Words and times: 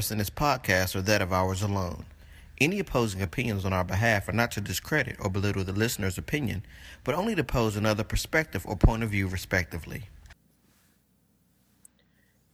The 0.00 0.04
expressed 0.04 0.12
in 0.12 0.18
this 0.18 0.30
podcast 0.30 0.96
are 0.96 1.02
that 1.02 1.20
of 1.20 1.30
ours 1.30 1.60
alone. 1.60 2.06
Any 2.58 2.78
opposing 2.78 3.20
opinions 3.20 3.66
on 3.66 3.74
our 3.74 3.84
behalf 3.84 4.30
are 4.30 4.32
not 4.32 4.50
to 4.52 4.62
discredit 4.62 5.16
or 5.20 5.28
belittle 5.28 5.62
the 5.62 5.74
listener's 5.74 6.16
opinion, 6.16 6.64
but 7.04 7.14
only 7.14 7.34
to 7.34 7.44
pose 7.44 7.76
another 7.76 8.02
perspective 8.02 8.64
or 8.64 8.76
point 8.76 9.02
of 9.02 9.10
view, 9.10 9.28
respectively. 9.28 10.08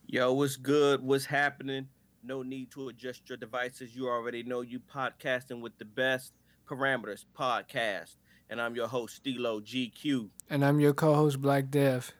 Yo, 0.09 0.33
what's 0.33 0.57
good? 0.57 1.05
What's 1.05 1.27
happening? 1.27 1.87
No 2.25 2.43
need 2.43 2.73
to 2.73 2.89
adjust 2.89 3.29
your 3.29 3.39
devices. 3.39 3.95
You 3.95 4.09
already 4.09 4.43
know 4.43 4.63
you 4.63 4.81
podcasting 4.81 5.61
with 5.61 5.79
the 5.79 5.85
best 5.85 6.33
parameters 6.69 7.27
podcast. 7.39 8.17
And 8.51 8.61
I'm 8.61 8.75
your 8.75 8.89
host, 8.89 9.15
Stilo 9.15 9.61
GQ. 9.61 10.31
And 10.51 10.65
I'm 10.65 10.81
your 10.81 10.95
co-host, 10.95 11.41
Black 11.41 11.71
Dev. 11.71 12.13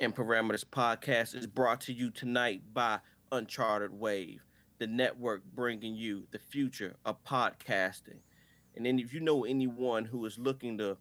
And 0.00 0.12
Parameters 0.12 0.64
Podcast 0.64 1.36
is 1.36 1.46
brought 1.46 1.80
to 1.82 1.92
you 1.92 2.10
tonight 2.10 2.62
by 2.72 2.98
Uncharted 3.32 3.92
Wave, 3.92 4.44
the 4.78 4.86
network 4.86 5.42
bringing 5.54 5.94
you 5.94 6.26
the 6.30 6.38
future 6.38 6.96
of 7.04 7.22
podcasting. 7.24 8.20
And 8.76 8.86
then 8.86 8.98
if 8.98 9.12
you 9.12 9.20
know 9.20 9.44
anyone 9.44 10.04
who 10.04 10.24
is 10.26 10.38
looking 10.38 10.78
to 10.78 10.96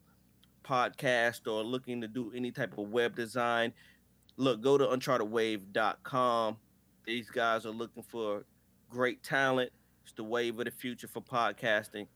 podcast 0.64 1.52
or 1.52 1.64
looking 1.64 2.02
to 2.02 2.08
do 2.08 2.32
any 2.36 2.52
type 2.52 2.78
of 2.78 2.90
web 2.90 3.16
design, 3.16 3.74
look, 4.36 4.62
go 4.62 4.78
to 4.78 4.86
unchartedwave.com. 4.86 6.58
These 7.06 7.30
guys 7.30 7.66
are 7.66 7.72
looking 7.72 8.04
for 8.04 8.44
great 8.90 9.24
talent. 9.24 9.72
It's 10.04 10.14
the 10.14 10.24
wave 10.24 10.60
of 10.60 10.66
the 10.66 10.72
future 10.72 11.08
for 11.08 11.22
podcasting. 11.22 12.08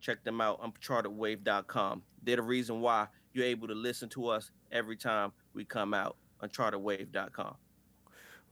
Check 0.00 0.22
them 0.24 0.40
out, 0.40 0.60
unchartedwave.com. 0.62 2.02
They're 2.22 2.36
the 2.36 2.42
reason 2.42 2.80
why 2.80 3.08
you're 3.32 3.44
able 3.44 3.68
to 3.68 3.74
listen 3.74 4.08
to 4.10 4.28
us 4.28 4.50
every 4.70 4.96
time 4.96 5.32
we 5.54 5.64
come 5.64 5.94
out, 5.94 6.16
unchartedwave.com. 6.42 7.56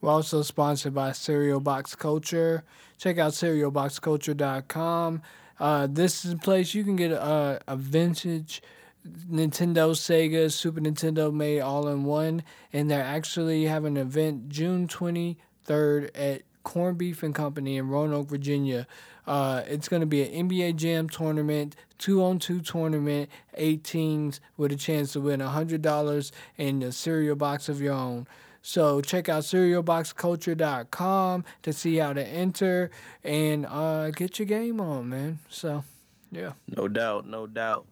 We're 0.05 0.11
also 0.11 0.43
sponsored 0.43 0.93
by 0.93 1.13
Cereal 1.13 1.61
Box 1.61 1.95
Culture. 1.95 2.63
Check 2.99 3.17
out 3.17 3.33
cerealboxculture.com. 3.33 5.23
Uh, 5.59 5.87
this 5.91 6.27
is 6.27 6.33
a 6.33 6.37
place 6.37 6.75
you 6.75 6.85
can 6.85 6.95
get 6.95 7.11
a, 7.11 7.59
a 7.67 7.75
vintage 7.75 8.63
Nintendo, 9.09 9.93
Sega, 9.93 10.53
Super 10.53 10.83
Nintendo 10.83 11.33
made 11.33 11.61
all 11.61 11.89
in 11.89 12.05
one. 12.05 12.43
And 12.71 12.91
they're 12.91 13.03
actually 13.03 13.65
having 13.65 13.97
an 13.97 14.03
event 14.07 14.51
June 14.51 14.89
23rd 14.89 16.11
at 16.15 16.43
Corn 16.65 16.97
Beef 16.97 17.23
and 17.23 17.35
Company 17.35 17.79
in 17.79 17.89
Roanoke, 17.89 18.29
Virginia. 18.29 18.87
Uh, 19.27 19.63
it's 19.67 19.89
going 19.89 20.01
to 20.01 20.07
be 20.07 20.23
an 20.23 20.51
NBA 20.51 20.77
Jam 20.77 21.09
tournament, 21.09 21.77
two 21.97 22.23
on 22.23 22.39
two 22.39 22.61
tournament, 22.61 23.31
eight 23.55 23.85
teams 23.85 24.43
with 24.59 24.71
a 24.71 24.77
chance 24.77 25.15
to 25.15 25.21
win 25.23 25.41
$100 25.41 26.31
and 26.59 26.83
a 26.83 26.93
cereal 26.93 27.37
box 27.37 27.71
of 27.71 27.81
your 27.81 27.95
own. 27.95 28.27
So 28.67 29.03
check 29.03 29.29
out 29.29 29.43
cerealboxculture.com 29.43 31.45
to 31.65 31.73
see 31.75 31.97
how 31.97 32.15
to 32.15 32.27
enter 32.27 32.91
and 33.23 33.67
uh, 33.67 34.11
get 34.11 34.39
your 34.39 34.47
game 34.47 34.81
on, 34.81 35.11
man. 35.11 35.39
So, 35.51 35.85
yeah. 36.33 36.53
No 36.75 36.89
doubt, 36.89 37.27
no 37.27 37.47
doubt. 37.47 37.87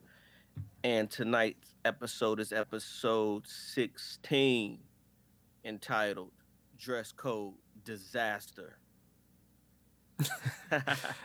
And 0.82 1.10
tonight's 1.10 1.74
episode 1.84 2.40
is 2.40 2.54
episode 2.54 3.46
16 3.46 4.78
entitled 5.66 6.30
Dress 6.78 7.12
Code 7.12 7.52
Disaster. 7.84 8.78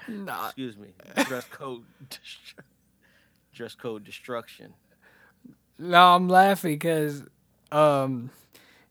Nah. 0.09 0.47
Excuse 0.47 0.75
me. 0.75 0.89
Dress 1.23 1.45
code 1.45 1.85
destru- 2.09 2.65
dress 3.53 3.75
code 3.75 4.03
destruction. 4.03 4.73
No, 5.79 6.15
I'm 6.15 6.27
laughing 6.27 6.73
because 6.73 7.23
um, 7.71 8.29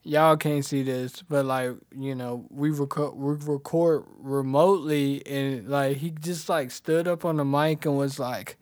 y'all 0.07 0.37
can't 0.37 0.65
see 0.65 0.83
this, 0.83 1.21
but 1.21 1.45
like 1.45 1.71
you 1.95 2.15
know, 2.15 2.45
we 2.49 2.71
record 2.71 3.15
we 3.15 3.35
record 3.53 4.05
remotely, 4.17 5.25
and 5.27 5.67
like 5.67 5.97
he 5.97 6.11
just 6.11 6.49
like 6.49 6.71
stood 6.71 7.07
up 7.07 7.25
on 7.25 7.37
the 7.37 7.45
mic 7.45 7.85
and 7.85 7.97
was 7.97 8.17
like, 8.17 8.57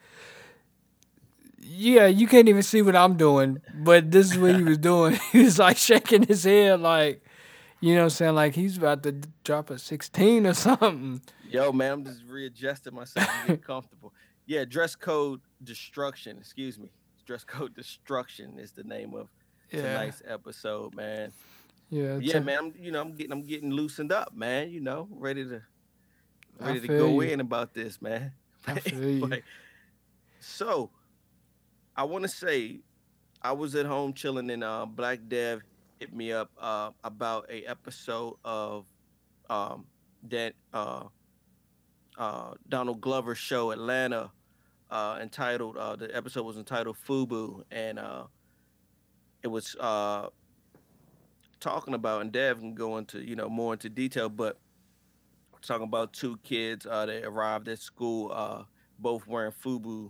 "Yeah, 1.60 2.08
you 2.08 2.28
can't 2.28 2.50
even 2.50 2.64
see 2.64 2.82
what 2.82 2.96
I'm 2.96 3.16
doing, 3.16 3.62
but 3.74 4.12
this 4.12 4.32
is 4.32 4.38
what 4.38 4.56
he 4.56 4.64
was 4.64 4.80
doing. 4.80 5.20
he 5.32 5.44
was 5.44 5.60
like 5.60 5.78
shaking 5.78 6.24
his 6.24 6.44
head, 6.44 6.82
like." 6.82 7.22
You 7.82 7.94
know 7.94 8.00
what 8.00 8.04
I'm 8.06 8.10
saying? 8.12 8.36
Like 8.36 8.56
he's 8.56 8.78
about 8.78 9.04
to 9.04 9.12
drop 9.44 9.70
a 9.70 9.78
16 9.78 10.48
or 10.48 10.54
something. 10.56 11.22
Yo, 11.52 11.72
man, 11.72 11.92
I'm 11.92 12.06
just 12.06 12.24
readjusting 12.28 12.96
myself 12.96 13.30
and 13.30 13.48
getting 13.48 13.62
comfortable. 13.62 14.12
Yeah, 14.48 14.66
dress 14.66 14.96
code 14.96 15.42
destruction. 15.64 16.38
Excuse 16.40 16.80
me. 16.80 16.90
Dress 17.28 17.44
code 17.44 17.76
destruction 17.76 18.58
is 18.58 18.72
the 18.72 18.84
name 18.86 19.14
of 19.14 19.28
Yeah. 19.72 19.82
tonight's 19.82 20.22
episode, 20.28 20.96
man. 20.96 21.32
Yeah. 21.90 22.18
Yeah, 22.20 22.40
t- 22.40 22.46
man. 22.46 22.58
I'm, 22.58 22.74
you 22.80 22.92
know, 22.92 23.02
I'm 23.02 23.14
getting, 23.14 23.32
I'm 23.32 23.44
getting 23.44 23.72
loosened 23.72 24.12
up, 24.12 24.36
man. 24.36 24.72
You 24.72 24.82
know, 24.82 25.08
ready 25.12 25.44
to, 25.46 25.62
ready 26.60 26.80
to 26.82 26.88
go 26.88 27.22
you. 27.22 27.30
in 27.30 27.40
about 27.40 27.74
this, 27.74 28.02
man. 28.02 28.34
I 28.68 28.76
feel 28.80 29.30
you. 29.30 29.42
So, 30.40 30.92
I 31.96 32.04
want 32.04 32.24
to 32.24 32.28
say, 32.28 32.82
I 33.42 33.52
was 33.52 33.76
at 33.76 33.86
home 33.86 34.14
chilling, 34.14 34.50
and 34.50 34.64
uh, 34.64 34.86
Black 34.86 35.20
Dev 35.28 35.62
hit 36.00 36.14
me 36.14 36.32
up 36.32 36.52
uh, 36.60 36.92
about 37.04 37.50
a 37.50 37.64
episode 37.66 38.36
of 38.44 38.86
um, 39.50 39.86
that 40.30 40.54
uh, 40.74 41.04
uh, 42.18 42.54
Donald 42.68 43.02
Glover 43.02 43.36
show 43.36 43.72
Atlanta, 43.72 44.32
uh, 44.90 45.20
entitled. 45.22 45.78
Uh, 45.78 45.96
the 45.96 46.16
episode 46.16 46.44
was 46.44 46.58
entitled 46.58 46.98
Fubu, 47.08 47.64
and 47.72 48.00
uh, 48.00 48.24
it 49.46 49.52
was 49.52 49.76
uh, 49.80 50.28
talking 51.60 51.94
about, 51.94 52.22
and 52.22 52.32
Dev 52.32 52.60
can 52.60 52.74
go 52.74 52.98
into 52.98 53.24
you 53.24 53.36
know 53.36 53.48
more 53.48 53.74
into 53.74 53.90
detail, 53.90 54.28
but 54.28 54.58
talking 55.62 55.84
about 55.84 56.14
two 56.14 56.38
kids 56.38 56.88
uh, 56.88 57.06
that 57.06 57.24
arrived 57.24 57.68
at 57.68 57.78
school, 57.78 58.32
uh, 58.34 58.64
both 58.98 59.28
wearing 59.28 59.52
Fubu 59.52 60.10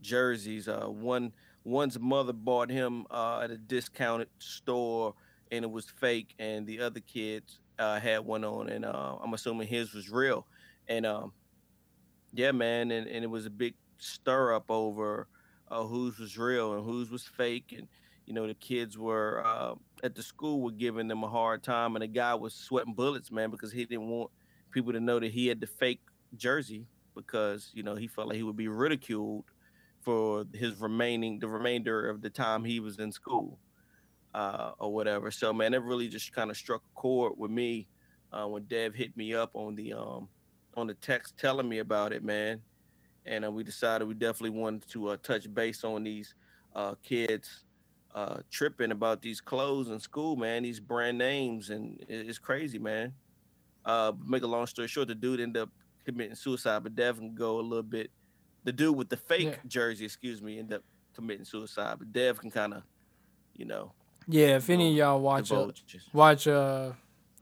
jerseys. 0.00 0.68
Uh, 0.68 0.86
one 0.86 1.32
one's 1.64 1.98
mother 1.98 2.32
bought 2.32 2.70
him 2.70 3.06
uh, 3.10 3.40
at 3.40 3.50
a 3.50 3.56
discounted 3.56 4.28
store, 4.38 5.14
and 5.50 5.64
it 5.64 5.70
was 5.70 5.86
fake, 5.86 6.36
and 6.38 6.64
the 6.64 6.80
other 6.80 7.00
kids 7.00 7.58
uh, 7.80 7.98
had 7.98 8.20
one 8.20 8.44
on, 8.44 8.68
and 8.68 8.84
uh, 8.84 9.16
I'm 9.20 9.34
assuming 9.34 9.66
his 9.66 9.94
was 9.94 10.08
real. 10.10 10.46
And 10.86 11.04
um, 11.04 11.32
yeah, 12.32 12.52
man, 12.52 12.92
and, 12.92 13.08
and 13.08 13.24
it 13.24 13.28
was 13.28 13.46
a 13.46 13.50
big 13.50 13.74
stir 13.98 14.54
up 14.54 14.70
over 14.70 15.26
uh, 15.72 15.82
whose 15.82 16.20
was 16.20 16.38
real 16.38 16.74
and 16.74 16.84
whose 16.84 17.10
was 17.10 17.24
fake, 17.24 17.74
and 17.76 17.88
you 18.26 18.34
know 18.34 18.46
the 18.46 18.54
kids 18.54 18.98
were 18.98 19.42
uh, 19.46 19.74
at 20.02 20.14
the 20.14 20.22
school 20.22 20.60
were 20.60 20.72
giving 20.72 21.08
them 21.08 21.22
a 21.22 21.28
hard 21.28 21.62
time, 21.62 21.94
and 21.96 22.02
the 22.02 22.08
guy 22.08 22.34
was 22.34 22.54
sweating 22.54 22.92
bullets, 22.92 23.30
man, 23.30 23.50
because 23.50 23.72
he 23.72 23.84
didn't 23.84 24.08
want 24.08 24.30
people 24.72 24.92
to 24.92 25.00
know 25.00 25.18
that 25.20 25.32
he 25.32 25.46
had 25.46 25.60
the 25.60 25.66
fake 25.66 26.00
jersey 26.36 26.86
because 27.14 27.70
you 27.72 27.82
know 27.82 27.94
he 27.94 28.06
felt 28.08 28.28
like 28.28 28.36
he 28.36 28.42
would 28.42 28.56
be 28.56 28.68
ridiculed 28.68 29.44
for 30.00 30.44
his 30.52 30.78
remaining 30.80 31.38
the 31.38 31.48
remainder 31.48 32.08
of 32.08 32.20
the 32.20 32.30
time 32.30 32.64
he 32.64 32.80
was 32.80 32.98
in 32.98 33.10
school 33.10 33.58
uh, 34.34 34.72
or 34.78 34.92
whatever. 34.92 35.30
So 35.30 35.52
man, 35.52 35.72
it 35.72 35.82
really 35.82 36.08
just 36.08 36.32
kind 36.32 36.50
of 36.50 36.56
struck 36.56 36.82
a 36.82 37.00
chord 37.00 37.34
with 37.36 37.50
me 37.50 37.86
uh, 38.32 38.46
when 38.46 38.64
Dev 38.64 38.94
hit 38.94 39.16
me 39.16 39.34
up 39.34 39.50
on 39.54 39.76
the 39.76 39.92
um, 39.92 40.28
on 40.76 40.88
the 40.88 40.94
text 40.94 41.38
telling 41.38 41.68
me 41.68 41.78
about 41.78 42.12
it, 42.12 42.24
man. 42.24 42.60
And 43.24 43.44
uh, 43.44 43.50
we 43.50 43.64
decided 43.64 44.06
we 44.06 44.14
definitely 44.14 44.58
wanted 44.58 44.88
to 44.90 45.08
uh, 45.08 45.16
touch 45.22 45.52
base 45.52 45.84
on 45.84 46.04
these 46.04 46.34
uh, 46.74 46.94
kids 47.02 47.64
uh, 48.16 48.38
tripping 48.50 48.90
about 48.90 49.20
these 49.22 49.40
clothes 49.40 49.88
in 49.90 50.00
school, 50.00 50.34
man. 50.36 50.62
These 50.64 50.80
brand 50.80 51.18
names, 51.18 51.70
and 51.70 52.02
it's 52.08 52.38
crazy, 52.38 52.78
man. 52.78 53.12
Uh, 53.84 54.12
make 54.26 54.42
a 54.42 54.46
long 54.46 54.66
story 54.66 54.88
short, 54.88 55.06
the 55.06 55.14
dude 55.14 55.38
ended 55.38 55.62
up 55.62 55.68
committing 56.04 56.34
suicide, 56.34 56.82
but 56.82 56.96
Dev 56.96 57.18
can 57.18 57.34
go 57.34 57.60
a 57.60 57.62
little 57.62 57.82
bit. 57.82 58.10
The 58.64 58.72
dude 58.72 58.96
with 58.96 59.10
the 59.10 59.16
fake 59.18 59.44
Yeah. 59.44 59.56
jersey, 59.68 60.06
excuse 60.06 60.40
me, 60.42 60.58
ended 60.58 60.78
up 60.78 60.84
committing 61.14 61.44
suicide, 61.44 61.96
but 61.98 62.12
Dev 62.12 62.40
can 62.40 62.50
kind 62.50 62.72
of, 62.74 62.82
you 63.54 63.64
know, 63.66 63.92
Yeah, 64.26 64.56
if 64.56 64.68
any 64.70 64.90
of 64.90 64.96
y'all 64.96 65.20
watch 65.20 65.52
it, 65.52 65.82
watch 66.12 66.48
uh 66.48 66.92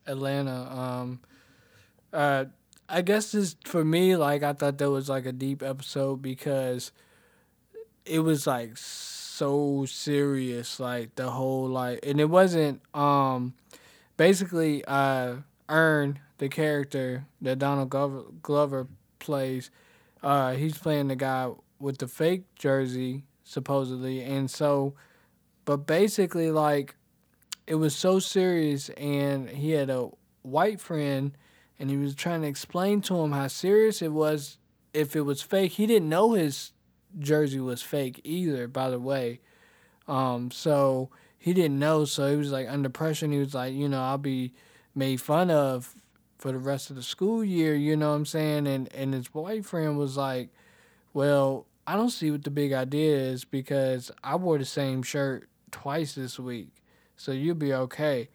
Atlanta. 0.07 0.71
Um 0.71 1.21
uh 2.13 2.45
I 2.89 3.01
guess 3.01 3.33
this 3.33 3.57
for 3.65 3.85
me, 3.85 4.17
like 4.17 4.43
I 4.43 4.53
thought 4.53 4.77
that 4.79 4.91
was 4.91 5.09
like 5.09 5.25
a 5.25 5.33
deep 5.33 5.63
episode 5.63 6.21
because 6.21 6.93
it 8.05 8.19
was 8.19 8.47
like 8.47 8.77
so 9.35 9.85
serious, 9.87 10.79
like 10.79 11.15
the 11.17 11.31
whole 11.31 11.69
like 11.69 12.01
and 12.05 12.21
it 12.21 12.31
wasn't 12.31 12.81
um 12.95 13.55
basically 14.17 14.85
uh 14.87 15.37
Earn, 15.69 16.21
the 16.39 16.49
character 16.49 17.25
that 17.41 17.59
Donald 17.59 17.89
Glover, 17.91 18.25
Glover 18.43 18.87
plays, 19.19 19.71
uh 20.23 20.53
he's 20.53 20.79
playing 20.79 21.09
the 21.09 21.17
guy 21.17 21.51
with 21.81 21.99
the 21.99 22.07
fake 22.07 22.45
jersey 22.55 23.25
supposedly 23.43 24.23
and 24.23 24.51
so 24.51 24.95
but 25.65 25.79
basically 25.87 26.51
like 26.51 26.95
it 27.67 27.75
was 27.75 27.95
so 27.95 28.19
serious 28.19 28.89
and 28.91 29.49
he 29.49 29.73
had 29.73 29.91
a 29.91 30.09
white 30.43 30.81
friend 30.81 31.37
and 31.79 31.91
he 31.91 31.97
was 31.97 32.15
trying 32.15 32.43
to 32.43 32.49
explain 32.49 33.01
to 33.03 33.17
him 33.17 33.33
how 33.33 33.49
serious 33.49 34.01
it 34.01 34.13
was 34.13 34.59
if 34.93 35.17
it 35.17 35.23
was 35.23 35.43
fake. 35.43 35.73
He 35.73 35.87
didn't 35.87 36.09
know 36.09 36.33
his 36.33 36.73
jersey 37.19 37.61
was 37.61 37.83
fake 37.83 38.21
either 38.25 38.67
by 38.67 38.91
the 38.91 38.99
way 38.99 39.41
um 40.09 40.51
so 40.51 41.09
he 41.39 41.53
didn't 41.53 41.79
know 41.79 42.05
so 42.05 42.31
he 42.31 42.37
was 42.37 42.51
like 42.51 42.69
under 42.69 42.89
pressure 42.89 43.27
he 43.29 43.39
was 43.39 43.55
like 43.55 43.73
you 43.73 43.89
know 43.89 44.03
i'll 44.03 44.19
be 44.19 44.53
made 44.95 45.21
fun 45.21 45.51
of 45.51 45.95
for 46.45 46.53
the 46.53 46.59
rest 46.59 46.91
of 46.91 46.97
the 46.97 47.03
school 47.03 47.43
year, 47.43 47.75
you 47.75 47.97
know 47.97 48.11
what 48.11 48.17
I'm 48.17 48.27
saying? 48.27 48.67
And 48.67 48.93
and 48.95 49.15
his 49.15 49.29
boyfriend 49.29 49.97
was 49.97 50.19
like, 50.19 50.51
Well, 51.15 51.67
I 51.87 51.97
don't 51.97 52.11
see 52.11 52.31
what 52.31 52.45
the 52.45 52.51
big 52.51 52.75
idea 52.75 53.17
is 53.17 53.47
because 53.47 54.11
I 54.23 54.37
wore 54.37 54.59
the 54.59 54.67
same 54.67 55.03
shirt 55.03 55.49
twice 55.71 56.15
this 56.15 56.39
week. 56.39 56.69
So 57.17 57.33
you'll 57.33 57.55
be 57.55 57.73
okay. 57.73 58.29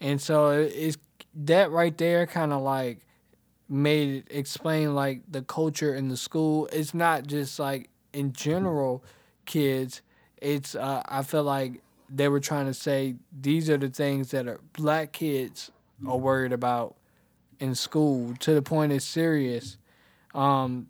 And 0.00 0.20
so 0.20 0.50
it's 0.50 0.96
that 1.34 1.72
right 1.72 1.98
there 1.98 2.24
kind 2.28 2.52
of 2.52 2.62
like 2.62 3.00
made 3.68 4.18
it 4.18 4.26
explain 4.30 4.94
like 4.94 5.22
the 5.28 5.42
culture 5.42 5.92
in 5.92 6.08
the 6.08 6.16
school. 6.16 6.68
It's 6.72 6.94
not 6.94 7.26
just 7.26 7.58
like 7.58 7.90
in 8.16 8.32
general 8.32 9.04
kids. 9.44 10.02
It's 10.40 10.74
uh, 10.74 11.02
I 11.06 11.22
feel 11.22 11.44
like 11.44 11.82
they 12.08 12.28
were 12.28 12.40
trying 12.40 12.66
to 12.66 12.74
say 12.74 13.16
these 13.40 13.68
are 13.70 13.76
the 13.76 13.88
things 13.88 14.30
that 14.30 14.46
are 14.48 14.60
black 14.72 15.12
kids 15.12 15.70
are 16.06 16.16
worried 16.18 16.52
about 16.52 16.94
in 17.58 17.74
school 17.74 18.34
to 18.40 18.54
the 18.54 18.62
point 18.62 18.92
it's 18.92 19.04
serious. 19.04 19.76
Um, 20.34 20.88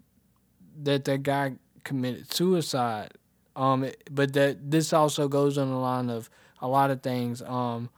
that 0.82 1.04
that 1.04 1.22
guy 1.22 1.54
committed 1.84 2.32
suicide. 2.32 3.12
Um, 3.54 3.88
but 4.10 4.32
that 4.34 4.70
this 4.70 4.92
also 4.92 5.28
goes 5.28 5.56
on 5.56 5.70
the 5.70 5.76
line 5.76 6.10
of 6.10 6.28
a 6.60 6.68
lot 6.68 6.90
of 6.90 7.02
things. 7.02 7.40
Um, 7.42 7.88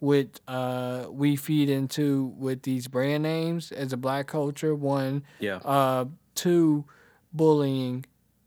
with 0.00 0.40
uh, 0.46 1.06
we 1.08 1.36
feed 1.36 1.70
into 1.70 2.34
with 2.36 2.62
these 2.62 2.86
brand 2.88 3.22
names 3.22 3.72
as 3.72 3.92
a 3.94 3.96
black 3.96 4.26
culture. 4.26 4.74
One, 4.74 5.22
Yeah. 5.40 5.56
uh, 5.64 6.04
two, 6.34 6.84
bullying. 7.32 8.04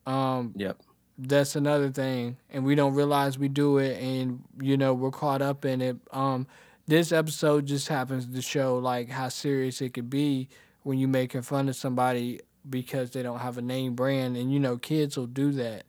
Um, 0.09 0.53
Yep. 0.57 0.77
that's 1.17 1.55
another 1.55 1.89
thing, 1.91 2.37
and 2.49 2.65
we 2.65 2.75
don't 2.75 2.93
realize 2.95 3.37
we 3.37 3.47
do 3.49 3.77
it, 3.77 4.01
and 4.01 4.43
you 4.61 4.77
know 4.77 4.93
we're 4.93 5.11
caught 5.11 5.41
up 5.41 5.65
in 5.65 5.81
it. 5.81 5.97
Um, 6.11 6.47
this 6.87 7.11
episode 7.11 7.65
just 7.67 7.87
happens 7.87 8.25
to 8.25 8.41
show 8.41 8.77
like 8.79 9.09
how 9.09 9.29
serious 9.29 9.81
it 9.81 9.93
could 9.93 10.09
be 10.09 10.49
when 10.83 10.97
you 10.97 11.07
making 11.07 11.43
fun 11.43 11.69
of 11.69 11.75
somebody 11.75 12.39
because 12.69 13.11
they 13.11 13.21
don't 13.21 13.39
have 13.39 13.57
a 13.57 13.61
name 13.61 13.93
brand, 13.95 14.35
and 14.37 14.51
you 14.51 14.59
know 14.59 14.77
kids 14.77 15.17
will 15.17 15.27
do 15.27 15.51
that. 15.51 15.83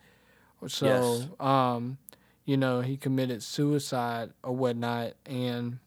So, 0.68 0.86
Yes. 0.86 1.28
um, 1.40 1.96
you 2.44 2.58
know, 2.58 2.82
he 2.82 2.98
committed 2.98 3.42
suicide 3.42 4.30
or 4.42 4.54
whatnot, 4.54 5.14
and 5.24 5.78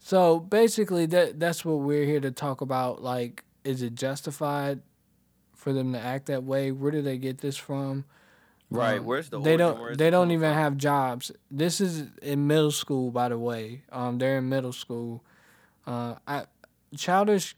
so 0.00 0.40
basically 0.40 1.06
that 1.06 1.38
that's 1.38 1.64
what 1.64 1.76
we're 1.76 2.04
here 2.04 2.20
to 2.20 2.30
talk 2.32 2.60
about. 2.60 3.02
Like, 3.02 3.44
is 3.62 3.80
it 3.82 3.94
justified 3.94 4.80
for 5.64 5.72
them 5.72 5.94
to 5.94 5.98
act 5.98 6.26
that 6.26 6.44
way? 6.44 6.70
Where 6.70 6.92
do 6.92 7.00
they 7.00 7.16
get 7.16 7.38
this 7.38 7.56
from? 7.56 8.04
Right. 8.70 8.98
Um, 8.98 9.06
Where's 9.06 9.30
the 9.30 9.40
they 9.40 9.56
don't 9.56 9.96
they 9.96 10.10
don't 10.10 10.30
even 10.30 10.50
from? 10.50 10.58
have 10.58 10.76
jobs. 10.76 11.32
This 11.50 11.80
is 11.80 12.04
in 12.22 12.46
middle 12.46 12.70
school, 12.70 13.10
by 13.10 13.30
the 13.30 13.38
way. 13.38 13.82
Um, 13.90 14.18
they're 14.18 14.38
in 14.38 14.48
middle 14.48 14.72
school. 14.72 15.24
Uh, 15.86 16.16
I 16.28 16.44
childish. 16.96 17.56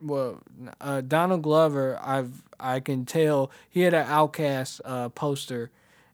Well, 0.00 0.40
uh, 0.80 1.02
Donald 1.02 1.42
Glover, 1.42 1.98
I've 2.02 2.42
I 2.58 2.80
can 2.80 3.04
tell 3.04 3.50
he 3.68 3.82
had 3.82 3.94
an 3.94 4.06
OutKast 4.06 4.80
uh, 4.84 5.08
poster 5.10 5.70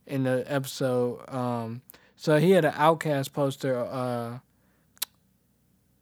in 0.07 0.25
the 0.25 0.45
episode. 0.47 1.25
Um, 1.33 1.83
so 2.17 2.39
he 2.39 2.51
had 2.51 2.65
an 2.65 2.73
OutKast 2.73 3.33
poster. 3.33 3.79
Uh, 3.79 4.39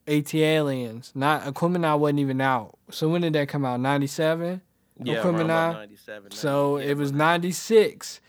ATLiens, 0.07 1.15
not 1.15 1.45
Aquemini 1.45 1.99
wasn't 1.99 2.19
even 2.19 2.41
out. 2.41 2.77
So 2.91 3.09
when 3.09 3.21
did 3.21 3.33
that 3.35 3.49
come 3.49 3.65
out? 3.65 3.81
Ninety 3.81 4.07
seven. 4.09 4.61
Yeah, 5.07 5.17
Aquemini? 5.17 5.25
around 5.25 5.41
about 5.51 5.73
97. 5.73 6.31
So 6.33 6.79
yeah, 6.79 6.87
it 6.87 6.97
was 6.97 7.13
96. 7.13 8.21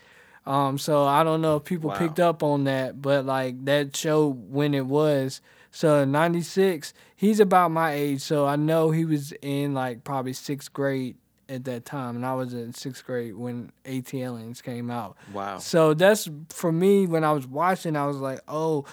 Um, 0.44 0.76
so 0.78 1.04
I 1.04 1.22
don't 1.22 1.40
know 1.40 1.56
if 1.56 1.64
people 1.64 1.90
Wow. 1.90 1.96
picked 1.96 2.18
up 2.20 2.42
on 2.42 2.64
that, 2.64 3.00
but 3.00 3.24
like 3.24 3.64
that 3.64 3.94
showed 3.96 4.50
when 4.50 4.74
it 4.74 4.86
was. 4.86 5.40
So 5.70 6.04
96, 6.04 6.92
he's 7.16 7.40
about 7.40 7.70
my 7.70 7.92
age. 7.92 8.20
So 8.20 8.46
I 8.46 8.56
know 8.56 8.90
he 8.90 9.04
was 9.04 9.32
in 9.40 9.72
like 9.74 10.04
probably 10.04 10.32
sixth 10.32 10.72
grade 10.72 11.16
at 11.48 11.64
that 11.64 11.84
time. 11.84 12.16
And 12.16 12.26
I 12.26 12.34
was 12.34 12.52
in 12.54 12.72
sixth 12.74 13.04
grade 13.06 13.36
when 13.36 13.70
ATLiens 13.84 14.62
came 14.62 14.90
out. 14.90 15.16
Wow. 15.32 15.58
So 15.58 15.94
that's 15.94 16.28
for 16.48 16.72
me 16.72 17.06
when 17.06 17.24
I 17.24 17.32
was 17.32 17.46
watching, 17.46 17.96
I 17.96 18.06
was 18.06 18.16
like, 18.18 18.40
oh, 18.48 18.84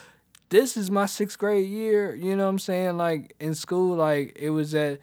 this 0.50 0.78
is 0.78 0.90
my 0.92 1.06
sixth 1.06 1.38
grade 1.38 1.68
year. 1.68 2.14
You 2.16 2.36
know 2.36 2.44
what 2.46 2.50
I'm 2.52 2.60
saying? 2.60 2.98
Like 2.98 3.36
in 3.40 3.56
school, 3.56 3.96
like 3.96 4.34
it 4.36 4.50
was 4.52 4.72
that 4.72 5.00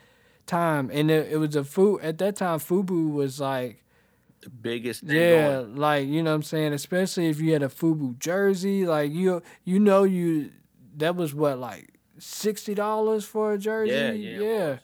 time. 0.46 0.90
And 0.92 1.10
it, 1.10 1.32
it 1.32 1.36
was 1.38 1.56
a 1.56 1.64
food 1.64 2.00
at 2.02 2.18
that 2.18 2.36
time, 2.36 2.58
Fubu 2.58 3.12
was 3.12 3.40
like, 3.40 3.82
The 4.40 4.50
biggest 4.50 5.02
thing 5.02 5.16
yeah, 5.16 5.48
going. 5.56 5.76
like 5.76 6.06
you 6.06 6.22
know 6.22 6.30
what 6.30 6.36
I'm 6.36 6.42
saying, 6.42 6.72
especially 6.72 7.28
if 7.28 7.40
you 7.40 7.52
had 7.52 7.62
a 7.62 7.68
FUBU 7.68 8.18
jersey, 8.18 8.86
like 8.86 9.12
you 9.12 9.42
you 9.64 9.78
know 9.80 10.04
you 10.04 10.50
that 10.96 11.16
was 11.16 11.34
what 11.34 11.58
like 11.58 11.90
sixty 12.18 12.74
dollars 12.74 13.24
for 13.24 13.52
a 13.54 13.58
jersey. 13.58 13.92
Yeah, 13.92 14.12
yeah, 14.12 14.68
was. 14.70 14.78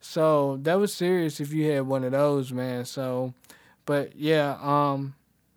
So 0.00 0.58
that 0.62 0.74
was 0.78 0.92
serious 0.92 1.40
if 1.40 1.52
you 1.52 1.70
had 1.70 1.86
one 1.86 2.04
of 2.04 2.12
those, 2.12 2.52
man. 2.52 2.84
So, 2.84 3.34
but 3.86 4.14
yeah, 4.16 4.56
um, 4.60 5.14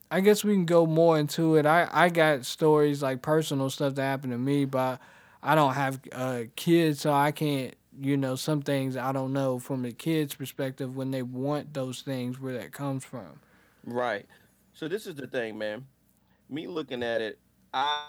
I 0.10 0.22
guess 0.22 0.44
we 0.44 0.54
can 0.54 0.66
go 0.66 0.86
more 0.86 1.20
into 1.20 1.56
it. 1.56 1.66
I 1.66 1.88
I 1.92 2.10
got 2.10 2.46
stories 2.46 3.04
like 3.04 3.22
personal 3.22 3.70
stuff 3.70 3.96
that 3.96 4.02
happened 4.04 4.34
to 4.34 4.40
me, 4.40 4.66
but 4.66 5.00
I 5.44 5.56
don't 5.56 5.74
have 5.74 6.00
uh, 6.12 6.42
kids, 6.56 7.02
so 7.02 7.14
I 7.14 7.32
can't. 7.32 7.76
You 8.02 8.16
know, 8.16 8.36
some 8.36 8.62
things 8.62 8.96
I 8.96 9.12
don't 9.12 9.34
know 9.34 9.60
from 9.60 9.82
the 9.82 9.92
kids' 9.92 10.34
perspective 10.36 10.96
when 10.96 11.12
they 11.12 11.22
want 11.22 11.74
those 11.74 12.02
things, 12.02 12.40
where 12.40 12.54
that 12.54 12.72
comes 12.72 13.04
from. 13.04 13.40
Right. 13.84 14.26
So 14.74 14.88
this 14.88 15.06
is 15.06 15.16
the 15.16 15.28
thing, 15.28 15.58
man. 15.58 15.86
Me 16.50 16.68
looking 16.68 17.04
at 17.04 17.22
it, 17.22 17.40
I 17.74 18.06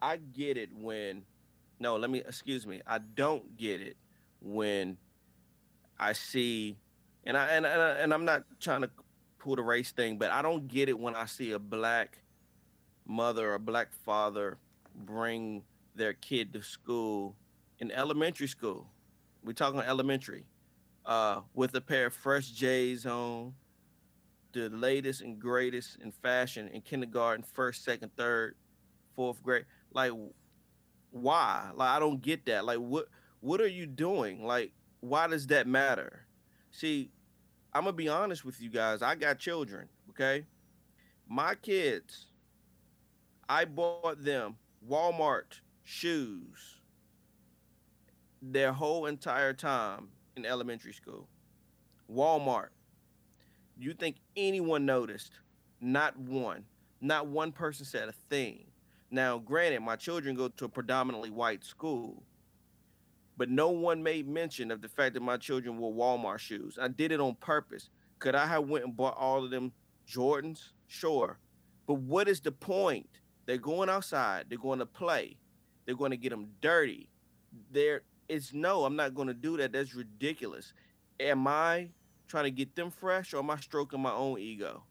I 0.00 0.16
get 0.16 0.56
it 0.56 0.70
when 0.74 1.22
no, 1.78 1.96
let 1.96 2.10
me 2.10 2.18
excuse 2.26 2.66
me. 2.66 2.80
I 2.86 2.98
don't 2.98 3.56
get 3.56 3.80
it 3.80 3.96
when 4.40 4.96
I 5.98 6.12
see 6.12 6.76
and 7.24 7.36
I 7.36 7.46
and 7.48 7.66
and, 7.66 7.80
I, 7.80 7.90
and 7.92 8.14
I'm 8.14 8.24
not 8.24 8.44
trying 8.60 8.82
to 8.82 8.90
pull 9.38 9.56
the 9.56 9.62
race 9.62 9.92
thing, 9.92 10.18
but 10.18 10.30
I 10.30 10.42
don't 10.42 10.66
get 10.68 10.88
it 10.88 10.98
when 10.98 11.14
I 11.14 11.26
see 11.26 11.52
a 11.52 11.58
black 11.58 12.18
mother 13.06 13.52
or 13.54 13.58
black 13.58 13.92
father 13.92 14.58
bring 15.04 15.62
their 15.94 16.14
kid 16.14 16.52
to 16.54 16.62
school 16.62 17.36
in 17.78 17.90
elementary 17.90 18.48
school. 18.48 18.86
We're 19.44 19.52
talking 19.52 19.80
elementary. 19.80 20.44
Uh, 21.04 21.42
with 21.54 21.74
a 21.76 21.80
pair 21.80 22.06
of 22.06 22.14
fresh 22.14 22.50
J's 22.50 23.06
on, 23.06 23.54
the 24.52 24.68
latest 24.70 25.20
and 25.20 25.38
greatest 25.38 25.98
in 26.00 26.10
fashion 26.10 26.68
in 26.68 26.80
kindergarten, 26.80 27.44
first, 27.44 27.84
second, 27.84 28.10
third, 28.16 28.56
fourth 29.14 29.40
grade. 29.42 29.66
Like, 29.92 30.12
why? 31.10 31.70
Like, 31.74 31.90
I 31.90 32.00
don't 32.00 32.20
get 32.20 32.44
that. 32.46 32.64
Like, 32.64 32.78
what 32.78 33.06
what 33.40 33.60
are 33.60 33.68
you 33.68 33.86
doing? 33.86 34.44
Like, 34.44 34.72
why 35.00 35.28
does 35.28 35.46
that 35.48 35.68
matter? 35.68 36.26
See, 36.72 37.10
I'm 37.72 37.84
gonna 37.84 37.92
be 37.92 38.08
honest 38.08 38.44
with 38.44 38.60
you 38.60 38.70
guys. 38.70 39.02
I 39.02 39.14
got 39.14 39.38
children. 39.38 39.88
Okay, 40.10 40.44
my 41.28 41.54
kids. 41.54 42.26
I 43.48 43.64
bought 43.64 44.24
them 44.24 44.56
Walmart 44.90 45.60
shoes 45.84 46.75
their 48.52 48.72
whole 48.72 49.06
entire 49.06 49.52
time 49.52 50.08
in 50.36 50.44
elementary 50.44 50.92
school. 50.92 51.28
Walmart. 52.12 52.68
You 53.78 53.92
think 53.92 54.16
anyone 54.36 54.86
noticed? 54.86 55.32
Not 55.80 56.18
one. 56.18 56.64
Not 57.00 57.26
one 57.26 57.52
person 57.52 57.84
said 57.84 58.08
a 58.08 58.14
thing. 58.30 58.64
Now, 59.10 59.38
granted, 59.38 59.80
my 59.80 59.96
children 59.96 60.34
go 60.34 60.48
to 60.48 60.64
a 60.64 60.68
predominantly 60.68 61.30
white 61.30 61.64
school, 61.64 62.22
but 63.36 63.50
no 63.50 63.68
one 63.70 64.02
made 64.02 64.26
mention 64.26 64.70
of 64.70 64.80
the 64.80 64.88
fact 64.88 65.14
that 65.14 65.22
my 65.22 65.36
children 65.36 65.78
wore 65.78 65.92
Walmart 65.92 66.38
shoes. 66.38 66.78
I 66.80 66.88
did 66.88 67.12
it 67.12 67.20
on 67.20 67.34
purpose. 67.36 67.90
Could 68.18 68.34
I 68.34 68.46
have 68.46 68.68
went 68.68 68.84
and 68.84 68.96
bought 68.96 69.16
all 69.16 69.44
of 69.44 69.50
them 69.50 69.72
Jordans? 70.08 70.70
Sure. 70.88 71.38
But 71.86 71.94
what 71.94 72.28
is 72.28 72.40
the 72.40 72.52
point? 72.52 73.08
They're 73.44 73.58
going 73.58 73.88
outside. 73.88 74.46
They're 74.48 74.58
going 74.58 74.80
to 74.80 74.86
play. 74.86 75.36
They're 75.84 75.94
going 75.94 76.10
to 76.10 76.16
get 76.16 76.30
them 76.30 76.48
dirty. 76.60 77.08
There, 77.70 78.02
it's 78.28 78.52
no. 78.52 78.84
I'm 78.84 78.96
not 78.96 79.14
going 79.14 79.28
to 79.28 79.34
do 79.34 79.56
that. 79.58 79.72
That's 79.72 79.94
ridiculous. 79.94 80.72
Am 81.20 81.46
I 81.46 81.88
trying 82.28 82.44
to 82.44 82.50
get 82.50 82.74
them 82.74 82.90
fresh, 82.90 83.32
or 83.32 83.38
am 83.38 83.50
I 83.50 83.56
stroking 83.56 84.00
my 84.00 84.12
own 84.12 84.38
ego? 84.38 84.82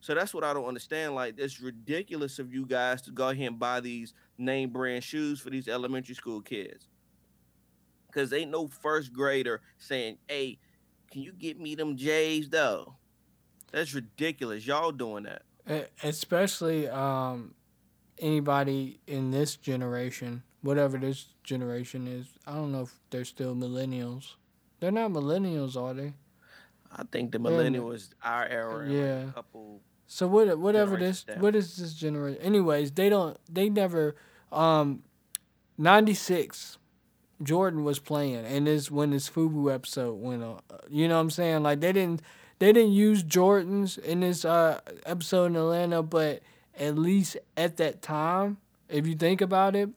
So 0.00 0.14
that's 0.14 0.32
what 0.32 0.44
I 0.44 0.54
don't 0.54 0.64
understand. 0.64 1.14
Like, 1.14 1.34
it's 1.36 1.60
ridiculous 1.60 2.38
of 2.38 2.54
you 2.54 2.64
guys 2.64 3.02
to 3.02 3.10
go 3.10 3.28
ahead 3.28 3.46
and 3.46 3.58
buy 3.58 3.80
these 3.80 4.14
name 4.38 4.70
brand 4.70 5.04
shoes 5.04 5.40
for 5.40 5.50
these 5.50 5.68
elementary 5.68 6.14
school 6.14 6.40
kids. 6.40 6.88
Cause 8.12 8.32
ain't 8.32 8.50
no 8.50 8.66
first 8.66 9.12
grader 9.12 9.60
saying, 9.78 10.18
"Hey, 10.26 10.58
can 11.12 11.22
you 11.22 11.32
get 11.32 11.60
me 11.60 11.76
them 11.76 11.96
J's 11.96 12.48
though?" 12.48 12.96
That's 13.70 13.94
ridiculous. 13.94 14.66
Y'all 14.66 14.90
doing 14.90 15.24
that. 15.24 15.42
Especially 16.02 16.88
um, 16.88 17.54
anybody 18.18 18.98
in 19.06 19.30
this 19.30 19.54
generation, 19.54 20.42
whatever 20.62 20.98
this 20.98 21.26
generation 21.44 22.06
is. 22.06 22.26
I 22.46 22.54
don't 22.54 22.72
know 22.72 22.82
if 22.82 22.94
they're 23.10 23.24
still 23.24 23.54
millennials. 23.54 24.34
They're 24.80 24.90
not 24.90 25.10
millennials, 25.10 25.76
are 25.76 25.94
they? 25.94 26.14
I 26.92 27.04
think 27.12 27.32
the 27.32 27.38
millennial 27.38 27.92
is 27.92 28.10
our 28.22 28.46
era. 28.46 28.82
like, 28.84 28.92
Yeah. 28.92 29.28
a 29.28 29.32
couple. 29.32 29.80
So 30.06 30.26
what? 30.26 30.58
Whatever 30.58 30.96
this, 30.96 31.22
down. 31.24 31.40
what 31.40 31.54
is 31.54 31.76
this 31.76 31.94
generation? 31.94 32.42
Anyways, 32.42 32.90
they 32.92 33.08
don't. 33.08 33.36
They 33.48 33.68
never. 33.68 34.16
Um, 34.50 35.02
ninety 35.78 36.14
six. 36.14 36.78
Jordan 37.42 37.84
was 37.84 37.98
playing, 37.98 38.44
and 38.44 38.66
this 38.66 38.90
when 38.90 39.10
this 39.10 39.30
FUBU 39.30 39.72
episode 39.72 40.14
went 40.20 40.42
on. 40.42 40.60
You 40.90 41.08
know 41.08 41.14
what 41.14 41.20
I'm 41.22 41.30
saying? 41.30 41.62
Like 41.62 41.80
they 41.80 41.92
didn't 41.92 42.20
they 42.58 42.72
didn't 42.72 42.92
use 42.92 43.22
Jordans 43.22 43.98
in 43.98 44.20
this 44.20 44.44
uh, 44.44 44.80
episode 45.06 45.46
in 45.46 45.56
Atlanta, 45.56 46.02
but 46.02 46.42
at 46.78 46.98
least 46.98 47.38
at 47.56 47.76
that 47.78 48.02
time, 48.02 48.58
if 48.90 49.06
you 49.06 49.14
think 49.14 49.40
about 49.40 49.74
it, 49.76 49.88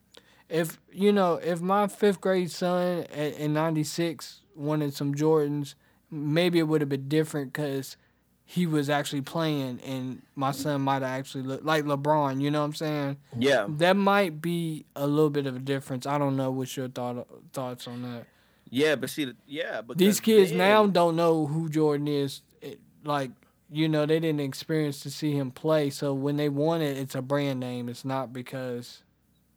if 0.50 0.80
you 0.92 1.12
know 1.12 1.36
if 1.36 1.62
my 1.62 1.88
fifth 1.88 2.22
grade 2.22 2.52
son 2.52 3.06
at, 3.14 3.38
in 3.38 3.54
'96 3.54 4.42
wanted 4.56 4.94
some 4.94 5.16
Jordans, 5.16 5.76
maybe 6.12 6.60
it 6.60 6.64
would 6.64 6.82
have 6.82 6.90
been 6.90 7.08
different 7.08 7.54
because 7.54 7.98
he 8.46 8.68
was 8.68 8.90
actually 8.90 9.22
playing 9.22 9.80
and 9.82 10.22
my 10.36 10.52
son 10.52 10.82
might 10.82 11.02
have 11.02 11.04
actually 11.04 11.44
looked 11.44 11.66
like 11.66 11.86
LeBron, 11.86 12.42
you 12.42 12.52
know 12.52 12.60
what 12.60 12.66
I'm 12.66 12.74
saying? 12.76 13.18
Yeah. 13.38 13.66
That 13.68 13.96
might 13.96 14.42
be 14.42 14.86
a 14.96 15.08
little 15.08 15.30
bit 15.30 15.48
of 15.48 15.56
a 15.56 15.60
difference. 15.60 16.06
I 16.06 16.18
don't 16.18 16.36
know 16.36 16.52
what's 16.52 16.76
your 16.76 16.88
thought 16.88 17.26
thoughts 17.54 17.88
on 17.88 18.04
that. 18.04 18.26
Yeah, 18.70 18.96
but 18.96 19.10
see, 19.10 19.32
yeah, 19.46 19.82
but 19.82 19.98
these 19.98 20.20
kids 20.20 20.50
then, 20.50 20.58
now 20.58 20.88
don't 20.88 21.16
know 21.16 21.46
who 21.46 21.70
Jordan 21.70 22.08
is. 22.08 22.42
It, 22.62 22.80
like, 23.04 23.32
you 23.72 23.88
know, 23.88 24.06
they 24.06 24.20
didn't 24.20 24.42
experience 24.42 25.00
to 25.02 25.12
see 25.12 25.32
him 25.32 25.52
play, 25.52 25.90
so 25.92 26.14
when 26.14 26.38
they 26.38 26.50
want 26.50 26.82
it, 26.82 26.98
it's 26.98 27.14
a 27.14 27.22
brand 27.22 27.60
name. 27.60 27.88
It's 27.88 28.04
not 28.04 28.34
because 28.34 29.04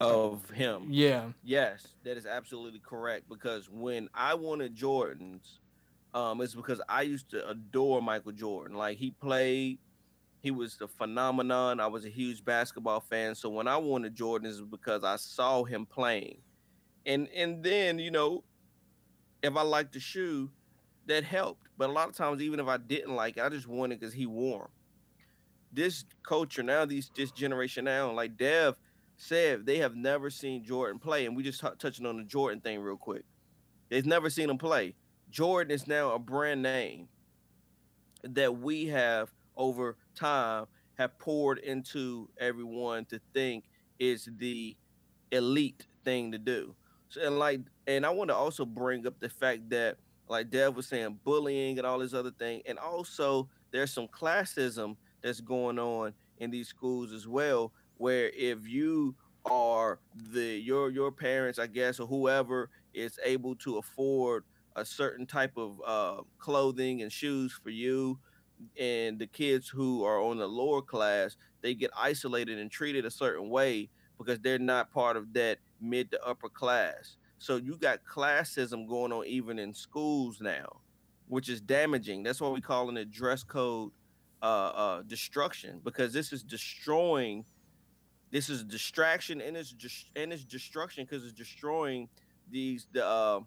of 0.01 0.49
him. 0.51 0.87
Yeah. 0.91 1.31
Yes, 1.43 1.87
that 2.05 2.17
is 2.17 2.27
absolutely 2.27 2.81
correct. 2.81 3.29
Because 3.29 3.69
when 3.71 4.09
I 4.15 4.35
wanted 4.35 4.77
Jordans, 4.77 5.59
um, 6.15 6.41
it's 6.41 6.55
because 6.55 6.81
I 6.89 7.03
used 7.03 7.31
to 7.31 7.49
adore 7.49 8.03
Michael 8.03 8.33
Jordan. 8.33 8.77
Like 8.77 8.99
he 8.99 9.11
played, 9.11 9.79
he 10.41 10.51
was 10.51 10.77
the 10.77 10.89
phenomenon. 10.89 11.81
I 11.81 11.87
was 11.87 12.05
a 12.05 12.09
huge 12.11 12.45
basketball 12.45 13.01
fan. 13.01 13.35
So 13.35 13.49
when 13.49 13.69
I 13.69 13.77
wanted 13.77 14.15
Jordan, 14.15 14.49
is 14.49 14.61
because 14.61 15.05
I 15.05 15.17
saw 15.17 15.65
him 15.65 15.87
playing, 15.87 16.39
and 17.05 17.29
and 17.35 17.63
then 17.63 17.99
you 17.99 18.11
know, 18.11 18.45
if 19.43 19.57
I 19.57 19.63
liked 19.63 19.93
the 19.93 20.01
shoe, 20.01 20.51
that 21.07 21.25
helped. 21.25 21.69
But 21.79 21.91
a 21.91 21.93
lot 21.93 22.09
of 22.09 22.15
times, 22.15 22.41
even 22.43 22.61
if 22.61 22.67
I 22.67 22.79
didn't 22.79 23.15
like 23.15 23.37
it, 23.37 23.43
I 23.43 23.49
just 23.49 23.67
wanted 23.67 24.01
because 24.01 24.15
he 24.15 24.27
wore 24.27 24.61
them. 24.61 24.71
This 25.73 26.05
culture 26.23 26.63
now, 26.63 26.87
these 26.87 27.11
this 27.15 27.31
generation 27.31 27.85
now, 27.85 28.11
like 28.13 28.37
Dev 28.37 28.77
said, 29.17 29.67
they 29.67 29.79
have 29.79 29.97
never 29.97 30.31
seen 30.31 30.65
Jordan 30.65 30.99
play, 30.99 31.27
and 31.27 31.37
we 31.37 31.43
just 31.43 31.61
t- 31.61 31.69
touching 31.79 32.07
on 32.07 32.17
the 32.17 32.25
Jordan 32.25 32.61
thing 32.61 32.81
real 32.81 32.97
quick. 32.97 33.25
They've 33.89 34.07
never 34.07 34.31
seen 34.31 34.51
him 34.51 34.59
play. 34.59 34.95
Jordan 35.31 35.71
is 35.71 35.87
now 35.87 36.13
a 36.13 36.19
brand 36.19 36.63
name 36.63 37.09
that 38.23 38.59
we 38.59 38.87
have 38.87 39.31
over 39.57 39.97
time 40.15 40.67
have 40.95 41.19
poured 41.19 41.59
into 41.59 42.29
everyone 42.39 43.05
to 43.07 43.21
think 43.35 43.65
is 43.99 44.29
the 44.39 44.77
elite 45.33 45.87
thing 46.05 46.33
to 46.33 46.39
do. 46.39 46.75
So 47.09 47.21
and 47.25 47.39
like 47.39 47.61
and 47.87 48.05
I 48.05 48.11
want 48.11 48.31
to 48.31 48.35
also 48.35 48.65
bring 48.65 49.07
up 49.07 49.19
the 49.21 49.29
fact 49.29 49.69
that 49.71 49.97
like 50.29 50.51
Dev 50.51 50.75
was 50.75 50.87
saying 50.87 51.21
bullying 51.25 51.79
and 51.79 51.87
all 51.87 51.99
this 51.99 52.15
other 52.15 52.31
thing 52.33 52.63
and 52.67 52.79
also 52.79 53.49
there's 53.71 53.93
some 53.93 54.09
classism 54.09 54.97
that's 55.23 55.41
going 55.41 55.79
on 55.79 56.13
in 56.39 56.51
these 56.51 56.69
schools 56.69 57.13
as 57.13 57.29
well 57.29 57.73
where 57.97 58.31
if 58.31 58.67
you 58.67 59.15
are 59.45 60.01
the 60.33 60.59
your 60.61 60.91
your 60.91 61.13
parents 61.13 61.59
I 61.59 61.67
guess 61.67 62.01
or 62.01 62.07
whoever 62.07 62.71
is 62.95 63.19
able 63.25 63.55
to 63.57 63.79
afford 63.79 64.45
a 64.75 64.85
certain 64.85 65.27
type 65.27 65.53
of 65.57 65.81
uh, 65.87 66.23
clothing 66.39 67.03
and 67.03 67.13
shoes 67.13 67.53
for 67.63 67.71
you 67.71 68.19
and 68.79 69.19
the 69.19 69.27
kids 69.27 69.69
who 69.69 70.05
are 70.05 70.21
on 70.21 70.39
the 70.39 70.49
lower 70.49 70.83
class 70.83 71.37
they 71.63 71.75
get 71.75 71.91
isolated 71.97 72.59
and 72.59 72.71
treated 72.71 73.05
a 73.05 73.11
certain 73.11 73.49
way 73.49 73.89
because 74.19 74.41
they're 74.41 74.59
not 74.59 74.91
part 74.91 75.17
of 75.17 75.33
that 75.35 75.59
mid 75.81 76.11
to 76.11 76.25
upper 76.25 76.49
class. 76.49 77.17
So 77.39 77.57
you 77.57 77.77
got 77.77 78.01
classism 78.11 78.89
going 78.89 79.13
on 79.13 79.27
even 79.27 79.59
in 79.59 79.75
schools 79.75 80.41
now 80.41 80.81
which 81.29 81.49
is 81.49 81.61
damaging. 81.61 82.23
That's 82.23 82.41
why 82.41 82.49
we 82.49 82.61
calling 82.61 82.97
it 82.97 83.01
a 83.01 83.05
dress 83.05 83.43
code 83.43 83.91
uh, 84.43 84.45
uh, 84.45 85.03
destruction 85.03 85.81
because 85.83 86.13
this 86.13 86.33
is 86.33 86.43
destroying 86.43 87.45
this 88.37 88.51
is 88.51 88.63
distraction 88.63 89.41
and 89.41 89.57
it's 89.57 89.73
just 89.73 90.11
and 90.15 90.31
it's 90.31 90.45
destruction 90.45 91.07
because 91.07 91.25
it's 91.25 91.33
destroying 91.33 92.07
these 92.51 92.87
the 92.93 93.03
uh, 93.03 93.41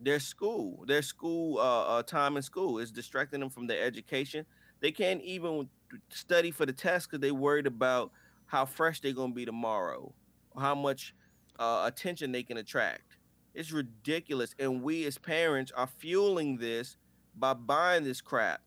their 0.00 0.18
school, 0.18 0.84
their 0.84 1.02
school 1.02 1.58
uh, 1.58 1.82
uh, 1.84 2.02
time 2.02 2.36
in 2.36 2.42
school 2.42 2.78
is 2.78 2.90
distracting 2.90 3.38
them 3.38 3.50
from 3.50 3.68
their 3.68 3.84
education. 3.84 4.44
They 4.80 4.90
can't 4.90 5.22
even 5.22 5.68
study 6.08 6.50
for 6.50 6.66
the 6.66 6.72
test 6.72 7.08
because 7.08 7.20
they 7.20 7.30
worried 7.30 7.68
about 7.68 8.10
how 8.46 8.64
fresh 8.64 9.00
they're 9.00 9.12
gonna 9.12 9.32
be 9.32 9.44
tomorrow, 9.44 10.12
how 10.58 10.74
much 10.74 11.14
uh, 11.60 11.84
attention 11.86 12.32
they 12.32 12.42
can 12.42 12.56
attract. 12.56 13.18
It's 13.54 13.70
ridiculous, 13.70 14.56
and 14.58 14.82
we 14.82 15.06
as 15.06 15.18
parents 15.18 15.70
are 15.70 15.86
fueling 15.86 16.56
this 16.56 16.96
by 17.36 17.54
buying 17.54 18.02
this 18.02 18.20
crap, 18.20 18.60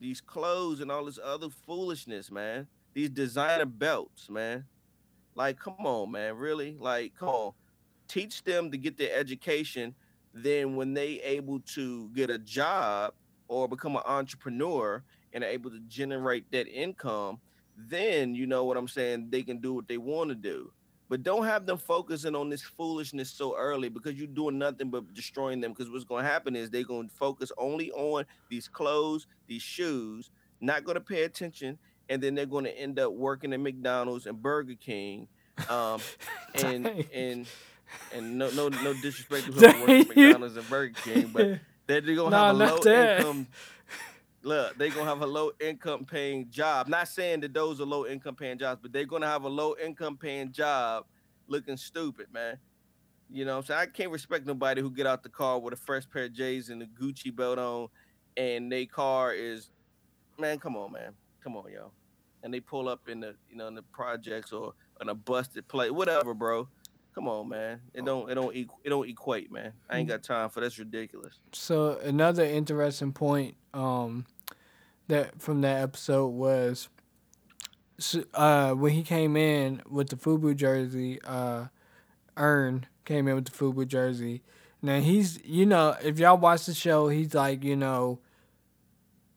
these 0.00 0.22
clothes 0.22 0.80
and 0.80 0.90
all 0.90 1.04
this 1.04 1.18
other 1.22 1.50
foolishness, 1.50 2.30
man. 2.30 2.68
These 2.94 3.10
designer 3.10 3.66
belts, 3.66 4.30
man. 4.30 4.64
Like, 5.34 5.58
come 5.58 5.74
on, 5.78 6.12
man, 6.12 6.36
really? 6.36 6.76
Like, 6.78 7.14
come 7.18 7.28
on. 7.28 7.52
Teach 8.06 8.44
them 8.44 8.70
to 8.70 8.76
get 8.76 8.96
their 8.98 9.16
education 9.16 9.94
then 10.34 10.74
when 10.74 10.92
they 10.92 11.20
able 11.20 11.60
to 11.60 12.08
get 12.08 12.28
a 12.28 12.38
job 12.38 13.14
or 13.46 13.68
become 13.68 13.94
an 13.94 14.02
entrepreneur 14.04 15.02
and 15.32 15.44
are 15.44 15.48
able 15.48 15.70
to 15.70 15.78
generate 15.88 16.50
that 16.50 16.66
income, 16.66 17.38
then 17.76 18.34
you 18.34 18.46
know 18.46 18.64
what 18.64 18.76
I'm 18.76 18.88
saying, 18.88 19.28
they 19.30 19.42
can 19.42 19.58
do 19.58 19.72
what 19.72 19.86
they 19.86 19.98
want 19.98 20.30
to 20.30 20.34
do. 20.34 20.72
But 21.08 21.22
don't 21.22 21.44
have 21.44 21.66
them 21.66 21.78
focusing 21.78 22.34
on 22.34 22.48
this 22.48 22.62
foolishness 22.62 23.30
so 23.30 23.56
early 23.56 23.88
because 23.88 24.14
you're 24.14 24.26
doing 24.26 24.58
nothing 24.58 24.90
but 24.90 25.12
destroying 25.14 25.60
them. 25.60 25.72
Because 25.72 25.90
what's 25.90 26.04
going 26.04 26.24
to 26.24 26.30
happen 26.30 26.56
is 26.56 26.70
they're 26.70 26.82
going 26.82 27.08
to 27.08 27.14
focus 27.14 27.52
only 27.58 27.92
on 27.92 28.24
these 28.48 28.66
clothes, 28.66 29.26
these 29.46 29.62
shoes, 29.62 30.30
not 30.60 30.82
going 30.82 30.94
to 30.94 31.00
pay 31.00 31.24
attention, 31.24 31.78
and 32.08 32.22
then 32.22 32.34
they're 32.34 32.46
going 32.46 32.64
to 32.64 32.78
end 32.78 32.98
up 32.98 33.12
working 33.12 33.52
at 33.52 33.60
McDonald's 33.60 34.26
and 34.26 34.40
Burger 34.40 34.74
King, 34.74 35.28
um, 35.68 36.00
and 36.62 36.86
and 37.12 37.46
and 38.12 38.38
no 38.38 38.50
no 38.50 38.68
no 38.68 38.92
disrespect 38.94 39.46
to 39.46 39.52
whoever 39.52 39.80
works 39.80 39.90
at 39.90 40.08
McDonald's 40.16 40.56
and 40.56 40.68
Burger 40.68 40.94
King, 41.02 41.30
but 41.32 41.60
they're 41.86 42.00
gonna 42.00 42.30
nah, 42.30 42.46
have 42.46 42.56
a 42.56 42.58
low 42.58 42.78
that. 42.78 43.20
income. 43.20 43.46
Look, 44.42 44.76
they're 44.76 44.90
gonna 44.90 45.08
have 45.08 45.22
a 45.22 45.26
low 45.26 45.52
income 45.58 46.04
paying 46.04 46.50
job. 46.50 46.88
Not 46.88 47.08
saying 47.08 47.40
that 47.40 47.54
those 47.54 47.80
are 47.80 47.84
low 47.84 48.06
income 48.06 48.34
paying 48.34 48.58
jobs, 48.58 48.80
but 48.82 48.92
they're 48.92 49.06
gonna 49.06 49.26
have 49.26 49.44
a 49.44 49.48
low 49.48 49.74
income 49.82 50.16
paying 50.16 50.52
job, 50.52 51.06
looking 51.46 51.76
stupid, 51.76 52.26
man. 52.32 52.58
You 53.30 53.46
know, 53.46 53.62
so 53.62 53.74
I 53.74 53.86
can't 53.86 54.10
respect 54.10 54.46
nobody 54.46 54.82
who 54.82 54.90
get 54.90 55.06
out 55.06 55.22
the 55.22 55.30
car 55.30 55.58
with 55.58 55.72
a 55.72 55.78
fresh 55.78 56.08
pair 56.08 56.24
of 56.24 56.34
J's 56.34 56.68
and 56.68 56.82
a 56.82 56.86
Gucci 56.86 57.34
belt 57.34 57.58
on, 57.58 57.88
and 58.36 58.70
their 58.70 58.84
car 58.84 59.32
is, 59.32 59.70
man, 60.38 60.58
come 60.58 60.76
on, 60.76 60.92
man, 60.92 61.12
come 61.44 61.56
on, 61.56 61.70
y'all. 61.70 61.92
and 62.42 62.52
they 62.52 62.60
pull 62.60 62.88
up 62.88 63.08
in 63.08 63.20
the 63.20 63.34
you 63.50 63.56
know 63.56 63.68
in 63.68 63.74
the 63.74 63.82
projects 63.82 64.52
or 64.52 64.72
in 65.00 65.10
a 65.10 65.14
busted 65.14 65.68
plate, 65.68 65.94
whatever, 65.94 66.32
bro. 66.32 66.66
Come 67.14 67.28
on, 67.28 67.48
man. 67.48 67.80
It 67.92 68.00
oh. 68.00 68.04
don't 68.06 68.30
it 68.30 68.34
don't 68.34 68.56
it 68.56 68.88
don't 68.88 69.08
equate, 69.08 69.52
man. 69.52 69.72
I 69.88 69.98
ain't 69.98 70.08
got 70.08 70.22
time 70.22 70.48
for 70.48 70.60
that's 70.60 70.78
ridiculous. 70.78 71.38
So 71.52 71.98
another 71.98 72.44
interesting 72.44 73.12
point 73.12 73.56
um 73.74 74.24
that 75.08 75.40
from 75.40 75.60
that 75.60 75.82
episode 75.82 76.28
was 76.28 76.88
uh 78.32 78.72
when 78.72 78.92
he 78.92 79.02
came 79.02 79.36
in 79.36 79.82
with 79.88 80.08
the 80.08 80.16
Fubu 80.16 80.56
jersey, 80.56 81.20
uh 81.24 81.66
Earn 82.36 82.86
came 83.04 83.28
in 83.28 83.36
with 83.36 83.44
the 83.44 83.52
Fubu 83.52 83.86
jersey. 83.86 84.42
Now 84.82 84.98
he's 84.98 85.38
you 85.44 85.66
know, 85.66 85.94
if 86.02 86.18
y'all 86.18 86.38
watch 86.38 86.64
the 86.66 86.74
show, 86.74 87.08
he's 87.08 87.34
like, 87.34 87.62
you 87.62 87.76
know, 87.76 88.18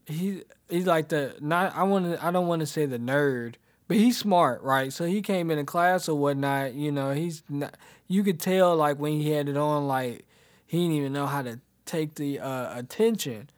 he 0.07 0.43
he's 0.69 0.85
like 0.85 1.09
the 1.09 1.35
not 1.39 1.75
I 1.75 1.83
wanna 1.83 2.17
I 2.21 2.31
don't 2.31 2.47
wanna 2.47 2.65
say 2.65 2.85
the 2.85 2.97
nerd, 2.97 3.55
but 3.87 3.97
he's 3.97 4.17
smart, 4.17 4.61
right? 4.63 4.91
So 4.91 5.05
he 5.05 5.21
came 5.21 5.51
in 5.51 5.59
a 5.59 5.65
class 5.65 6.09
or 6.09 6.17
whatnot. 6.17 6.73
You 6.73 6.91
know, 6.91 7.11
he's 7.11 7.43
not. 7.49 7.75
You 8.07 8.23
could 8.23 8.39
tell 8.39 8.75
like 8.75 8.97
when 8.97 9.13
he 9.13 9.31
had 9.31 9.49
it 9.49 9.57
on, 9.57 9.87
like 9.87 10.25
he 10.65 10.79
didn't 10.79 10.95
even 10.95 11.13
know 11.13 11.27
how 11.27 11.41
to 11.41 11.59
take 11.85 12.15
the 12.15 12.39
uh, 12.39 12.77
attention. 12.77 13.49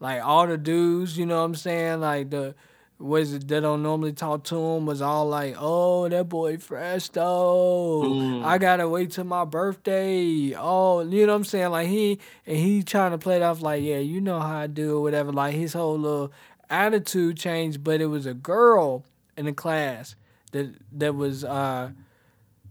Like 0.00 0.24
all 0.24 0.46
the 0.46 0.56
dudes, 0.56 1.18
you 1.18 1.26
know 1.26 1.38
what 1.38 1.44
I'm 1.44 1.54
saying? 1.54 2.00
Like 2.00 2.30
the 2.30 2.54
was 3.00 3.32
it 3.32 3.48
that 3.48 3.62
don't 3.62 3.82
normally 3.82 4.12
talk 4.12 4.44
to 4.44 4.56
him 4.56 4.84
was 4.84 5.00
all 5.00 5.26
like, 5.26 5.56
"Oh, 5.58 6.08
that 6.08 6.28
boy 6.28 6.58
fresh 6.58 7.08
though. 7.08 8.02
Mm. 8.04 8.44
I 8.44 8.58
gotta 8.58 8.88
wait 8.88 9.12
till 9.12 9.24
my 9.24 9.44
birthday. 9.46 10.54
Oh, 10.56 11.00
you 11.00 11.26
know 11.26 11.32
what 11.32 11.38
I'm 11.38 11.44
saying? 11.44 11.70
Like 11.70 11.88
he 11.88 12.18
and 12.46 12.58
he 12.58 12.82
trying 12.82 13.12
to 13.12 13.18
play 13.18 13.36
it 13.36 13.42
off 13.42 13.62
like, 13.62 13.82
yeah, 13.82 13.98
you 13.98 14.20
know 14.20 14.38
how 14.38 14.58
I 14.58 14.66
do 14.66 14.98
or 14.98 15.02
whatever. 15.02 15.32
Like 15.32 15.54
his 15.54 15.72
whole 15.72 15.98
little 15.98 16.32
attitude 16.68 17.38
changed, 17.38 17.82
but 17.82 18.02
it 18.02 18.06
was 18.06 18.26
a 18.26 18.34
girl 18.34 19.04
in 19.36 19.46
the 19.46 19.52
class 19.52 20.14
that 20.52 20.74
that 20.92 21.14
was 21.14 21.44
uh 21.44 21.90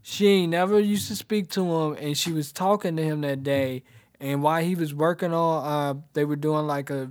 she 0.01 0.45
never 0.47 0.79
used 0.79 1.07
to 1.07 1.15
speak 1.15 1.49
to 1.49 1.63
him 1.63 1.97
and 1.99 2.17
she 2.17 2.31
was 2.31 2.51
talking 2.51 2.95
to 2.95 3.03
him 3.03 3.21
that 3.21 3.43
day 3.43 3.83
and 4.19 4.43
while 4.43 4.63
he 4.63 4.75
was 4.75 4.93
working 4.93 5.33
on 5.33 5.65
uh 5.65 5.99
they 6.13 6.25
were 6.25 6.35
doing 6.35 6.67
like 6.67 6.89
a, 6.89 7.09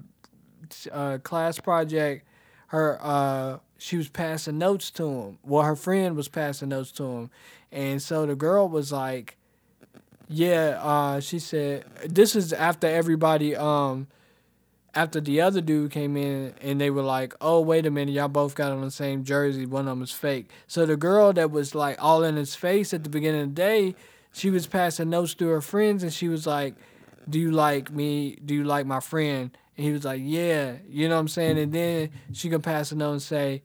a 0.92 1.18
class 1.18 1.58
project 1.58 2.27
her 2.68 2.98
uh 3.02 3.58
she 3.78 3.96
was 3.96 4.08
passing 4.08 4.58
notes 4.58 4.90
to 4.90 5.08
him 5.08 5.38
well 5.44 5.62
her 5.62 5.76
friend 5.76 6.16
was 6.16 6.28
passing 6.28 6.70
notes 6.70 6.90
to 6.92 7.04
him 7.04 7.30
and 7.72 8.02
so 8.02 8.26
the 8.26 8.34
girl 8.34 8.68
was 8.68 8.92
like 8.92 9.36
Yeah, 10.28 10.78
uh, 10.82 11.20
she 11.20 11.38
said 11.38 11.84
this 12.06 12.36
is 12.36 12.52
after 12.52 12.86
everybody 12.86 13.56
um 13.56 14.08
after 14.94 15.20
the 15.20 15.40
other 15.40 15.60
dude 15.60 15.90
came 15.90 16.16
in 16.16 16.54
and 16.60 16.80
they 16.80 16.90
were 16.90 17.02
like, 17.02 17.34
"Oh, 17.40 17.60
wait 17.60 17.86
a 17.86 17.90
minute, 17.90 18.12
y'all 18.14 18.28
both 18.28 18.54
got 18.54 18.72
on 18.72 18.80
the 18.80 18.90
same 18.90 19.24
jersey. 19.24 19.66
One 19.66 19.82
of 19.82 19.86
them 19.92 20.00
was 20.00 20.12
fake." 20.12 20.50
So 20.66 20.86
the 20.86 20.96
girl 20.96 21.32
that 21.34 21.50
was 21.50 21.74
like 21.74 21.96
all 22.02 22.24
in 22.24 22.36
his 22.36 22.54
face 22.54 22.92
at 22.94 23.04
the 23.04 23.10
beginning 23.10 23.42
of 23.42 23.48
the 23.50 23.54
day, 23.54 23.94
she 24.32 24.50
was 24.50 24.66
passing 24.66 25.10
notes 25.10 25.34
to 25.36 25.48
her 25.48 25.60
friends 25.60 26.02
and 26.02 26.12
she 26.12 26.28
was 26.28 26.46
like, 26.46 26.74
"Do 27.28 27.38
you 27.38 27.50
like 27.52 27.90
me? 27.92 28.36
Do 28.44 28.54
you 28.54 28.64
like 28.64 28.86
my 28.86 29.00
friend?" 29.00 29.50
And 29.78 29.86
he 29.86 29.92
was 29.92 30.04
like, 30.04 30.20
"Yeah." 30.22 30.74
You 30.86 31.08
know 31.08 31.14
what 31.14 31.20
I'm 31.22 31.28
saying? 31.28 31.58
And 31.58 31.72
then 31.72 32.10
she 32.32 32.50
can 32.50 32.60
pass 32.60 32.92
a 32.92 32.96
note 32.96 33.12
and 33.12 33.22
say, 33.22 33.62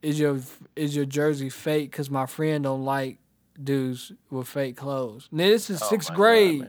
"Is 0.00 0.18
your 0.18 0.40
is 0.74 0.96
your 0.96 1.04
jersey 1.04 1.50
fake? 1.50 1.92
Cause 1.92 2.08
my 2.08 2.24
friend 2.24 2.64
don't 2.64 2.84
like 2.84 3.18
dudes 3.62 4.12
with 4.30 4.48
fake 4.48 4.76
clothes." 4.76 5.28
Now 5.30 5.44
this 5.44 5.68
is 5.68 5.82
Oh 5.82 5.86
sixth 5.88 6.08
God, 6.08 6.16
grade 6.16 6.68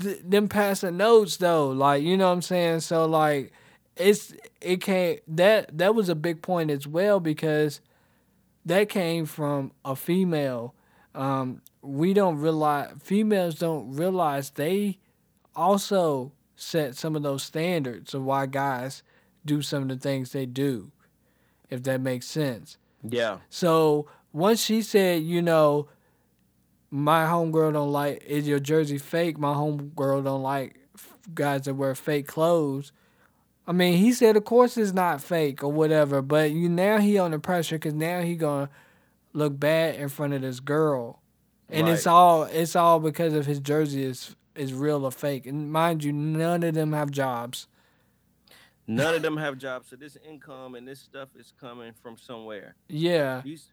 th- 0.00 0.20
them 0.24 0.48
passing 0.48 0.96
notes 0.96 1.36
though 1.36 1.68
like 1.68 2.02
you 2.02 2.16
know 2.16 2.26
what 2.26 2.32
i'm 2.34 2.42
saying 2.42 2.80
so 2.80 3.04
like 3.06 3.52
it's 3.96 4.32
it 4.60 4.80
came 4.80 5.18
that 5.28 5.76
that 5.76 5.94
was 5.94 6.08
a 6.08 6.14
big 6.14 6.42
point 6.42 6.70
as 6.70 6.86
well 6.86 7.20
because 7.20 7.80
that 8.64 8.88
came 8.88 9.26
from 9.26 9.72
a 9.84 9.96
female 9.96 10.74
um 11.14 11.60
we 11.82 12.14
don't 12.14 12.36
realize 12.38 12.90
females 13.02 13.56
don't 13.56 13.92
realize 13.92 14.50
they 14.50 14.98
also 15.54 16.32
set 16.56 16.96
some 16.96 17.16
of 17.16 17.22
those 17.22 17.42
standards 17.42 18.14
of 18.14 18.22
why 18.22 18.46
guys 18.46 19.02
do 19.44 19.62
some 19.62 19.82
of 19.84 19.88
the 19.88 19.96
things 19.96 20.32
they 20.32 20.46
do 20.46 20.90
if 21.70 21.82
that 21.82 22.00
makes 22.00 22.26
sense 22.26 22.76
Yeah. 23.08 23.38
so 23.48 24.06
once 24.32 24.60
she 24.62 24.80
said, 24.82 25.22
you 25.22 25.42
know, 25.42 25.88
my 26.90 27.24
homegirl 27.24 27.72
don't 27.74 27.90
like 27.92 28.22
is 28.24 28.46
your 28.48 28.58
jersey 28.58 28.96
fake. 28.98 29.38
My 29.38 29.54
homegirl 29.54 30.24
don't 30.24 30.42
like 30.42 30.78
guys 31.34 31.62
that 31.62 31.74
wear 31.74 31.94
fake 31.94 32.26
clothes. 32.26 32.92
I 33.66 33.72
mean, 33.72 33.98
he 33.98 34.12
said, 34.12 34.36
of 34.36 34.44
course 34.44 34.76
it's 34.76 34.92
not 34.92 35.22
fake 35.22 35.62
or 35.62 35.70
whatever. 35.70 36.20
But 36.22 36.50
you 36.50 36.68
now 36.68 36.98
he 36.98 37.18
on 37.18 37.30
the 37.30 37.38
pressure 37.38 37.76
because 37.76 37.94
now 37.94 38.20
he 38.22 38.34
gonna 38.36 38.68
look 39.34 39.58
bad 39.58 39.96
in 39.96 40.08
front 40.08 40.32
of 40.34 40.40
this 40.42 40.60
girl, 40.60 41.20
and 41.68 41.88
it's 41.88 42.06
all 42.06 42.44
it's 42.44 42.74
all 42.76 43.00
because 43.00 43.34
of 43.34 43.46
his 43.46 43.60
jersey 43.60 44.02
is 44.02 44.34
is 44.54 44.72
real 44.74 45.04
or 45.04 45.12
fake. 45.12 45.46
And 45.46 45.72
mind 45.72 46.04
you, 46.04 46.12
none 46.12 46.62
of 46.62 46.74
them 46.74 46.92
have 46.92 47.10
jobs. 47.10 47.68
None 48.86 49.14
of 49.14 49.22
them 49.26 49.36
have 49.36 49.58
jobs, 49.58 49.88
so 49.88 49.96
this 49.96 50.16
income 50.28 50.74
and 50.74 50.86
this 50.86 51.00
stuff 51.00 51.28
is 51.36 51.52
coming 51.60 51.92
from 52.02 52.16
somewhere. 52.16 52.74
Yeah, 52.88 53.42
These, 53.44 53.72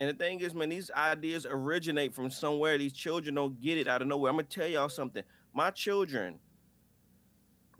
and 0.00 0.10
the 0.10 0.14
thing 0.14 0.40
is, 0.40 0.54
man, 0.54 0.68
these 0.68 0.90
ideas 0.90 1.46
originate 1.48 2.12
from 2.12 2.30
somewhere. 2.30 2.76
These 2.76 2.92
children 2.92 3.34
don't 3.36 3.60
get 3.60 3.78
it 3.78 3.86
out 3.86 4.02
of 4.02 4.08
nowhere. 4.08 4.30
I'm 4.30 4.36
gonna 4.36 4.48
tell 4.48 4.66
y'all 4.66 4.88
something. 4.88 5.22
My 5.54 5.70
children, 5.70 6.38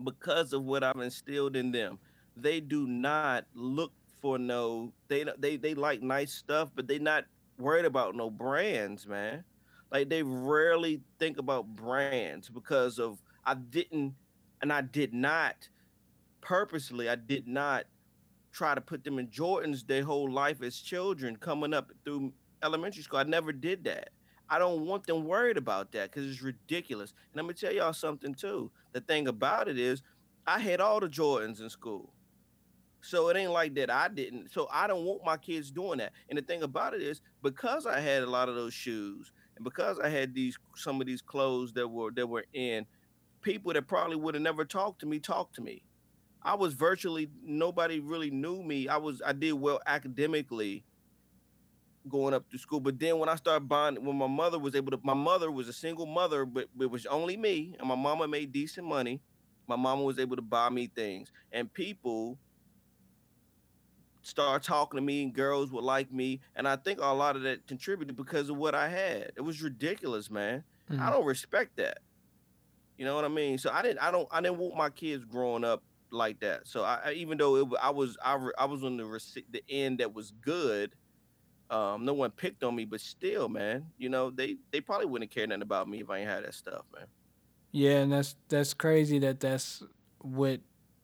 because 0.03 0.53
of 0.53 0.63
what 0.63 0.83
I've 0.83 0.95
instilled 0.97 1.55
in 1.55 1.71
them, 1.71 1.99
they 2.37 2.59
do 2.59 2.87
not 2.87 3.45
look 3.53 3.91
for 4.21 4.37
no. 4.37 4.93
They 5.07 5.25
they 5.37 5.57
they 5.57 5.75
like 5.75 6.01
nice 6.01 6.33
stuff, 6.33 6.71
but 6.73 6.87
they're 6.87 6.99
not 6.99 7.25
worried 7.57 7.85
about 7.85 8.15
no 8.15 8.29
brands, 8.29 9.05
man. 9.05 9.43
Like 9.93 10.09
they 10.09 10.23
rarely 10.23 11.01
think 11.19 11.37
about 11.37 11.67
brands 11.75 12.49
because 12.49 12.97
of 12.97 13.21
I 13.45 13.53
didn't, 13.53 14.15
and 14.61 14.73
I 14.73 14.81
did 14.81 15.13
not 15.13 15.69
purposely. 16.41 17.07
I 17.07 17.15
did 17.15 17.47
not 17.47 17.85
try 18.51 18.73
to 18.73 18.81
put 18.81 19.03
them 19.03 19.19
in 19.19 19.27
Jordans 19.27 19.85
their 19.85 20.03
whole 20.03 20.31
life 20.31 20.63
as 20.63 20.79
children 20.79 21.35
coming 21.35 21.75
up 21.75 21.91
through 22.03 22.33
elementary 22.63 23.03
school. 23.03 23.19
I 23.19 23.23
never 23.23 23.51
did 23.51 23.83
that. 23.83 24.09
I 24.49 24.57
don't 24.57 24.85
want 24.85 25.05
them 25.05 25.25
worried 25.25 25.57
about 25.57 25.91
that 25.91 26.11
because 26.11 26.29
it's 26.29 26.41
ridiculous. 26.41 27.13
And 27.31 27.39
I'm 27.39 27.45
gonna 27.45 27.53
tell 27.53 27.73
y'all 27.73 27.93
something 27.93 28.33
too. 28.33 28.71
The 28.93 29.01
thing 29.01 29.27
about 29.27 29.67
it 29.67 29.77
is, 29.77 30.01
I 30.47 30.59
had 30.59 30.81
all 30.81 30.99
the 30.99 31.07
Jordans 31.07 31.61
in 31.61 31.69
school. 31.69 32.11
So 33.01 33.29
it 33.29 33.37
ain't 33.37 33.51
like 33.51 33.75
that 33.75 33.89
I 33.91 34.07
didn't. 34.07 34.51
So 34.51 34.67
I 34.71 34.87
don't 34.87 35.03
want 35.03 35.25
my 35.25 35.37
kids 35.37 35.71
doing 35.71 35.97
that. 35.99 36.13
And 36.29 36.37
the 36.37 36.41
thing 36.41 36.63
about 36.63 36.93
it 36.93 37.01
is, 37.01 37.21
because 37.41 37.85
I 37.85 37.99
had 37.99 38.23
a 38.23 38.29
lot 38.29 38.49
of 38.49 38.55
those 38.55 38.73
shoes, 38.73 39.31
and 39.55 39.63
because 39.63 39.99
I 39.99 40.09
had 40.09 40.33
these 40.33 40.57
some 40.75 41.01
of 41.01 41.07
these 41.07 41.21
clothes 41.21 41.73
that 41.73 41.87
were 41.87 42.11
that 42.11 42.27
were 42.27 42.45
in, 42.53 42.85
people 43.41 43.73
that 43.73 43.87
probably 43.87 44.15
would 44.15 44.35
have 44.35 44.43
never 44.43 44.65
talked 44.65 45.01
to 45.01 45.05
me 45.05 45.19
talked 45.19 45.55
to 45.55 45.61
me. 45.61 45.83
I 46.43 46.55
was 46.55 46.73
virtually 46.73 47.29
nobody 47.43 47.99
really 47.99 48.31
knew 48.31 48.63
me. 48.63 48.87
I 48.87 48.97
was 48.97 49.21
I 49.25 49.33
did 49.33 49.53
well 49.53 49.79
academically 49.85 50.83
going 52.09 52.33
up 52.33 52.49
to 52.51 52.57
school. 52.57 52.79
But 52.79 52.99
then 52.99 53.19
when 53.19 53.29
I 53.29 53.35
started 53.35 53.67
buying, 53.67 54.03
when 54.03 54.17
my 54.17 54.27
mother 54.27 54.59
was 54.59 54.75
able 54.75 54.91
to, 54.91 54.99
my 55.03 55.13
mother 55.13 55.51
was 55.51 55.67
a 55.67 55.73
single 55.73 56.05
mother, 56.05 56.45
but 56.45 56.67
it 56.79 56.89
was 56.89 57.05
only 57.05 57.37
me, 57.37 57.75
and 57.79 57.87
my 57.87 57.95
mama 57.95 58.27
made 58.27 58.51
decent 58.51 58.87
money. 58.87 59.21
My 59.67 59.75
mama 59.77 60.03
was 60.03 60.19
able 60.19 60.35
to 60.35 60.41
buy 60.41 60.69
me 60.69 60.91
things, 60.93 61.31
and 61.51 61.73
people 61.73 62.37
start 64.23 64.63
talking 64.63 64.97
to 64.97 65.01
me, 65.01 65.23
and 65.23 65.33
girls 65.33 65.71
would 65.71 65.83
like 65.83 66.11
me, 66.11 66.41
and 66.55 66.67
I 66.67 66.75
think 66.77 66.99
a 66.99 67.05
lot 67.13 67.35
of 67.35 67.43
that 67.43 67.67
contributed 67.67 68.15
because 68.17 68.49
of 68.49 68.57
what 68.57 68.73
I 68.75 68.89
had. 68.89 69.33
It 69.35 69.41
was 69.41 69.61
ridiculous, 69.61 70.31
man. 70.31 70.63
I 70.89 70.95
Mhm. 70.95 71.11
don't 71.11 71.25
respect 71.25 71.77
that. 71.77 71.99
You 72.97 73.05
know 73.05 73.15
what 73.15 73.25
I 73.25 73.29
mean? 73.29 73.57
So 73.57 73.71
I 73.71 73.81
didn't, 73.81 73.99
I 73.99 74.11
don't, 74.11 74.27
I 74.31 74.41
didn't 74.41 74.57
want 74.59 74.75
my 74.75 74.89
kids 74.89 75.25
growing 75.25 75.63
up 75.63 75.83
like 76.11 76.39
that. 76.41 76.67
So 76.67 76.83
I, 76.83 77.01
I 77.05 77.11
even 77.13 77.37
though 77.37 77.55
it, 77.57 77.67
I 77.81 77.89
was, 77.89 78.17
I, 78.23 78.35
re- 78.35 78.53
I 78.57 78.65
was 78.65 78.83
on 78.83 78.97
the 78.97 79.03
rece- 79.03 79.45
the 79.49 79.63
end 79.69 79.99
that 79.99 80.13
was 80.13 80.31
good. 80.31 80.95
Um, 81.69 82.05
no 82.05 82.13
one 82.13 82.31
picked 82.31 82.63
on 82.63 82.75
me, 82.75 82.85
but 82.85 83.01
still, 83.01 83.49
man, 83.49 83.91
you 83.97 84.09
know 84.09 84.29
they 84.29 84.57
they 84.71 84.81
probably 84.81 85.07
wouldn't 85.07 85.31
care 85.31 85.47
nothing 85.47 85.63
about 85.63 85.87
me 85.89 86.01
if 86.01 86.09
I 86.09 86.19
ain't 86.19 86.29
had 86.29 86.45
that 86.45 86.53
stuff, 86.53 86.85
man. 86.95 87.07
Yeah, 87.71 87.99
and 87.99 88.11
that's 88.11 88.35
that's 88.49 88.73
crazy 88.73 89.19
that 89.19 89.39
that's 89.39 89.81
what 90.19 90.61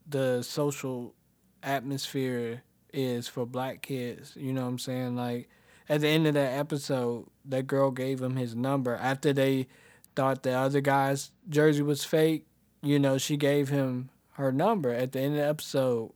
the 0.07 0.43
social 0.43 1.15
atmosphere 1.63 2.63
is 2.93 3.27
for 3.27 3.45
black 3.45 3.81
kids. 3.81 4.33
You 4.35 4.53
know 4.53 4.61
what 4.61 4.67
I'm 4.69 4.79
saying? 4.79 5.15
Like 5.15 5.49
at 5.87 6.01
the 6.01 6.07
end 6.07 6.27
of 6.27 6.33
that 6.35 6.57
episode, 6.57 7.27
that 7.45 7.67
girl 7.67 7.91
gave 7.91 8.21
him 8.21 8.35
his 8.35 8.55
number 8.55 8.95
after 8.95 9.33
they 9.33 9.67
thought 10.15 10.43
the 10.43 10.51
other 10.53 10.81
guy's 10.81 11.31
jersey 11.49 11.81
was 11.81 12.03
fake. 12.03 12.45
You 12.81 12.99
know, 12.99 13.17
she 13.17 13.37
gave 13.37 13.69
him 13.69 14.09
her 14.33 14.51
number 14.51 14.91
at 14.93 15.11
the 15.11 15.19
end 15.19 15.33
of 15.35 15.39
the 15.41 15.47
episode, 15.47 16.11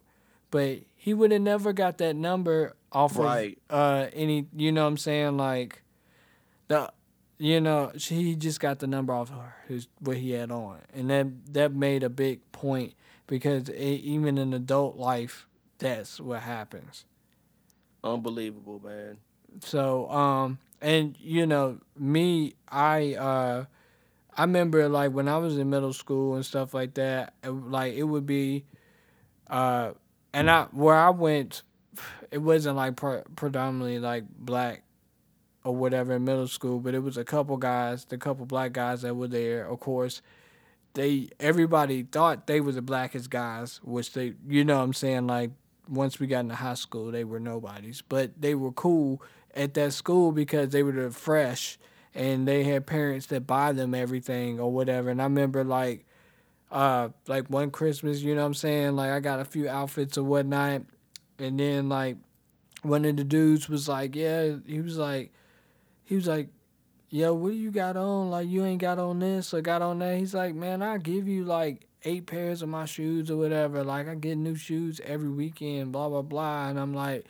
but 0.52 0.80
he 0.96 1.14
would 1.14 1.32
have 1.32 1.42
never 1.42 1.74
got 1.74 1.98
that 1.98 2.16
number 2.16 2.76
off 2.92 3.18
Right. 3.18 3.58
of 3.70 3.80
uh 3.80 4.10
any. 4.14 4.48
You 4.56 4.72
know 4.72 4.84
what 4.84 4.90
I'm 4.90 4.98
saying? 4.98 5.38
Like 5.38 5.82
the 6.68 6.92
you 7.40 7.60
know, 7.60 7.92
she 7.98 8.36
just 8.36 8.60
got 8.62 8.80
the 8.80 8.88
number 8.88 9.12
off 9.14 9.30
her, 9.30 9.56
his 9.68 9.88
what 10.00 10.18
he 10.18 10.32
had 10.32 10.52
on, 10.52 10.78
and 10.94 11.10
that 11.10 11.28
that 11.54 11.74
made 11.74 12.04
a 12.04 12.10
big 12.10 12.40
point 12.52 12.94
because 13.28 13.68
it, 13.70 13.76
even 13.76 14.38
in 14.38 14.54
adult 14.54 14.96
life, 14.98 15.48
that's 15.78 16.20
what 16.20 16.42
happens. 16.42 17.06
Unbelievable, 18.04 18.82
man. 18.84 19.18
So, 19.62 20.10
um, 20.10 20.60
and 20.82 21.16
you 21.20 21.46
know, 21.46 21.80
me, 21.98 22.56
I, 22.68 23.16
uh, 23.16 23.66
I 24.36 24.42
remember 24.42 24.90
like 24.90 25.12
when 25.12 25.28
I 25.28 25.38
was 25.38 25.58
in 25.58 25.70
middle 25.70 25.94
school 25.94 26.36
and 26.36 26.46
stuff 26.46 26.74
like 26.74 26.96
that, 26.96 27.34
it, 27.44 27.50
like 27.50 27.94
it 27.94 28.04
would 28.04 28.26
be, 28.26 28.66
uh, 29.50 29.92
and 30.34 30.50
I 30.50 30.64
where 30.72 30.96
I 30.96 31.12
went, 31.12 31.62
it 32.32 32.40
wasn't 32.40 32.78
like 32.78 32.96
pre- 32.96 33.22
predominantly 33.36 34.00
like 34.00 34.24
black 34.28 34.84
or 35.64 35.76
whatever 35.76 36.14
in 36.16 36.26
middle 36.26 36.48
school, 36.48 36.80
but 36.80 36.94
it 36.94 37.00
was 37.00 37.18
a 37.18 37.24
couple 37.24 37.58
guys, 37.58 38.06
the 38.06 38.18
couple 38.18 38.46
black 38.46 38.74
guys 38.74 39.04
that 39.04 39.16
were 39.16 39.28
there. 39.28 39.66
Of 39.68 39.80
course, 39.80 40.22
they 40.94 41.30
everybody 41.40 42.04
thought 42.04 42.48
they 42.48 42.60
were 42.60 42.72
the 42.72 42.82
blackest 42.82 43.30
guys, 43.30 43.80
which 43.84 44.14
they, 44.14 44.34
you 44.48 44.66
know, 44.66 44.78
what 44.78 44.84
I'm 44.84 44.94
saying 44.94 45.28
like 45.28 45.52
once 45.88 46.20
we 46.20 46.28
got 46.28 46.42
into 46.42 46.56
high 46.56 46.74
school, 46.74 47.12
they 47.12 47.24
were 47.24 47.40
nobodies, 47.40 48.02
but 48.08 48.40
they 48.40 48.56
were 48.56 48.72
cool 48.72 49.22
at 49.56 49.74
that 49.74 49.94
school 49.94 50.32
because 50.32 50.70
they 50.70 50.84
were 50.84 50.92
the 50.92 51.12
fresh 51.12 51.78
and 52.16 52.48
they 52.48 52.64
had 52.64 52.86
parents 52.86 53.28
that 53.28 53.48
buy 53.48 53.72
them 53.72 53.94
everything 53.94 54.60
or 54.60 54.72
whatever. 54.72 55.10
And 55.10 55.22
I 55.22 55.26
remember 55.26 55.64
like, 55.64 56.06
uh, 56.72 57.10
like 57.28 57.50
one 57.50 57.72
Christmas, 57.72 58.22
you 58.22 58.36
know 58.36 58.42
what 58.42 58.48
I'm 58.48 58.54
saying? 58.54 58.96
Like 58.96 59.12
I 59.12 59.20
got 59.20 59.40
a 59.40 59.46
few 59.46 59.70
outfits 59.70 60.18
or 60.18 60.24
whatnot, 60.24 60.84
and 61.40 61.60
then 61.60 61.90
like 61.90 62.18
one 62.82 63.06
of 63.06 63.16
the 63.16 63.24
dudes 63.24 63.70
was 63.70 63.88
like, 63.88 64.16
yeah, 64.16 64.56
he 64.66 64.82
was 64.82 64.98
like, 64.98 65.32
he 66.04 66.16
was 66.16 66.28
like, 66.28 66.50
yo, 67.10 67.34
what 67.34 67.50
do 67.50 67.56
you 67.56 67.72
got 67.72 67.96
on? 67.96 68.30
Like, 68.32 68.48
you 68.48 68.66
ain't 68.66 68.82
got 68.82 69.00
on 69.00 69.20
this 69.20 69.54
or 69.54 69.62
got 69.62 69.82
on 69.82 70.00
that. 70.00 70.18
He's 70.18 70.34
like, 70.34 70.56
man, 70.56 70.82
I'll 70.82 70.98
give 70.98 71.28
you 71.28 71.46
like 71.46 71.88
eight 72.06 72.26
pairs 72.26 72.62
of 72.62 72.70
my 72.70 72.86
shoes 72.86 73.30
or 73.32 73.38
whatever. 73.38 73.84
Like, 73.84 74.08
I 74.08 74.16
get 74.16 74.38
new 74.38 74.56
shoes 74.56 75.00
every 75.04 75.30
weekend, 75.30 75.92
blah, 75.92 76.10
blah, 76.10 76.22
blah. 76.22 76.68
And 76.70 76.80
I'm 76.80 76.94
like, 76.94 77.26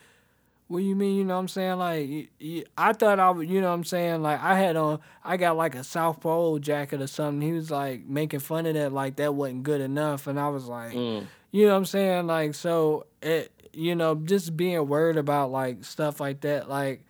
what 0.68 0.78
do 0.80 0.84
you 0.84 0.96
mean? 0.96 1.16
You 1.16 1.24
know 1.24 1.34
what 1.34 1.40
I'm 1.40 1.48
saying? 1.48 1.78
Like, 1.78 2.30
I 2.76 2.92
thought 2.94 3.20
I 3.20 3.30
would, 3.30 3.48
you 3.48 3.60
know 3.60 3.68
what 3.68 3.74
I'm 3.74 3.84
saying? 3.84 4.22
Like, 4.22 4.42
I 4.42 4.58
had 4.58 4.76
on, 4.76 4.98
I 5.22 5.36
got 5.36 5.56
like 5.56 5.74
a 5.74 5.84
South 5.84 6.20
Pole 6.20 6.58
jacket 6.58 7.00
or 7.02 7.06
something. 7.06 7.46
He 7.46 7.52
was 7.54 7.70
like 7.70 8.06
making 8.06 8.40
fun 8.40 8.66
of 8.66 8.74
that, 8.74 8.92
like, 8.92 9.16
that 9.16 9.34
wasn't 9.34 9.62
good 9.62 9.80
enough. 9.80 10.26
And 10.26 10.40
I 10.40 10.48
was 10.48 10.64
like, 10.66 10.92
Mm. 10.94 11.26
you 11.52 11.66
know 11.66 11.72
what 11.72 11.78
I'm 11.78 11.84
saying? 11.84 12.26
Like, 12.26 12.54
so 12.54 13.06
it, 13.22 13.52
you 13.74 13.94
know, 13.94 14.14
just 14.14 14.56
being 14.56 14.88
worried 14.88 15.16
about 15.16 15.50
like 15.50 15.84
stuff 15.84 16.18
like 16.20 16.40
that, 16.40 16.68
like 16.68 17.04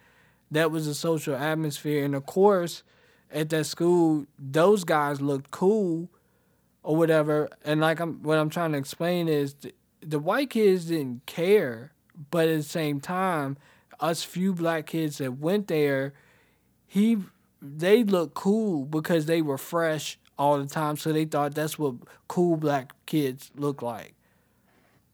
that 0.50 0.70
was 0.70 0.86
a 0.86 0.94
social 0.94 1.36
atmosphere. 1.36 2.04
And 2.04 2.14
of 2.14 2.26
course, 2.26 2.82
at 3.32 3.50
that 3.50 3.64
school, 3.64 4.26
those 4.38 4.82
guys 4.84 5.20
looked 5.20 5.50
cool 5.50 6.08
or 6.84 6.94
whatever. 6.94 7.48
And 7.64 7.80
like 7.80 7.98
I'm 7.98 8.22
what 8.22 8.38
I'm 8.38 8.50
trying 8.50 8.70
to 8.72 8.78
explain 8.78 9.26
is 9.26 9.54
the, 9.54 9.74
the 10.00 10.20
white 10.20 10.50
kids 10.50 10.84
didn't 10.84 11.26
care, 11.26 11.92
but 12.30 12.46
at 12.46 12.58
the 12.58 12.62
same 12.62 13.00
time, 13.00 13.56
us 13.98 14.22
few 14.22 14.54
black 14.54 14.86
kids 14.86 15.18
that 15.18 15.38
went 15.38 15.66
there, 15.66 16.12
he 16.86 17.18
they 17.60 18.04
looked 18.04 18.34
cool 18.34 18.84
because 18.84 19.26
they 19.26 19.42
were 19.42 19.58
fresh 19.58 20.18
all 20.38 20.58
the 20.58 20.66
time, 20.66 20.96
so 20.96 21.12
they 21.12 21.24
thought 21.24 21.54
that's 21.54 21.78
what 21.78 21.94
cool 22.28 22.56
black 22.56 22.92
kids 23.06 23.50
look 23.56 23.82
like. 23.82 24.14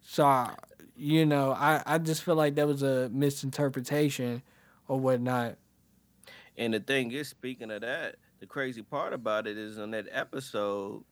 So, 0.03 0.51
you 0.97 1.25
know, 1.25 1.53
I, 1.53 1.83
I 1.87 1.99
just 1.99 2.25
feel 2.25 2.35
like 2.35 2.57
that 2.57 2.67
was 2.67 2.83
a 2.83 3.09
misinterpretation 3.11 4.43
or 4.89 4.99
whatnot. 4.99 5.57
And 6.57 6.75
the 6.75 6.81
thing 6.81 7.13
is, 7.13 7.29
speaking 7.29 7.71
of 7.71 7.83
that, 7.83 8.17
the 8.41 8.47
crazy 8.47 8.83
part 8.83 9.13
about 9.13 9.47
it 9.47 9.57
is 9.57 9.79
on 9.79 9.93
that 9.93 10.07
episode, 10.11 11.05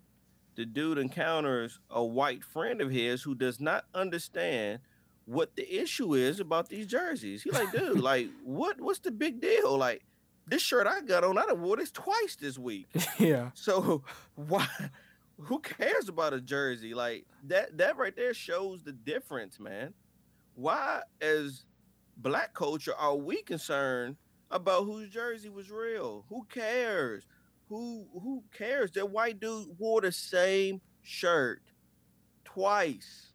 the 0.58 0.66
dude 0.66 0.98
encounters 0.98 1.78
a 1.88 2.04
white 2.04 2.42
friend 2.42 2.80
of 2.80 2.90
his 2.90 3.22
who 3.22 3.36
does 3.36 3.60
not 3.60 3.84
understand 3.94 4.80
what 5.24 5.54
the 5.54 5.80
issue 5.80 6.14
is 6.14 6.40
about 6.40 6.68
these 6.68 6.88
jerseys. 6.88 7.44
He 7.44 7.52
like, 7.52 7.70
dude, 7.70 8.00
like, 8.02 8.28
what 8.42 8.80
what's 8.80 8.98
the 8.98 9.12
big 9.12 9.40
deal? 9.40 9.78
Like, 9.78 10.02
this 10.48 10.60
shirt 10.60 10.88
I 10.88 11.00
got 11.02 11.22
on, 11.22 11.38
I 11.38 11.46
done 11.46 11.62
wore 11.62 11.76
this 11.76 11.92
twice 11.92 12.34
this 12.40 12.58
week. 12.58 12.88
yeah. 13.18 13.50
So 13.54 14.02
why 14.34 14.66
who 15.40 15.60
cares 15.60 16.08
about 16.08 16.34
a 16.34 16.40
jersey? 16.40 16.92
Like 16.92 17.24
that 17.44 17.78
that 17.78 17.96
right 17.96 18.16
there 18.16 18.34
shows 18.34 18.82
the 18.82 18.92
difference, 18.92 19.60
man. 19.60 19.94
Why 20.56 21.02
as 21.20 21.66
black 22.16 22.52
culture 22.52 22.96
are 22.98 23.14
we 23.14 23.42
concerned 23.42 24.16
about 24.50 24.86
whose 24.86 25.08
jersey 25.08 25.50
was 25.50 25.70
real? 25.70 26.24
Who 26.30 26.44
cares? 26.50 27.28
Who 27.68 28.06
who 28.12 28.42
cares? 28.56 28.92
That 28.92 29.10
white 29.10 29.40
dude 29.40 29.78
wore 29.78 30.00
the 30.00 30.12
same 30.12 30.80
shirt 31.02 31.62
twice 32.44 33.32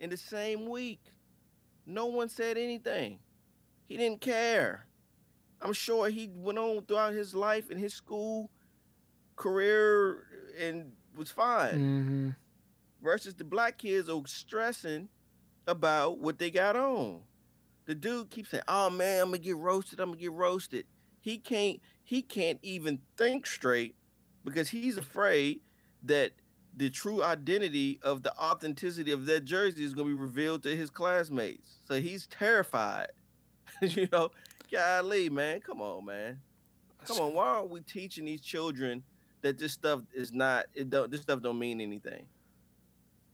in 0.00 0.10
the 0.10 0.16
same 0.16 0.68
week. 0.68 1.00
No 1.84 2.06
one 2.06 2.28
said 2.28 2.56
anything. 2.56 3.18
He 3.88 3.96
didn't 3.96 4.20
care. 4.20 4.86
I'm 5.60 5.72
sure 5.72 6.08
he 6.08 6.30
went 6.32 6.58
on 6.58 6.82
throughout 6.84 7.14
his 7.14 7.34
life 7.34 7.70
and 7.70 7.78
his 7.78 7.94
school 7.94 8.50
career 9.36 10.24
and 10.60 10.92
was 11.16 11.30
fine. 11.30 11.74
Mm-hmm. 11.74 12.30
Versus 13.02 13.34
the 13.34 13.44
black 13.44 13.78
kids 13.78 14.08
are 14.08 14.22
stressing 14.26 15.08
about 15.66 16.18
what 16.18 16.38
they 16.38 16.50
got 16.50 16.76
on. 16.76 17.20
The 17.86 17.94
dude 17.94 18.30
keeps 18.30 18.50
saying, 18.50 18.64
"Oh 18.66 18.90
man, 18.90 19.22
I'm 19.22 19.28
gonna 19.28 19.38
get 19.38 19.56
roasted. 19.56 20.00
I'm 20.00 20.10
gonna 20.10 20.20
get 20.20 20.32
roasted." 20.32 20.86
He 21.20 21.38
can't. 21.38 21.80
He 22.06 22.22
can't 22.22 22.60
even 22.62 23.00
think 23.16 23.48
straight 23.48 23.96
because 24.44 24.68
he's 24.68 24.96
afraid 24.96 25.58
that 26.04 26.30
the 26.76 26.88
true 26.88 27.24
identity 27.24 27.98
of 28.00 28.22
the 28.22 28.32
authenticity 28.38 29.10
of 29.10 29.26
that 29.26 29.44
jersey 29.44 29.84
is 29.84 29.92
gonna 29.92 30.10
be 30.10 30.14
revealed 30.14 30.62
to 30.62 30.76
his 30.76 30.88
classmates. 30.88 31.80
So 31.84 32.00
he's 32.00 32.28
terrified. 32.28 33.08
you 33.82 34.06
know, 34.12 34.30
golly, 34.70 35.28
man, 35.30 35.60
come 35.60 35.82
on, 35.82 36.04
man, 36.04 36.38
come 37.04 37.18
on. 37.18 37.34
Why 37.34 37.48
aren't 37.48 37.70
we 37.70 37.80
teaching 37.80 38.26
these 38.26 38.40
children 38.40 39.02
that 39.42 39.58
this 39.58 39.72
stuff 39.72 40.02
is 40.14 40.32
not? 40.32 40.66
It 40.74 40.90
don't. 40.90 41.10
This 41.10 41.22
stuff 41.22 41.42
don't 41.42 41.58
mean 41.58 41.80
anything. 41.80 42.26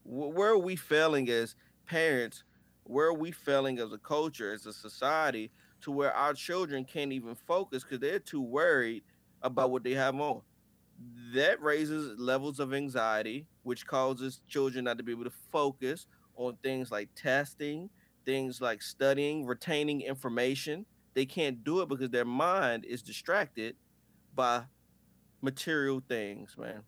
Where 0.03 0.49
are 0.49 0.57
we 0.57 0.75
failing 0.77 1.29
as 1.29 1.53
parents? 1.85 2.43
Where 2.85 3.05
are 3.05 3.13
we 3.13 3.31
failing 3.31 3.77
as 3.77 3.93
a 3.93 3.99
culture, 3.99 4.51
as 4.51 4.65
a 4.65 4.73
society, 4.73 5.51
to 5.83 5.91
where 5.91 6.13
our 6.13 6.33
children 6.33 6.85
can't 6.85 7.11
even 7.11 7.35
focus 7.35 7.83
because 7.83 7.99
they're 7.99 8.19
too 8.19 8.41
worried 8.41 9.03
about 9.41 9.71
what 9.71 9.83
they 9.83 9.93
have 9.93 10.15
on? 10.19 10.41
That 11.33 11.61
raises 11.61 12.19
levels 12.19 12.59
of 12.59 12.73
anxiety, 12.73 13.47
which 13.63 13.85
causes 13.87 14.41
children 14.47 14.85
not 14.85 14.97
to 14.97 15.03
be 15.03 15.11
able 15.11 15.25
to 15.25 15.33
focus 15.51 16.07
on 16.35 16.57
things 16.63 16.91
like 16.91 17.09
testing, 17.15 17.89
things 18.25 18.61
like 18.61 18.81
studying, 18.81 19.45
retaining 19.45 20.01
information. 20.01 20.85
They 21.13 21.25
can't 21.25 21.63
do 21.63 21.81
it 21.81 21.89
because 21.89 22.09
their 22.09 22.25
mind 22.25 22.85
is 22.85 23.01
distracted 23.01 23.75
by 24.33 24.65
material 25.41 26.01
things, 26.07 26.55
man. 26.57 26.83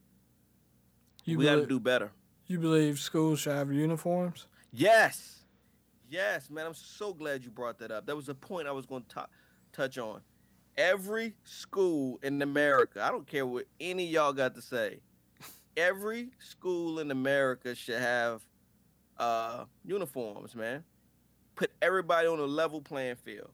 You 1.25 1.39
we 1.39 1.45
got 1.45 1.55
to 1.55 1.65
do 1.65 1.79
better. 1.79 2.11
You 2.47 2.59
believe 2.59 2.99
schools 2.99 3.39
should 3.39 3.53
have 3.53 3.71
uniforms? 3.73 4.47
Yes. 4.71 5.44
Yes, 6.15 6.49
man. 6.49 6.65
I'm 6.65 6.73
so 6.73 7.13
glad 7.13 7.43
you 7.43 7.51
brought 7.51 7.77
that 7.79 7.91
up. 7.91 8.05
That 8.05 8.15
was 8.15 8.29
a 8.29 8.33
point 8.33 8.69
I 8.69 8.71
was 8.71 8.85
going 8.85 9.03
to 9.09 9.27
touch 9.73 9.97
on. 9.97 10.21
Every 10.77 11.33
school 11.43 12.21
in 12.23 12.41
America, 12.41 13.03
I 13.03 13.11
don't 13.11 13.27
care 13.27 13.45
what 13.45 13.65
any 13.81 14.05
y'all 14.05 14.31
got 14.31 14.55
to 14.55 14.61
say, 14.61 15.01
every 15.75 16.29
school 16.39 16.99
in 16.99 17.11
America 17.11 17.75
should 17.75 17.99
have 17.99 18.45
uh, 19.17 19.65
uniforms, 19.83 20.55
man. 20.55 20.85
Put 21.57 21.71
everybody 21.81 22.29
on 22.29 22.39
a 22.39 22.45
level 22.45 22.79
playing 22.79 23.17
field. 23.17 23.51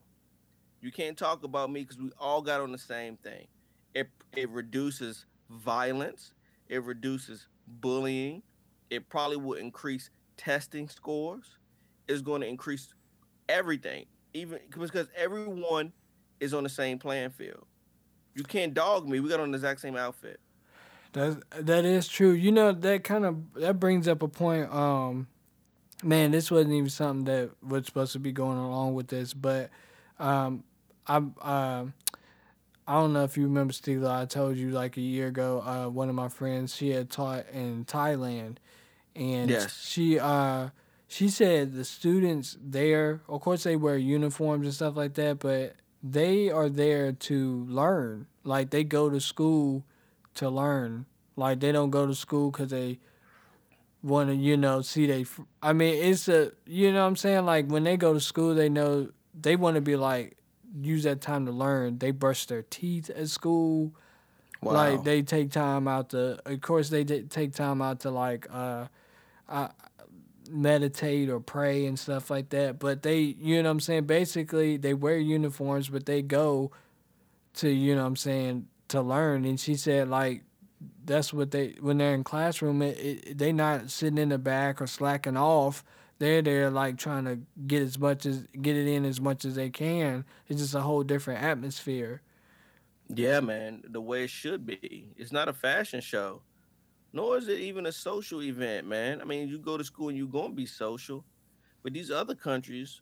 You 0.81 0.91
can't 0.91 1.17
talk 1.17 1.43
about 1.43 1.71
me 1.71 1.81
because 1.81 1.97
we 1.97 2.11
all 2.19 2.43
got 2.43 2.61
on 2.61 2.71
the 2.71 2.77
same 2.77 3.17
thing. 3.17 3.47
It, 3.95 4.07
it 4.37 4.49
reduces 4.51 5.25
violence, 5.49 6.35
it 6.69 6.83
reduces 6.83 7.47
bullying, 7.65 8.43
it 8.91 9.09
probably 9.09 9.37
will 9.37 9.57
increase 9.57 10.11
testing 10.37 10.87
scores. 10.87 11.57
It's 12.11 12.21
going 12.21 12.41
to 12.41 12.47
increase 12.47 12.93
everything, 13.49 14.05
even 14.33 14.59
because 14.77 15.07
everyone 15.15 15.93
is 16.39 16.53
on 16.53 16.63
the 16.63 16.69
same 16.69 16.99
playing 16.99 17.31
field. 17.31 17.65
You 18.35 18.43
can't 18.43 18.73
dog 18.73 19.07
me. 19.07 19.19
We 19.19 19.29
got 19.29 19.39
on 19.39 19.51
the 19.51 19.57
exact 19.57 19.81
same 19.81 19.95
outfit. 19.95 20.39
That 21.13 21.43
that 21.65 21.85
is 21.85 22.07
true. 22.07 22.31
You 22.31 22.51
know 22.51 22.71
that 22.71 23.03
kind 23.03 23.25
of 23.25 23.53
that 23.55 23.79
brings 23.79 24.07
up 24.07 24.21
a 24.23 24.27
point. 24.27 24.71
Um, 24.73 25.27
man, 26.03 26.31
this 26.31 26.49
wasn't 26.49 26.73
even 26.73 26.89
something 26.89 27.25
that 27.25 27.51
was 27.61 27.85
supposed 27.85 28.13
to 28.13 28.19
be 28.19 28.31
going 28.31 28.57
along 28.57 28.93
with 28.93 29.07
this, 29.07 29.33
but 29.33 29.69
um, 30.19 30.63
I 31.07 31.17
um. 31.41 31.93
I 32.87 32.95
don't 32.95 33.13
know 33.13 33.23
if 33.23 33.37
you 33.37 33.43
remember, 33.43 33.71
Steela. 33.71 34.21
I 34.21 34.25
told 34.25 34.57
you 34.57 34.71
like 34.71 34.97
a 34.97 35.01
year 35.01 35.27
ago. 35.27 35.61
Uh, 35.61 35.87
one 35.87 36.09
of 36.09 36.15
my 36.15 36.27
friends, 36.27 36.75
she 36.75 36.89
had 36.89 37.09
taught 37.09 37.45
in 37.53 37.85
Thailand, 37.85 38.57
and 39.15 39.49
Yes. 39.49 39.81
she 39.85 40.19
uh, 40.19 40.69
she 41.11 41.27
said 41.27 41.73
the 41.73 41.83
students 41.83 42.57
there, 42.61 43.19
of 43.27 43.41
course, 43.41 43.63
they 43.63 43.75
wear 43.75 43.97
uniforms 43.97 44.65
and 44.65 44.73
stuff 44.73 44.95
like 44.95 45.13
that, 45.15 45.39
but 45.39 45.75
they 46.01 46.49
are 46.49 46.69
there 46.69 47.11
to 47.11 47.65
learn. 47.67 48.27
Like 48.45 48.69
they 48.69 48.85
go 48.85 49.09
to 49.09 49.19
school 49.19 49.83
to 50.35 50.49
learn. 50.49 51.05
Like 51.35 51.59
they 51.59 51.73
don't 51.73 51.89
go 51.89 52.07
to 52.07 52.15
school 52.15 52.49
because 52.49 52.69
they 52.69 52.99
want 54.01 54.29
to, 54.29 54.35
you 54.35 54.55
know, 54.55 54.81
see 54.81 55.05
they. 55.05 55.25
fr- 55.25 55.41
I 55.61 55.73
mean, 55.73 56.01
it's 56.01 56.29
a, 56.29 56.53
you 56.65 56.93
know, 56.93 57.01
what 57.01 57.07
I'm 57.07 57.15
saying 57.17 57.45
like 57.45 57.67
when 57.67 57.83
they 57.83 57.97
go 57.97 58.13
to 58.13 58.21
school, 58.21 58.55
they 58.55 58.69
know 58.69 59.09
they 59.37 59.57
want 59.57 59.75
to 59.75 59.81
be 59.81 59.97
like 59.97 60.37
use 60.79 61.03
that 61.03 61.19
time 61.19 61.45
to 61.45 61.51
learn. 61.51 61.97
They 61.97 62.11
brush 62.11 62.45
their 62.45 62.61
teeth 62.61 63.09
at 63.09 63.27
school. 63.27 63.93
Wow. 64.61 64.73
Like 64.73 65.03
they 65.03 65.23
take 65.23 65.51
time 65.51 65.89
out 65.89 66.11
to, 66.11 66.39
of 66.45 66.61
course, 66.61 66.87
they 66.87 67.03
take 67.03 67.53
time 67.53 67.81
out 67.81 67.99
to 68.01 68.11
like 68.11 68.47
uh, 68.49 68.85
uh, 69.49 69.67
meditate 70.51 71.29
or 71.29 71.39
pray 71.39 71.85
and 71.85 71.97
stuff 71.97 72.29
like 72.29 72.49
that. 72.49 72.79
But 72.79 73.03
they, 73.03 73.19
you 73.19 73.61
know 73.61 73.71
I'm 73.71 73.79
saying? 73.79 74.05
Basically, 74.05 74.77
they 74.77 74.93
wear 74.93 75.17
uniforms, 75.17 75.89
but 75.89 76.05
they 76.05 76.21
go 76.21 76.71
to, 77.55 77.69
you 77.69 77.95
know 77.95 78.05
I'm 78.05 78.15
saying, 78.15 78.67
to 78.89 79.01
learn. 79.01 79.45
And 79.45 79.59
she 79.59 79.75
said, 79.75 80.09
like, 80.09 80.43
that's 81.05 81.33
what 81.33 81.51
they, 81.51 81.75
when 81.79 81.97
they're 81.97 82.13
in 82.13 82.23
classroom, 82.23 82.81
it, 82.81 82.97
it, 82.99 83.37
they 83.37 83.51
not 83.51 83.89
sitting 83.89 84.17
in 84.17 84.29
the 84.29 84.37
back 84.37 84.81
or 84.81 84.87
slacking 84.87 85.37
off. 85.37 85.83
They're 86.19 86.41
there 86.41 86.69
like 86.69 86.97
trying 86.97 87.25
to 87.25 87.39
get 87.65 87.81
as 87.81 87.97
much 87.97 88.27
as 88.27 88.45
get 88.61 88.75
it 88.75 88.87
in 88.87 89.05
as 89.05 89.19
much 89.19 89.43
as 89.43 89.55
they 89.55 89.71
can. 89.71 90.23
It's 90.47 90.61
just 90.61 90.75
a 90.75 90.81
whole 90.81 91.03
different 91.03 91.41
atmosphere. 91.41 92.21
Yeah, 93.09 93.39
man, 93.39 93.83
the 93.89 94.01
way 94.01 94.25
it 94.25 94.29
should 94.29 94.65
be. 94.65 95.09
It's 95.17 95.31
not 95.31 95.49
a 95.49 95.53
fashion 95.53 95.99
show, 95.99 96.41
nor 97.13 97.37
is 97.37 97.47
it 97.47 97.59
even 97.59 97.85
a 97.85 97.91
social 97.91 98.41
event, 98.41 98.87
man. 98.87 99.21
I 99.21 99.25
mean, 99.25 99.47
you 99.49 99.57
go 99.57 99.77
to 99.77 99.83
school 99.83 100.09
and 100.09 100.17
you're 100.17 100.27
going 100.27 100.51
to 100.51 100.55
be 100.55 100.65
social, 100.65 101.25
but 101.83 101.93
these 101.93 102.11
other 102.11 102.35
countries, 102.35 103.01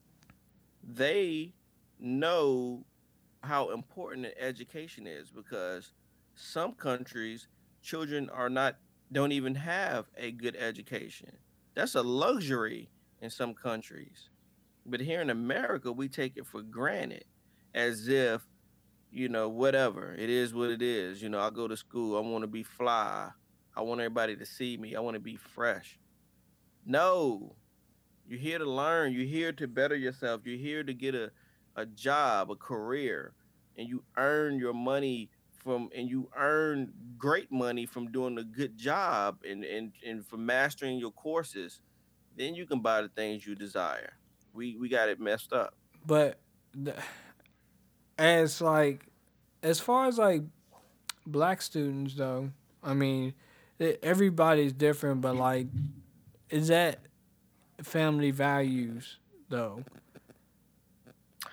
they 0.84 1.54
know 2.00 2.86
how 3.44 3.72
important 3.72 4.26
an 4.26 4.34
education 4.40 5.08
is 5.08 5.30
because 5.30 5.94
some 6.36 6.74
countries, 6.74 7.48
children 7.82 8.30
are 8.30 8.50
not, 8.50 8.78
don't 9.12 9.32
even 9.32 9.56
have 9.56 10.08
a 10.18 10.32
good 10.32 10.56
education. 10.56 11.32
That's 11.76 11.96
a 11.96 12.02
luxury 12.02 12.90
in 13.22 13.30
some 13.30 13.54
countries. 13.54 14.30
But 14.86 15.02
here 15.02 15.22
in 15.22 15.30
America, 15.30 15.92
we 15.92 16.08
take 16.08 16.38
it 16.38 16.46
for 16.46 16.62
granted 16.62 17.26
as 17.74 18.08
if 18.08 18.42
you 19.12 19.30
know, 19.30 19.50
whatever. 19.50 20.16
It 20.18 20.30
is 20.30 20.54
what 20.54 20.70
it 20.70 20.82
is. 20.82 21.22
You 21.22 21.30
know, 21.30 21.40
I 21.40 21.50
go 21.50 21.68
to 21.68 21.78
school. 21.78 22.18
I 22.18 22.22
want 22.22 22.44
to 22.44 22.48
be 22.48 22.64
fly. 22.64 23.30
I 23.76 23.82
want 23.82 24.02
everybody 24.02 24.36
to 24.36 24.46
see 24.46 24.78
me. 24.78 24.96
I 24.96 25.00
want 25.00 25.16
to 25.16 25.20
be 25.20 25.36
fresh. 25.36 25.98
No. 26.86 27.56
You're 28.28 28.40
here 28.40 28.60
to 28.60 28.70
learn. 28.70 29.14
You're 29.14 29.26
here 29.26 29.52
to 29.54 29.68
better 29.68 29.96
yourself. 29.96 30.42
You're 30.46 30.58
here 30.58 30.84
to 30.84 30.94
get 30.94 31.16
a, 31.16 31.32
a 31.76 31.86
job, 31.86 32.52
a 32.52 32.56
career, 32.56 33.34
and 33.78 33.88
you 33.88 34.04
earn 34.18 34.60
your 34.60 34.74
money 34.74 35.30
from 35.60 35.90
and 35.96 36.10
you 36.10 36.30
earn 36.38 36.94
great 37.18 37.52
money 37.52 37.86
from 37.86 38.12
doing 38.12 38.38
a 38.38 38.44
good 38.44 38.78
job 38.78 39.40
and 39.48 39.64
and 39.64 39.92
and 40.06 40.26
from 40.26 40.46
mastering 40.46 40.98
your 40.98 41.12
courses, 41.12 41.82
then 42.36 42.56
you 42.56 42.66
can 42.66 42.80
buy 42.80 43.02
the 43.02 43.10
things 43.10 43.46
you 43.46 43.56
desire. 43.56 44.14
We 44.54 44.78
we 44.78 44.90
got 44.90 45.10
it 45.10 45.20
messed 45.20 45.54
up. 45.54 45.76
But 46.06 46.40
as 48.18 48.62
like 48.62 49.06
as 49.62 49.80
far 49.80 50.08
as 50.08 50.18
like 50.18 50.44
black 51.26 51.62
students 51.62 52.16
though, 52.16 52.52
I 52.84 52.94
mean, 52.94 53.34
everybody's 53.80 54.74
different, 54.74 55.22
but 55.22 55.36
like, 55.36 55.68
is 56.50 56.68
that 56.68 57.00
family 57.82 58.32
values 58.32 59.18
though? 59.50 59.84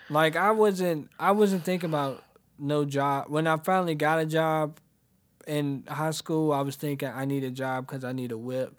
Like 0.09 0.37
I 0.37 0.51
wasn't 0.53 1.11
I 1.19 1.33
wasn't 1.33 1.65
thinking 1.65 1.91
about 1.91 2.23
no 2.59 2.85
job 2.85 3.27
when 3.29 3.47
I 3.47 3.57
finally 3.57 3.95
got 3.95 4.21
a 4.21 4.27
job 4.27 4.79
in 5.47 5.85
high 5.89 6.11
school. 6.13 6.53
I 6.53 6.61
was 6.63 6.77
thinking 6.77 7.09
I 7.09 7.25
need 7.25 7.45
a 7.45 7.51
job 7.51 7.87
because 7.87 8.05
I 8.05 8.13
need 8.13 8.33
a 8.33 8.39
whip. 8.39 8.75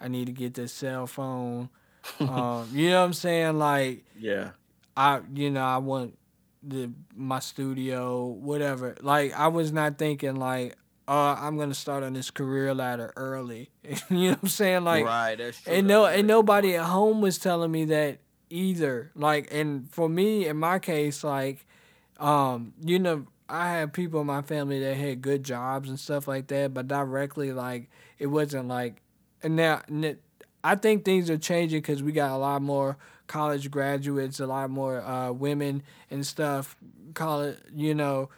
I 0.00 0.08
need 0.08 0.26
to 0.26 0.32
get 0.32 0.54
this 0.54 0.72
cell 0.72 1.06
phone. 1.06 1.68
um, 2.20 2.68
you 2.72 2.90
know 2.90 3.00
what 3.00 3.06
I'm 3.06 3.12
saying? 3.12 3.58
Like 3.58 4.04
Yeah. 4.18 4.50
I 4.96 5.20
you 5.32 5.50
know 5.50 5.64
I 5.64 5.78
want 5.78 6.18
the 6.62 6.90
my 7.14 7.38
studio 7.38 8.26
whatever. 8.26 8.96
Like 9.00 9.32
I 9.32 9.48
was 9.48 9.72
not 9.72 9.98
thinking 9.98 10.36
like 10.36 10.76
uh 11.06 11.36
I'm 11.38 11.58
gonna 11.58 11.74
start 11.74 12.02
on 12.02 12.12
this 12.14 12.30
career 12.30 12.74
ladder 12.74 13.12
early. 13.16 13.70
you 13.84 13.94
know 14.10 14.28
what 14.30 14.38
I'm 14.42 14.48
saying? 14.48 14.84
Like 14.84 15.04
right, 15.04 15.36
that's 15.36 15.60
true. 15.60 15.74
and 15.74 15.86
no 15.86 16.06
and 16.06 16.26
nobody 16.26 16.76
at 16.76 16.84
home 16.84 17.20
was 17.20 17.38
telling 17.38 17.70
me 17.70 17.84
that 17.86 18.18
either. 18.50 19.10
Like 19.14 19.48
and 19.52 19.90
for 19.90 20.08
me 20.08 20.46
in 20.46 20.56
my 20.56 20.78
case 20.78 21.24
like 21.24 21.66
um 22.18 22.74
you 22.80 22.98
know 22.98 23.26
I 23.48 23.70
had 23.70 23.92
people 23.92 24.22
in 24.22 24.26
my 24.26 24.42
family 24.42 24.80
that 24.80 24.96
had 24.96 25.20
good 25.20 25.42
jobs 25.44 25.88
and 25.88 26.00
stuff 26.00 26.26
like 26.26 26.46
that, 26.48 26.72
but 26.72 26.88
directly 26.88 27.52
like 27.52 27.90
it 28.18 28.26
wasn't 28.26 28.68
like 28.68 29.02
and 29.42 29.56
now 29.56 29.82
I 30.64 30.76
think 30.76 31.04
things 31.04 31.28
are 31.28 31.36
changing 31.36 31.82
because 31.82 32.02
we 32.02 32.12
got 32.12 32.30
a 32.30 32.38
lot 32.38 32.62
more 32.62 32.96
college 33.26 33.70
graduates, 33.70 34.40
a 34.40 34.46
lot 34.46 34.70
more 34.70 35.02
uh, 35.02 35.30
women 35.32 35.82
and 36.10 36.26
stuff, 36.26 36.76
college, 37.12 37.58
you 37.74 37.94
know, 37.94 38.30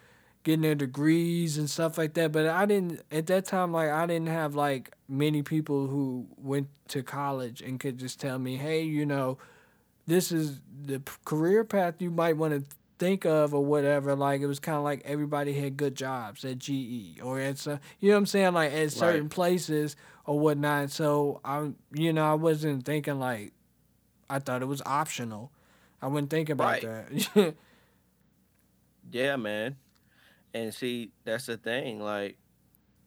getting 0.46 0.62
their 0.62 0.76
degrees 0.76 1.58
and 1.58 1.68
stuff 1.68 1.98
like 1.98 2.14
that. 2.14 2.30
But 2.30 2.46
I 2.46 2.66
didn't 2.66 3.02
at 3.10 3.26
that 3.26 3.46
time 3.46 3.72
like 3.72 3.90
I 3.90 4.06
didn't 4.06 4.28
have 4.28 4.54
like 4.54 4.92
many 5.08 5.42
people 5.42 5.88
who 5.88 6.28
went 6.36 6.68
to 6.88 7.02
college 7.02 7.60
and 7.60 7.80
could 7.80 7.98
just 7.98 8.20
tell 8.20 8.38
me, 8.38 8.56
hey, 8.56 8.82
you 8.82 9.04
know, 9.04 9.38
this 10.06 10.30
is 10.30 10.60
the 10.84 11.02
career 11.24 11.64
path 11.64 11.94
you 11.98 12.12
might 12.12 12.36
want 12.36 12.54
to 12.54 12.62
think 13.00 13.26
of 13.26 13.54
or 13.54 13.64
whatever. 13.64 14.14
Like 14.14 14.40
it 14.40 14.46
was 14.46 14.60
kind 14.60 14.78
of 14.78 14.84
like 14.84 15.02
everybody 15.04 15.52
had 15.52 15.76
good 15.76 15.96
jobs 15.96 16.44
at 16.44 16.60
GE 16.60 17.20
or 17.20 17.40
at 17.40 17.58
some, 17.58 17.80
you 17.98 18.10
know 18.10 18.14
what 18.14 18.18
I'm 18.20 18.26
saying, 18.26 18.54
like 18.54 18.72
at 18.72 18.92
certain 18.92 19.28
places 19.28 19.96
or 20.26 20.38
whatnot. 20.38 20.92
So 20.92 21.40
I, 21.44 21.72
you 21.92 22.12
know, 22.12 22.24
I 22.24 22.34
wasn't 22.34 22.84
thinking 22.84 23.18
like 23.18 23.52
I 24.30 24.38
thought 24.38 24.62
it 24.62 24.66
was 24.66 24.80
optional. 24.86 25.50
I 26.00 26.06
wouldn't 26.06 26.30
think 26.30 26.50
about 26.50 26.84
Right. 26.84 27.14
that. 27.34 27.54
Yeah, 29.12 29.36
man. 29.36 29.76
And 30.54 30.72
see, 30.72 31.12
that's 31.24 31.46
the 31.46 31.56
thing, 31.56 32.00
like, 32.00 32.38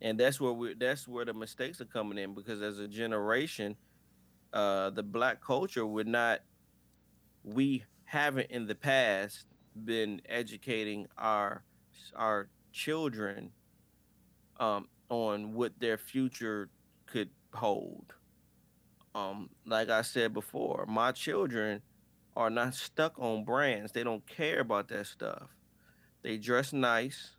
and 0.02 0.20
that's 0.20 0.40
where 0.40 0.54
we 0.54 0.76
that's 0.76 1.08
where 1.08 1.26
the 1.26 1.34
mistakes 1.34 1.82
are 1.82 1.86
coming 1.86 2.18
in 2.18 2.34
because 2.34 2.62
as 2.62 2.80
a 2.80 2.88
generation, 2.88 3.76
uh, 4.54 4.92
the 4.92 5.04
black 5.04 5.42
culture 5.42 5.86
would 5.86 6.08
not 6.08 6.42
we 7.44 7.84
haven't 8.06 8.50
in 8.52 8.68
the 8.68 8.76
past 8.76 9.46
been 9.86 10.22
educating 10.28 11.08
our 11.18 11.64
our 12.16 12.50
children 12.72 13.52
um 14.60 14.88
on 15.10 15.54
what 15.54 15.74
their 15.80 15.98
future 15.98 16.70
could 17.06 17.30
hold. 17.54 18.14
Um, 19.16 19.50
like 19.66 19.90
I 19.90 20.04
said 20.04 20.34
before, 20.34 20.86
my 20.88 21.12
children 21.12 21.82
are 22.36 22.50
not 22.50 22.76
stuck 22.76 23.18
on 23.18 23.44
brands. 23.44 23.92
They 23.92 24.04
don't 24.04 24.26
care 24.28 24.60
about 24.60 24.88
that 24.90 25.08
stuff. 25.08 25.50
They 26.30 26.38
dress 26.38 26.74
nice. 26.74 27.32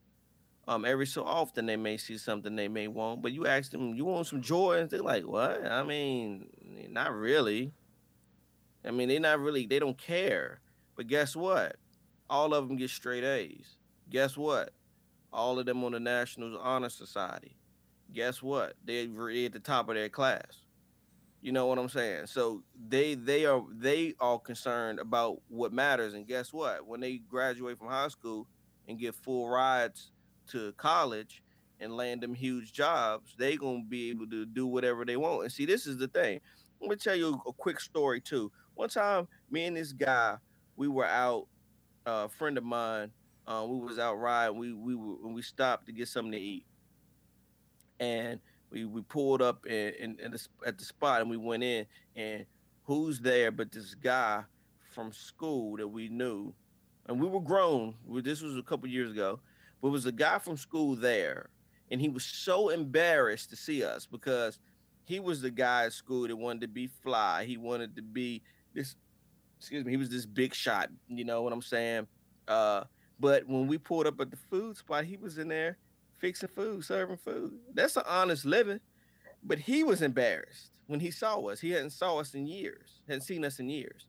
Um, 0.67 0.85
every 0.85 1.07
so 1.07 1.23
often 1.23 1.67
they 1.67 1.77
may 1.77 1.97
see 1.97 2.19
something 2.19 2.57
they 2.57 2.67
may 2.67 2.89
want, 2.89 3.23
but 3.23 3.31
you 3.31 3.47
ask 3.47 3.71
them, 3.71 3.95
"You 3.95 4.05
want 4.05 4.27
some 4.27 4.43
Jordans?" 4.43 4.91
They're 4.91 5.01
like, 5.01 5.25
"What?" 5.25 5.65
I 5.65 5.85
mean, 5.85 6.51
not 6.91 7.15
really. 7.15 7.73
I 8.85 8.91
mean, 8.91 9.09
they're 9.09 9.21
not 9.21 9.39
really. 9.39 9.65
They 9.65 9.79
don't 9.79 9.97
care. 9.97 10.61
But 10.97 11.07
guess 11.07 11.37
what? 11.37 11.77
All 12.29 12.53
of 12.53 12.67
them 12.67 12.77
get 12.77 12.91
straight 12.91 13.23
A's. 13.23 13.77
Guess 14.09 14.37
what? 14.37 14.73
All 15.33 15.61
of 15.61 15.67
them 15.67 15.85
on 15.85 15.93
the 15.93 16.01
National 16.01 16.59
Honor 16.59 16.89
Society. 16.89 17.57
Guess 18.13 18.43
what? 18.43 18.75
They're 18.85 19.05
at 19.05 19.53
the 19.53 19.61
top 19.61 19.89
of 19.89 19.95
their 19.95 20.09
class. 20.09 20.65
You 21.41 21.53
know 21.53 21.67
what 21.67 21.79
I'm 21.79 21.89
saying? 21.89 22.27
So 22.27 22.65
they 22.89 23.15
they 23.15 23.47
are 23.47 23.65
they 23.71 24.15
are 24.19 24.41
concerned 24.41 24.99
about 24.99 25.43
what 25.47 25.73
matters. 25.73 26.15
And 26.15 26.27
guess 26.27 26.53
what? 26.53 26.89
When 26.89 26.99
they 26.99 27.19
graduate 27.19 27.79
from 27.79 27.87
high 27.87 28.09
school 28.09 28.49
and 28.91 29.01
get 29.01 29.17
full 29.17 29.49
rides 29.49 30.13
to 30.49 30.73
college 30.75 31.43
and 31.81 31.97
land 31.97 32.23
them 32.23 32.35
huge 32.35 32.73
jobs, 32.73 33.35
they 33.39 33.57
gonna 33.57 33.85
be 33.89 34.11
able 34.11 34.29
to 34.29 34.47
do 34.47 34.67
whatever 34.67 35.07
they 35.07 35.17
want. 35.17 35.45
And 35.45 35.53
see, 35.53 35.67
this 35.67 35.87
is 35.87 35.99
the 35.99 36.09
thing. 36.09 36.41
I'm 36.83 36.89
gonna 36.89 36.99
tell 36.99 37.17
you 37.17 37.41
a 37.49 37.53
quick 37.55 37.81
story 37.81 38.21
too. 38.21 38.53
One 38.75 38.91
time, 38.91 39.29
me 39.51 39.67
and 39.67 39.77
this 39.77 39.93
guy, 39.93 40.37
we 40.77 40.89
were 40.89 41.07
out. 41.07 41.49
uh, 42.07 42.27
a 42.27 42.29
friend 42.29 42.59
of 42.59 42.65
mine, 42.65 43.13
uh, 43.47 43.67
we 43.69 43.79
was 43.81 43.99
out 43.99 44.17
riding. 44.17 44.59
We 44.59 44.75
we 44.75 44.97
were, 44.97 45.17
we 45.29 45.43
stopped 45.43 45.87
to 45.87 45.93
get 45.93 46.09
something 46.09 46.33
to 46.33 46.39
eat, 46.41 46.67
and 48.01 48.41
we 48.71 48.85
we 48.85 49.03
pulled 49.03 49.43
up 49.43 49.63
the, 49.65 50.49
at 50.67 50.79
the 50.79 50.85
spot, 50.85 51.21
and 51.21 51.31
we 51.31 51.37
went 51.37 51.63
in. 51.63 51.87
And 52.17 52.47
who's 52.85 53.21
there 53.21 53.51
but 53.51 53.73
this 53.73 53.95
guy 53.95 54.45
from 54.95 55.13
school 55.13 55.77
that 55.77 55.89
we 55.89 56.09
knew, 56.09 56.55
and 57.11 57.21
we 57.21 57.27
were 57.27 57.41
grown. 57.41 57.95
This 58.09 58.41
was 58.41 58.57
a 58.57 58.63
couple 58.63 58.89
years 58.89 59.11
ago, 59.11 59.41
but 59.83 59.91
was 59.91 60.07
a 60.07 60.13
guy 60.13 60.39
from 60.39 60.57
school 60.57 60.95
there, 60.95 61.51
and 61.91 62.01
he 62.01 62.09
was 62.09 62.25
so 62.25 62.69
embarrassed 62.69 63.51
to 63.51 63.57
see 63.57 63.83
us 63.83 64.07
because 64.07 64.61
he 65.05 65.19
was 65.19 65.43
the 65.43 65.51
guy 65.51 65.87
at 65.87 65.93
school 65.93 66.29
that 66.29 66.37
wanted 66.37 66.61
to 66.63 66.69
be 66.69 66.87
fly. 66.87 67.45
He 67.45 67.57
wanted 67.57 67.97
to 67.97 68.03
be 68.03 68.43
this. 68.73 68.95
Excuse 69.59 69.85
me. 69.85 69.91
He 69.91 69.97
was 69.97 70.09
this 70.09 70.25
big 70.25 70.55
shot. 70.55 70.89
You 71.09 71.25
know 71.25 71.43
what 71.43 71.53
I'm 71.53 71.61
saying? 71.61 72.07
Uh, 72.47 72.85
but 73.19 73.47
when 73.47 73.67
we 73.67 73.77
pulled 73.77 74.07
up 74.07 74.21
at 74.21 74.31
the 74.31 74.39
food 74.49 74.77
spot, 74.77 75.05
he 75.05 75.17
was 75.17 75.37
in 75.37 75.49
there 75.49 75.77
fixing 76.19 76.49
food, 76.49 76.85
serving 76.85 77.19
food. 77.19 77.59
That's 77.75 77.97
an 77.97 78.05
honest 78.07 78.45
living. 78.45 78.81
But 79.43 79.59
he 79.59 79.83
was 79.83 80.01
embarrassed 80.01 80.71
when 80.87 81.01
he 81.01 81.11
saw 81.11 81.41
us. 81.47 81.61
He 81.61 81.73
hadn't 81.73 81.91
saw 81.91 82.19
us 82.19 82.35
in 82.35 82.47
years, 82.47 83.01
hadn't 83.09 83.23
seen 83.23 83.45
us 83.45 83.59
in 83.59 83.69
years. 83.69 84.07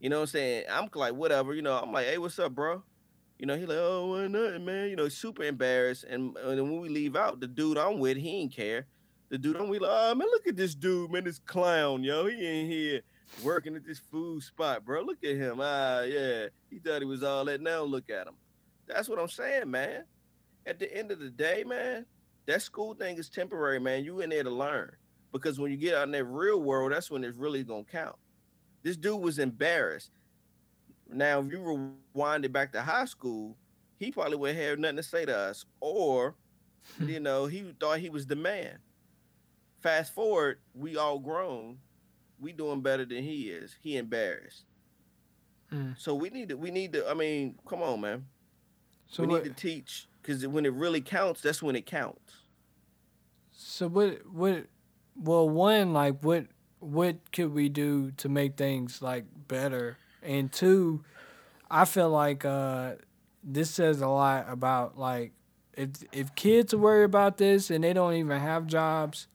You 0.00 0.10
know 0.10 0.16
what 0.16 0.22
I'm 0.22 0.28
saying? 0.28 0.64
I'm 0.70 0.88
like, 0.94 1.14
whatever, 1.14 1.54
you 1.54 1.62
know, 1.62 1.78
I'm 1.78 1.92
like, 1.92 2.06
hey, 2.06 2.18
what's 2.18 2.38
up, 2.38 2.54
bro? 2.54 2.82
You 3.38 3.46
know, 3.46 3.56
he 3.56 3.66
like, 3.66 3.78
oh, 3.78 4.12
well, 4.12 4.28
nothing, 4.28 4.64
man. 4.64 4.88
You 4.88 4.96
know, 4.96 5.08
super 5.08 5.42
embarrassed. 5.42 6.04
And, 6.04 6.36
and 6.36 6.58
then 6.58 6.70
when 6.70 6.80
we 6.80 6.88
leave 6.88 7.16
out, 7.16 7.40
the 7.40 7.46
dude 7.46 7.78
I'm 7.78 7.98
with, 7.98 8.16
he 8.16 8.40
ain't 8.40 8.52
care. 8.52 8.86
The 9.28 9.38
dude 9.38 9.56
I'm 9.56 9.68
with, 9.68 9.82
like, 9.82 9.90
oh 9.92 10.14
man, 10.14 10.28
look 10.28 10.46
at 10.46 10.56
this 10.56 10.74
dude, 10.74 11.10
man, 11.10 11.24
this 11.24 11.40
clown, 11.40 12.04
yo. 12.04 12.26
He 12.26 12.46
ain't 12.46 12.70
here 12.70 13.00
working 13.42 13.74
at 13.74 13.84
this 13.84 13.98
food 13.98 14.42
spot, 14.42 14.84
bro. 14.84 15.02
Look 15.02 15.24
at 15.24 15.36
him. 15.36 15.58
Ah, 15.60 16.02
yeah. 16.02 16.46
He 16.70 16.78
thought 16.78 17.02
he 17.02 17.06
was 17.06 17.22
all 17.22 17.44
that. 17.46 17.60
Now 17.60 17.82
look 17.82 18.08
at 18.10 18.26
him. 18.26 18.34
That's 18.86 19.08
what 19.08 19.18
I'm 19.18 19.28
saying, 19.28 19.70
man. 19.70 20.04
At 20.66 20.78
the 20.78 20.94
end 20.96 21.10
of 21.10 21.18
the 21.18 21.30
day, 21.30 21.64
man, 21.64 22.06
that 22.46 22.62
school 22.62 22.94
thing 22.94 23.16
is 23.18 23.28
temporary, 23.28 23.80
man. 23.80 24.04
You 24.04 24.20
in 24.20 24.30
there 24.30 24.44
to 24.44 24.50
learn. 24.50 24.92
Because 25.32 25.58
when 25.58 25.70
you 25.70 25.76
get 25.76 25.94
out 25.94 26.04
in 26.04 26.12
that 26.12 26.24
real 26.24 26.60
world, 26.60 26.92
that's 26.92 27.10
when 27.10 27.24
it's 27.24 27.36
really 27.36 27.64
gonna 27.64 27.84
count. 27.84 28.16
This 28.86 28.96
dude 28.96 29.20
was 29.20 29.40
embarrassed. 29.40 30.12
Now, 31.10 31.40
if 31.40 31.50
you 31.50 31.96
rewind 32.14 32.44
it 32.44 32.52
back 32.52 32.70
to 32.70 32.80
high 32.80 33.06
school, 33.06 33.56
he 33.98 34.12
probably 34.12 34.36
would 34.36 34.54
have 34.54 34.78
nothing 34.78 34.98
to 34.98 35.02
say 35.02 35.24
to 35.24 35.36
us. 35.36 35.64
Or, 35.80 36.36
you 37.00 37.18
know, 37.18 37.46
he 37.46 37.64
thought 37.80 37.98
he 37.98 38.10
was 38.10 38.28
the 38.28 38.36
man. 38.36 38.78
Fast 39.80 40.14
forward, 40.14 40.60
we 40.72 40.96
all 40.96 41.18
grown. 41.18 41.78
We 42.38 42.52
doing 42.52 42.80
better 42.80 43.04
than 43.04 43.24
he 43.24 43.50
is. 43.50 43.74
He 43.82 43.96
embarrassed. 43.96 44.66
Mm. 45.72 45.98
So 45.98 46.14
we 46.14 46.30
need 46.30 46.50
to 46.50 46.54
we 46.54 46.70
need 46.70 46.92
to 46.92 47.10
I 47.10 47.14
mean, 47.14 47.56
come 47.68 47.82
on, 47.82 48.00
man. 48.00 48.26
So 49.08 49.24
we 49.24 49.30
what? 49.30 49.42
need 49.42 49.56
to 49.56 49.60
teach 49.60 50.06
because 50.22 50.46
when 50.46 50.64
it 50.64 50.72
really 50.72 51.00
counts, 51.00 51.40
that's 51.40 51.60
when 51.60 51.74
it 51.74 51.86
counts. 51.86 52.36
So 53.50 53.88
what? 53.88 54.24
What? 54.32 54.66
Well, 55.16 55.48
one 55.48 55.92
like 55.92 56.22
what? 56.22 56.46
What 56.80 57.32
could 57.32 57.52
we 57.52 57.68
do 57.68 58.12
to 58.18 58.28
make 58.28 58.56
things 58.56 59.00
like 59.02 59.24
better? 59.48 59.98
And 60.22 60.52
two, 60.52 61.04
I 61.70 61.84
feel 61.84 62.10
like 62.10 62.44
uh, 62.44 62.94
this 63.42 63.70
says 63.70 64.00
a 64.00 64.08
lot 64.08 64.46
about 64.48 64.98
like 64.98 65.32
if 65.74 65.88
if 66.12 66.34
kids 66.34 66.74
worry 66.74 67.04
about 67.04 67.38
this 67.38 67.70
and 67.70 67.84
they 67.84 67.92
don't 67.92 68.14
even 68.14 68.40
have 68.40 68.66
jobs, 68.66 69.26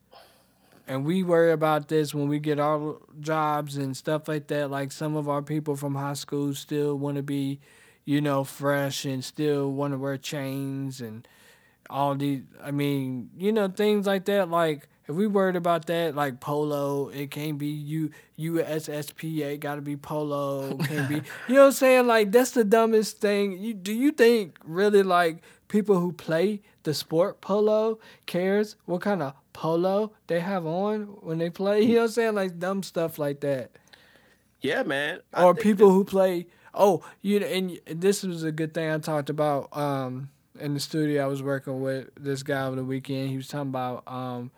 and 0.88 1.06
we 1.06 1.24
worry 1.24 1.52
about 1.52 1.88
this 1.88 2.14
when 2.14 2.28
we 2.28 2.40
get 2.40 2.60
our 2.60 2.98
jobs 3.20 3.78
and 3.78 3.96
stuff 3.96 4.28
like 4.28 4.48
that. 4.48 4.70
Like 4.70 4.92
some 4.92 5.16
of 5.16 5.30
our 5.30 5.42
people 5.42 5.76
from 5.76 5.96
high 5.96 6.14
school 6.14 6.54
still 6.54 6.98
want 6.98 7.18
to 7.18 7.24
be, 7.24 7.60
you 8.06 8.22
know, 8.22 8.44
fresh 8.44 9.06
and 9.06 9.24
still 9.24 9.72
want 9.72 9.94
to 9.94 9.98
wear 9.98 10.18
chains 10.18 11.02
and 11.02 11.28
all 11.90 12.16
these. 12.16 12.42
I 12.62 12.72
mean, 12.72 13.30
you 13.38 13.52
know, 13.52 13.68
things 13.68 14.08
like 14.08 14.26
that. 14.26 14.50
Like 14.50 14.90
if 15.08 15.16
we 15.16 15.28
worried 15.28 15.56
about 15.56 15.86
that, 15.88 16.16
like 16.16 16.40
polo, 16.40 17.10
it 17.10 17.32
can't 17.32 17.58
be 17.58 17.68
U 17.68 18.12
USSPA. 18.40 19.60
Got 19.60 19.76
to 19.76 19.82
be 19.82 19.98
polo. 19.98 20.78
Can't 20.78 21.10
be. 21.10 21.16
You 21.48 21.56
know 21.56 21.62
what 21.62 21.66
I'm 21.68 21.72
saying? 21.74 22.08
Like 22.08 22.32
that's 22.32 22.52
the 22.52 22.64
dumbest 22.64 23.20
thing. 23.20 23.58
You 23.60 23.74
do 23.74 23.94
you 23.94 24.12
think 24.12 24.58
really 24.64 25.04
like 25.04 25.42
people 25.68 26.00
who 26.00 26.12
play 26.12 26.62
the 26.84 26.94
sport 26.94 27.42
polo 27.42 28.00
cares 28.26 28.76
what 28.86 29.02
kind 29.02 29.22
of 29.22 29.34
polo 29.54 30.12
they 30.28 30.40
have 30.40 30.66
on 30.66 31.04
when 31.22 31.38
they 31.38 31.50
play? 31.50 31.82
You 31.82 31.96
know 31.96 32.02
what 32.02 32.04
I'm 32.06 32.12
saying? 32.12 32.36
Like 32.36 32.60
dumb 32.60 32.84
stuff 32.84 33.18
like 33.20 33.42
that. 33.42 33.72
Yeah, 34.62 34.84
man. 34.84 35.20
I 35.34 35.44
Or 35.44 35.56
people 35.56 35.88
that- 35.88 35.94
who 35.94 36.04
play. 36.06 36.48
Oh, 36.74 37.04
you 37.22 37.40
know, 37.42 37.48
and 37.48 37.80
this 37.86 38.24
was 38.24 38.44
a 38.44 38.52
good 38.52 38.74
thing 38.74 38.90
I 38.90 38.98
talked 39.00 39.30
about 39.30 39.76
um, 39.76 40.30
in 40.58 40.74
the 40.74 40.80
studio. 40.80 41.22
I 41.24 41.28
was 41.28 41.44
working 41.44 41.82
with 41.82 42.10
this 42.18 42.44
guy 42.44 42.66
over 42.66 42.78
the 42.78 42.84
weekend. 42.86 43.30
He 43.30 43.36
was 43.36 43.50
talking 43.50 43.70
about 43.70 44.04
um, 44.08 44.52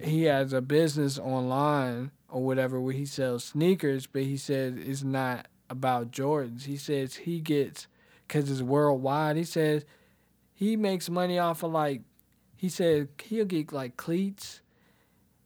he 0.00 0.24
has 0.24 0.52
a 0.52 0.60
business 0.60 1.18
online 1.18 2.10
or 2.28 2.42
whatever 2.44 2.80
where 2.80 2.92
he 2.94 3.06
sells 3.06 3.44
sneakers, 3.44 4.06
but 4.06 4.22
he 4.22 4.36
says 4.36 4.74
it's 4.76 5.02
not 5.02 5.46
about 5.70 6.10
Jordans. 6.10 6.64
He 6.64 6.76
says 6.76 7.14
he 7.16 7.40
gets 7.40 7.86
because 8.26 8.50
it's 8.50 8.62
worldwide. 8.62 9.36
He 9.36 9.44
says 9.44 9.84
he 10.54 10.76
makes 10.76 11.08
money 11.08 11.38
off 11.38 11.62
of 11.62 11.72
like 11.72 12.02
he 12.56 12.68
said 12.68 13.08
he'll 13.22 13.44
get 13.44 13.72
like 13.72 13.96
cleats 13.96 14.60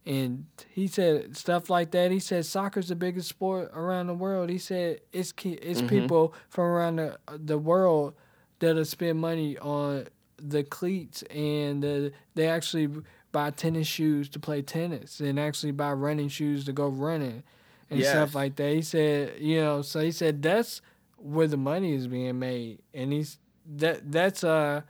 and 0.07 0.47
he 0.71 0.87
said 0.87 1.37
stuff 1.37 1.69
like 1.69 1.91
that. 1.91 2.11
He 2.11 2.19
said 2.19 2.47
soccer's 2.47 2.89
the 2.89 2.95
biggest 2.97 3.29
sport 3.29 3.71
around 3.75 4.07
the 4.07 4.15
world. 4.15 4.49
He 4.49 4.59
said 4.59 5.01
it's 5.13 5.35
it's 5.45 5.83
Mhm. 5.83 5.89
people 5.89 6.35
from 6.49 6.65
around 6.65 6.97
the 6.97 7.19
the 7.29 7.59
world 7.59 8.15
that'll 8.61 8.85
spend 8.85 9.21
money 9.21 9.59
on 9.59 10.07
the 10.41 10.63
cleats 10.63 11.23
and 11.25 11.83
the, 11.83 12.13
they 12.35 12.47
actually 12.47 12.89
buy 13.33 13.51
tennis 13.51 13.87
shoes 13.87 14.29
to 14.31 14.39
play 14.39 14.63
tennis 14.63 15.21
and 15.21 15.39
actually 15.39 15.73
buy 15.73 15.93
running 15.93 16.29
shoes 16.29 16.65
to 16.65 16.73
go 16.73 16.89
running 16.89 17.43
and 17.91 18.01
stuff 18.05 18.35
like 18.35 18.57
that. 18.57 18.75
He 18.75 18.83
said, 18.83 19.41
you 19.41 19.61
know, 19.61 19.83
so 19.83 20.01
he 20.01 20.13
said 20.13 20.43
that's 20.43 20.81
where 21.17 21.47
the 21.47 21.57
money 21.57 21.95
is 21.95 22.07
being 22.07 22.39
made, 22.39 22.81
and 22.95 23.13
he's 23.13 23.39
that 23.77 24.11
that's 24.11 24.45
uh. 24.45 24.83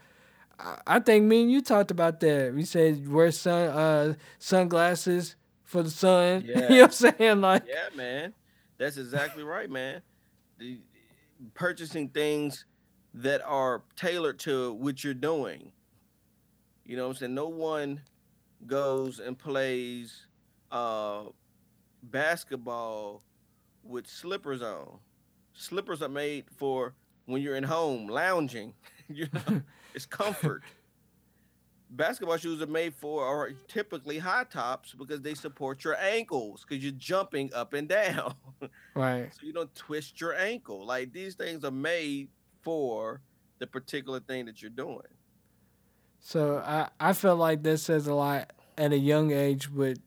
I- 0.85 0.99
think 0.99 1.23
me 1.23 1.43
and 1.43 1.51
you 1.51 1.61
talked 1.61 1.89
about 1.89 2.19
that. 2.19 2.53
We 2.53 2.65
said 2.65 3.07
wear 3.07 3.31
sun 3.31 3.69
uh 3.69 4.13
sunglasses 4.39 5.37
for 5.63 5.83
the 5.83 5.89
sun. 5.89 6.41
you 6.45 6.55
know 6.55 6.61
what 6.67 6.81
I'm 6.83 6.91
saying? 6.91 7.41
Like 7.41 7.63
Yeah, 7.65 7.95
man. 7.95 8.33
That's 8.77 8.97
exactly 8.97 9.43
right, 9.43 9.69
man. 9.69 10.01
The, 10.57 10.79
purchasing 11.53 12.09
things 12.09 12.65
that 13.13 13.41
are 13.45 13.83
tailored 13.95 14.39
to 14.39 14.73
what 14.73 15.03
you're 15.03 15.13
doing. 15.13 15.71
You 16.85 16.97
know 16.97 17.03
what 17.03 17.11
I'm 17.11 17.15
saying? 17.17 17.33
No 17.35 17.47
one 17.47 18.01
goes 18.67 19.19
and 19.19 19.37
plays 19.37 20.27
uh 20.71 21.23
basketball 22.03 23.23
with 23.83 24.07
slippers 24.07 24.61
on. 24.61 24.99
Slippers 25.53 26.01
are 26.01 26.09
made 26.09 26.45
for 26.55 26.93
when 27.25 27.41
you're 27.41 27.55
in 27.55 27.63
home 27.63 28.07
lounging. 28.07 28.73
you 29.07 29.27
know, 29.33 29.61
it's 29.93 30.05
comfort. 30.05 30.63
Basketball 31.91 32.37
shoes 32.37 32.61
are 32.61 32.67
made 32.67 32.93
for 32.93 33.25
are 33.25 33.51
typically 33.67 34.19
high 34.19 34.43
tops 34.43 34.93
because 34.93 35.21
they 35.21 35.33
support 35.33 35.83
your 35.83 35.97
ankles 35.97 36.63
because 36.67 36.83
you're 36.83 36.93
jumping 36.93 37.51
up 37.53 37.73
and 37.73 37.87
down. 37.87 38.35
right. 38.93 39.33
so 39.33 39.45
you 39.45 39.53
don't 39.53 39.73
twist 39.73 40.21
your 40.21 40.35
ankle. 40.35 40.85
Like 40.85 41.11
these 41.11 41.33
things 41.33 41.63
are 41.63 41.71
made 41.71 42.29
for 42.61 43.21
the 43.57 43.65
particular 43.65 44.19
thing 44.19 44.45
that 44.45 44.61
you're 44.61 44.69
doing. 44.69 45.01
So 46.19 46.57
I 46.65 46.89
I 46.99 47.13
feel 47.13 47.35
like 47.35 47.63
this 47.63 47.83
says 47.83 48.07
a 48.07 48.13
lot 48.13 48.51
at 48.77 48.91
a 48.93 48.97
young 48.97 49.31
age 49.31 49.69
with 49.69 49.99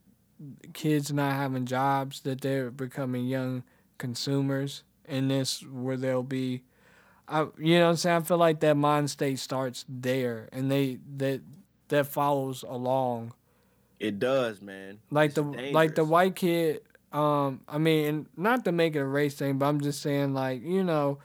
kids 0.72 1.12
not 1.12 1.32
having 1.32 1.66
jobs 1.66 2.20
that 2.20 2.40
they're 2.40 2.70
becoming 2.70 3.26
young 3.26 3.62
consumers 3.98 4.82
and 5.06 5.30
this 5.30 5.62
where 5.64 5.96
they'll 5.96 6.22
be 6.22 6.62
I 7.28 7.46
you 7.58 7.78
know 7.78 7.84
what 7.84 7.90
I'm 7.90 7.96
saying? 7.96 8.16
I 8.16 8.20
feel 8.22 8.38
like 8.38 8.60
that 8.60 8.76
mind 8.76 9.10
state 9.10 9.38
starts 9.38 9.84
there 9.88 10.48
and 10.52 10.70
they 10.70 10.98
that 11.16 11.40
that 11.88 12.06
follows 12.06 12.64
along. 12.66 13.34
It 14.00 14.18
does, 14.18 14.60
man. 14.60 14.98
Like 15.10 15.30
It's 15.30 15.34
the 15.36 15.42
like 15.72 15.94
the 15.94 16.04
white 16.04 16.34
kid 16.36 16.82
um 17.12 17.60
I 17.68 17.78
mean 17.78 18.06
and 18.06 18.26
not 18.36 18.64
to 18.64 18.72
make 18.72 18.96
it 18.96 19.00
a 19.00 19.04
race 19.04 19.34
thing, 19.34 19.58
but 19.58 19.66
I'm 19.66 19.80
just 19.80 20.02
saying 20.02 20.34
like, 20.34 20.62
you 20.62 20.82
know, 20.82 21.18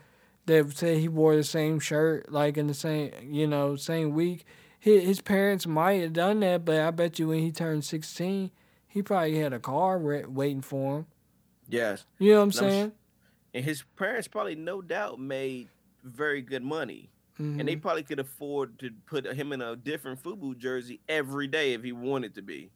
they 0.46 0.62
say 0.70 0.98
he 0.98 1.08
wore 1.08 1.34
the 1.36 1.44
same 1.44 1.80
shirt 1.80 2.30
like 2.30 2.56
in 2.56 2.68
the 2.68 2.74
same 2.74 3.12
you 3.22 3.46
know, 3.46 3.76
same 3.76 4.14
week. 4.14 4.46
His, 4.88 5.04
his 5.04 5.20
parents 5.20 5.66
might 5.66 6.00
have 6.00 6.12
done 6.14 6.40
that, 6.40 6.64
but 6.64 6.80
I 6.80 6.90
bet 6.90 7.18
you 7.18 7.28
when 7.28 7.40
he 7.40 7.52
turned 7.52 7.84
16, 7.84 8.50
he 8.86 9.02
probably 9.02 9.38
had 9.38 9.52
a 9.52 9.58
car 9.58 9.98
wa- 9.98 10.26
waiting 10.28 10.62
for 10.62 10.98
him. 10.98 11.06
Yes. 11.68 12.06
You 12.18 12.32
know 12.32 12.38
what 12.38 12.42
I'm 12.44 12.52
saying? 12.52 12.92
And 13.52 13.64
his 13.64 13.82
parents 13.96 14.28
probably 14.28 14.54
no 14.54 14.80
doubt 14.80 15.20
made 15.20 15.68
very 16.02 16.40
good 16.40 16.62
money. 16.62 17.10
Mhm. 17.38 17.60
And 17.60 17.68
they 17.68 17.76
probably 17.76 18.02
could 18.02 18.18
afford 18.18 18.78
to 18.78 18.90
put 19.06 19.26
him 19.26 19.52
in 19.52 19.60
a 19.60 19.76
different 19.76 20.22
FUBU 20.22 20.56
jersey 20.56 21.00
every 21.08 21.46
day 21.46 21.74
if 21.74 21.82
he 21.84 21.92
wanted 21.92 22.34
to 22.36 22.42
be. 22.42 22.70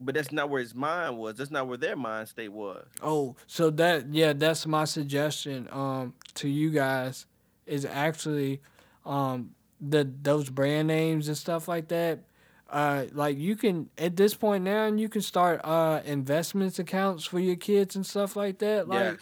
But 0.00 0.14
that's 0.14 0.32
not 0.32 0.48
where 0.50 0.60
his 0.60 0.74
mind 0.74 1.18
was. 1.18 1.36
That's 1.36 1.50
not 1.50 1.66
where 1.66 1.76
their 1.76 1.96
mind 1.96 2.28
state 2.28 2.52
was. 2.52 2.86
Oh, 3.02 3.36
so 3.46 3.70
that 3.70 4.12
yeah, 4.14 4.32
that's 4.34 4.66
my 4.66 4.84
suggestion 4.84 5.68
um 5.72 6.14
to 6.34 6.48
you 6.48 6.70
guys 6.70 7.26
is 7.66 7.84
actually 7.84 8.60
um 9.04 9.54
the 9.80 10.08
those 10.22 10.50
brand 10.50 10.88
names 10.88 11.28
and 11.28 11.36
stuff 11.36 11.68
like 11.68 11.88
that. 11.88 12.20
Uh 12.68 13.06
like 13.12 13.36
you 13.38 13.56
can 13.56 13.88
at 13.98 14.16
this 14.16 14.34
point 14.34 14.64
now 14.64 14.84
and 14.84 15.00
you 15.00 15.08
can 15.08 15.22
start 15.22 15.60
uh 15.64 16.00
investments 16.04 16.78
accounts 16.78 17.24
for 17.24 17.38
your 17.40 17.56
kids 17.56 17.96
and 17.96 18.06
stuff 18.06 18.36
like 18.36 18.58
that. 18.58 18.88
Like 18.88 19.00
Yeah. 19.04 19.16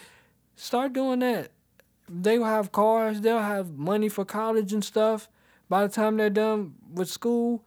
start 0.55 0.93
doing 0.93 1.19
that. 1.19 1.51
They 2.07 2.37
will 2.39 2.45
have 2.45 2.71
cars, 2.71 3.21
they'll 3.21 3.39
have 3.39 3.77
money 3.77 4.09
for 4.09 4.25
college 4.25 4.73
and 4.73 4.83
stuff. 4.83 5.29
By 5.67 5.85
the 5.85 5.93
time 5.93 6.17
they're 6.17 6.29
done 6.31 6.73
with 6.91 7.09
school, 7.09 7.63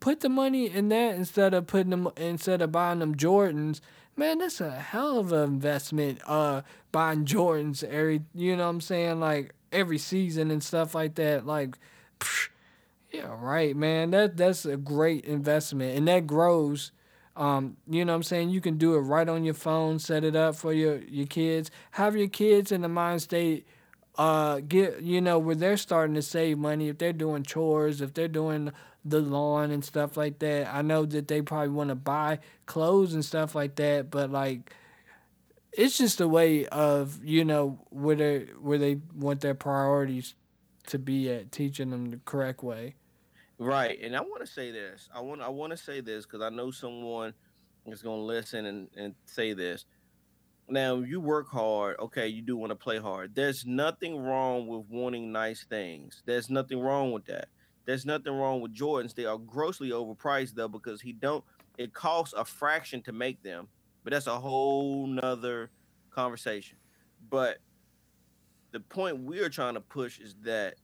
put 0.00 0.20
the 0.20 0.28
money 0.28 0.68
in 0.70 0.88
that 0.90 1.14
instead 1.16 1.54
of 1.54 1.66
putting 1.66 1.90
them 1.90 2.08
instead 2.16 2.60
of 2.62 2.70
buying 2.72 2.98
them 2.98 3.14
Jordans. 3.14 3.80
Man, 4.18 4.38
that's 4.38 4.60
a 4.62 4.70
hell 4.70 5.18
of 5.18 5.32
an 5.32 5.44
investment. 5.44 6.20
Uh, 6.26 6.62
buying 6.92 7.26
Jordans 7.26 7.84
every, 7.84 8.22
you 8.34 8.56
know 8.56 8.64
what 8.64 8.70
I'm 8.70 8.80
saying, 8.80 9.20
like 9.20 9.54
every 9.72 9.98
season 9.98 10.50
and 10.50 10.62
stuff 10.62 10.94
like 10.94 11.16
that. 11.16 11.44
Like, 11.46 11.76
psh, 12.20 12.48
yeah, 13.12 13.34
right, 13.38 13.76
man. 13.76 14.10
That 14.10 14.36
that's 14.36 14.64
a 14.66 14.76
great 14.76 15.24
investment, 15.24 15.96
and 15.96 16.08
that 16.08 16.26
grows. 16.26 16.92
Um, 17.36 17.76
you 17.88 18.04
know 18.04 18.12
what 18.12 18.16
I'm 18.16 18.22
saying? 18.22 18.50
You 18.50 18.60
can 18.60 18.78
do 18.78 18.94
it 18.94 19.00
right 19.00 19.28
on 19.28 19.44
your 19.44 19.54
phone, 19.54 19.98
set 19.98 20.24
it 20.24 20.36
up 20.36 20.56
for 20.56 20.72
your 20.72 20.98
your 21.04 21.26
kids. 21.26 21.70
Have 21.92 22.16
your 22.16 22.28
kids 22.28 22.72
in 22.72 22.82
the 22.82 22.88
mind 22.88 23.22
state 23.22 23.66
uh 24.18 24.60
get 24.60 25.02
you 25.02 25.20
know 25.20 25.38
where 25.38 25.54
they're 25.54 25.76
starting 25.76 26.14
to 26.14 26.22
save 26.22 26.58
money 26.58 26.88
if 26.88 26.98
they're 26.98 27.12
doing 27.12 27.42
chores 27.42 28.00
if 28.00 28.14
they're 28.14 28.28
doing 28.28 28.72
the 29.04 29.20
lawn 29.20 29.70
and 29.70 29.84
stuff 29.84 30.16
like 30.16 30.38
that 30.38 30.72
i 30.74 30.80
know 30.80 31.04
that 31.04 31.28
they 31.28 31.42
probably 31.42 31.68
want 31.68 31.88
to 31.88 31.94
buy 31.94 32.38
clothes 32.64 33.12
and 33.12 33.24
stuff 33.24 33.54
like 33.54 33.74
that 33.76 34.10
but 34.10 34.30
like 34.30 34.74
it's 35.72 35.98
just 35.98 36.20
a 36.20 36.28
way 36.28 36.66
of 36.66 37.22
you 37.22 37.44
know 37.44 37.78
where 37.90 38.16
they 38.16 38.40
where 38.60 38.78
they 38.78 38.98
want 39.14 39.40
their 39.42 39.54
priorities 39.54 40.34
to 40.86 40.98
be 40.98 41.30
at 41.30 41.52
teaching 41.52 41.90
them 41.90 42.10
the 42.10 42.20
correct 42.24 42.62
way 42.62 42.94
Right. 43.58 43.98
And 44.02 44.14
I 44.16 44.20
want 44.20 44.44
to 44.44 44.46
say 44.46 44.70
this. 44.70 45.08
I 45.14 45.20
want 45.20 45.40
I 45.40 45.48
want 45.48 45.70
to 45.70 45.76
say 45.76 46.00
this 46.00 46.26
because 46.26 46.42
I 46.42 46.50
know 46.50 46.70
someone 46.70 47.32
is 47.86 48.02
going 48.02 48.20
to 48.20 48.24
listen 48.24 48.66
and, 48.66 48.88
and 48.96 49.14
say 49.24 49.54
this. 49.54 49.86
Now, 50.68 50.96
you 50.96 51.20
work 51.20 51.48
hard. 51.48 51.96
Okay, 52.00 52.26
you 52.26 52.42
do 52.42 52.56
want 52.56 52.70
to 52.70 52.76
play 52.76 52.98
hard. 52.98 53.34
There's 53.34 53.64
nothing 53.64 54.18
wrong 54.18 54.66
with 54.66 54.84
wanting 54.90 55.30
nice 55.30 55.64
things. 55.64 56.22
There's 56.26 56.50
nothing 56.50 56.80
wrong 56.80 57.12
with 57.12 57.24
that. 57.26 57.48
There's 57.84 58.04
nothing 58.04 58.32
wrong 58.32 58.60
with 58.60 58.74
Jordans. 58.74 59.14
They 59.14 59.26
are 59.26 59.38
grossly 59.38 59.90
overpriced 59.90 60.54
though 60.54 60.68
because 60.68 61.00
he 61.00 61.12
don't. 61.12 61.44
It 61.78 61.94
costs 61.94 62.34
a 62.36 62.44
fraction 62.44 63.00
to 63.02 63.12
make 63.12 63.42
them, 63.42 63.68
but 64.02 64.12
that's 64.12 64.26
a 64.26 64.38
whole 64.38 65.06
nother 65.06 65.70
conversation. 66.10 66.78
But 67.30 67.58
the 68.76 68.80
point 68.80 69.18
we're 69.20 69.48
trying 69.48 69.72
to 69.72 69.80
push 69.80 70.18
is 70.18 70.34
that 70.42 70.74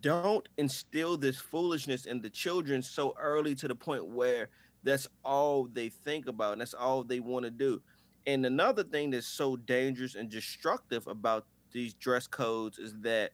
don't 0.00 0.48
instill 0.58 1.16
this 1.16 1.36
foolishness 1.36 2.06
in 2.06 2.20
the 2.20 2.28
children 2.28 2.82
so 2.82 3.14
early 3.20 3.54
to 3.54 3.68
the 3.68 3.74
point 3.74 4.04
where 4.04 4.48
that's 4.82 5.06
all 5.24 5.68
they 5.72 5.88
think 5.88 6.26
about 6.26 6.52
and 6.52 6.60
that's 6.60 6.74
all 6.74 7.04
they 7.04 7.20
want 7.20 7.44
to 7.44 7.52
do. 7.52 7.80
And 8.26 8.44
another 8.44 8.82
thing 8.82 9.10
that's 9.10 9.28
so 9.28 9.54
dangerous 9.54 10.16
and 10.16 10.28
destructive 10.28 11.06
about 11.06 11.46
these 11.70 11.94
dress 11.94 12.26
codes 12.26 12.80
is 12.80 12.94
that 13.02 13.30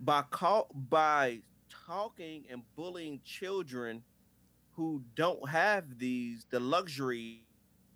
by 0.00 0.22
call 0.22 0.68
by 0.88 1.40
talking 1.86 2.44
and 2.50 2.62
bullying 2.76 3.20
children 3.26 4.02
who 4.72 5.02
don't 5.14 5.46
have 5.50 5.98
these 5.98 6.46
the 6.48 6.60
luxury 6.60 7.42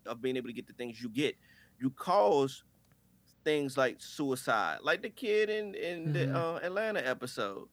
of 0.04 0.20
being 0.20 0.36
able 0.36 0.48
to 0.48 0.52
get 0.52 0.66
the 0.66 0.74
things 0.74 1.00
you 1.00 1.08
get, 1.08 1.36
you 1.78 1.88
cause 1.88 2.64
things 3.44 3.76
like 3.76 3.96
suicide, 4.00 4.78
like 4.82 5.02
the 5.02 5.10
kid 5.10 5.50
in 5.50 5.74
in 5.74 6.08
Mhm. 6.08 6.12
the 6.12 6.36
uh, 6.36 6.60
Atlanta 6.62 7.06
episode. 7.06 7.68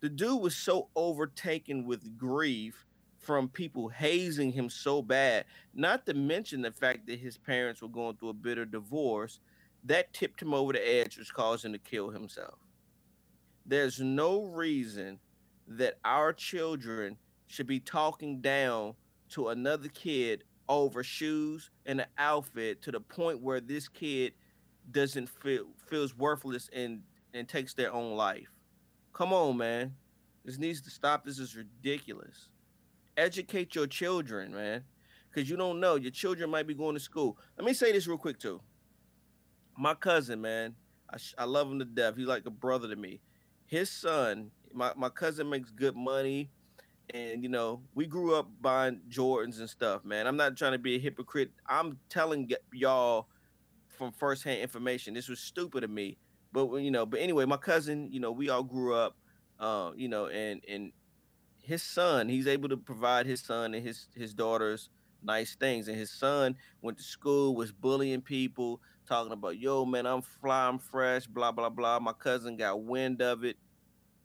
The 0.00 0.08
dude 0.08 0.40
was 0.40 0.56
so 0.56 0.90
overtaken 0.96 1.84
with 1.86 2.18
grief 2.18 2.86
from 3.18 3.48
people 3.48 3.88
hazing 3.88 4.52
him 4.52 4.68
so 4.68 5.00
bad, 5.00 5.46
not 5.72 6.04
to 6.06 6.14
mention 6.14 6.60
the 6.60 6.72
fact 6.72 7.06
that 7.06 7.18
his 7.18 7.38
parents 7.38 7.80
were 7.80 7.88
going 7.88 8.16
through 8.16 8.28
a 8.30 8.34
bitter 8.34 8.66
divorce, 8.66 9.40
that 9.84 10.12
tipped 10.12 10.42
him 10.42 10.52
over 10.52 10.72
the 10.74 10.86
edge, 10.86 11.16
which 11.16 11.32
caused 11.32 11.64
him 11.64 11.72
to 11.72 11.78
kill 11.78 12.10
himself. 12.10 12.58
There's 13.66 14.00
no 14.00 14.44
reason 14.44 15.18
that 15.66 15.98
our 16.04 16.32
children 16.34 17.16
should 17.46 17.66
be 17.66 17.80
talking 17.80 18.40
down 18.42 18.94
to 19.30 19.48
another 19.48 19.88
kid 19.88 20.44
over 20.68 21.02
shoes 21.02 21.70
and 21.86 22.00
an 22.00 22.06
outfit 22.18 22.82
to 22.82 22.92
the 22.92 23.00
point 23.00 23.40
where 23.40 23.60
this 23.60 23.88
kid 23.88 24.34
doesn't 24.90 25.28
feel 25.28 25.66
feels 25.88 26.16
worthless 26.16 26.68
and 26.72 27.02
and 27.32 27.48
takes 27.48 27.74
their 27.74 27.92
own 27.92 28.16
life. 28.16 28.48
Come 29.12 29.32
on, 29.32 29.56
man. 29.56 29.94
This 30.44 30.58
needs 30.58 30.80
to 30.82 30.90
stop. 30.90 31.24
This 31.24 31.38
is 31.38 31.56
ridiculous. 31.56 32.48
Educate 33.16 33.74
your 33.74 33.86
children, 33.86 34.54
man. 34.54 34.84
Cause 35.34 35.48
you 35.48 35.56
don't 35.56 35.80
know. 35.80 35.96
Your 35.96 36.12
children 36.12 36.50
might 36.50 36.66
be 36.66 36.74
going 36.74 36.94
to 36.94 37.00
school. 37.00 37.38
Let 37.56 37.66
me 37.66 37.74
say 37.74 37.90
this 37.92 38.06
real 38.06 38.18
quick 38.18 38.38
too. 38.38 38.60
My 39.76 39.94
cousin, 39.94 40.40
man, 40.40 40.76
I, 41.12 41.16
I 41.38 41.44
love 41.44 41.70
him 41.70 41.80
to 41.80 41.84
death. 41.84 42.16
He's 42.16 42.26
like 42.26 42.46
a 42.46 42.50
brother 42.50 42.88
to 42.88 42.94
me. 42.94 43.20
His 43.66 43.90
son, 43.90 44.52
my, 44.72 44.92
my 44.96 45.08
cousin 45.08 45.50
makes 45.50 45.70
good 45.70 45.96
money 45.96 46.50
and 47.12 47.42
you 47.42 47.48
know 47.48 47.82
we 47.94 48.06
grew 48.06 48.34
up 48.34 48.48
buying 48.60 49.00
jordans 49.10 49.58
and 49.58 49.68
stuff 49.68 50.04
man 50.04 50.26
i'm 50.26 50.36
not 50.36 50.56
trying 50.56 50.72
to 50.72 50.78
be 50.78 50.96
a 50.96 50.98
hypocrite 50.98 51.50
i'm 51.66 51.98
telling 52.08 52.50
y'all 52.72 53.28
from 53.94 54.12
firsthand 54.12 54.60
information. 54.60 55.14
This 55.14 55.28
was 55.28 55.40
stupid 55.40 55.84
of 55.84 55.90
me 55.90 56.18
but 56.54 56.72
you 56.76 56.90
know 56.90 57.04
but 57.04 57.20
anyway 57.20 57.44
my 57.44 57.56
cousin 57.56 58.08
you 58.10 58.20
know 58.20 58.30
we 58.32 58.48
all 58.48 58.62
grew 58.62 58.94
up 58.94 59.16
uh, 59.60 59.90
you 59.94 60.08
know 60.08 60.28
and 60.28 60.62
and 60.66 60.92
his 61.60 61.82
son 61.82 62.28
he's 62.28 62.46
able 62.46 62.68
to 62.68 62.76
provide 62.76 63.26
his 63.26 63.40
son 63.40 63.74
and 63.74 63.84
his 63.84 64.06
his 64.14 64.32
daughters 64.32 64.88
nice 65.22 65.56
things 65.56 65.88
and 65.88 65.96
his 65.96 66.10
son 66.10 66.54
went 66.80 66.96
to 66.96 67.04
school 67.04 67.54
was 67.54 67.72
bullying 67.72 68.20
people 68.22 68.80
talking 69.06 69.32
about 69.32 69.58
yo 69.58 69.84
man 69.84 70.06
i'm 70.06 70.22
flying 70.22 70.78
fresh 70.78 71.26
blah 71.26 71.50
blah 71.50 71.68
blah. 71.68 71.98
My 71.98 72.12
cousin 72.12 72.56
got 72.56 72.82
wind 72.82 73.20
of 73.20 73.44
it. 73.44 73.56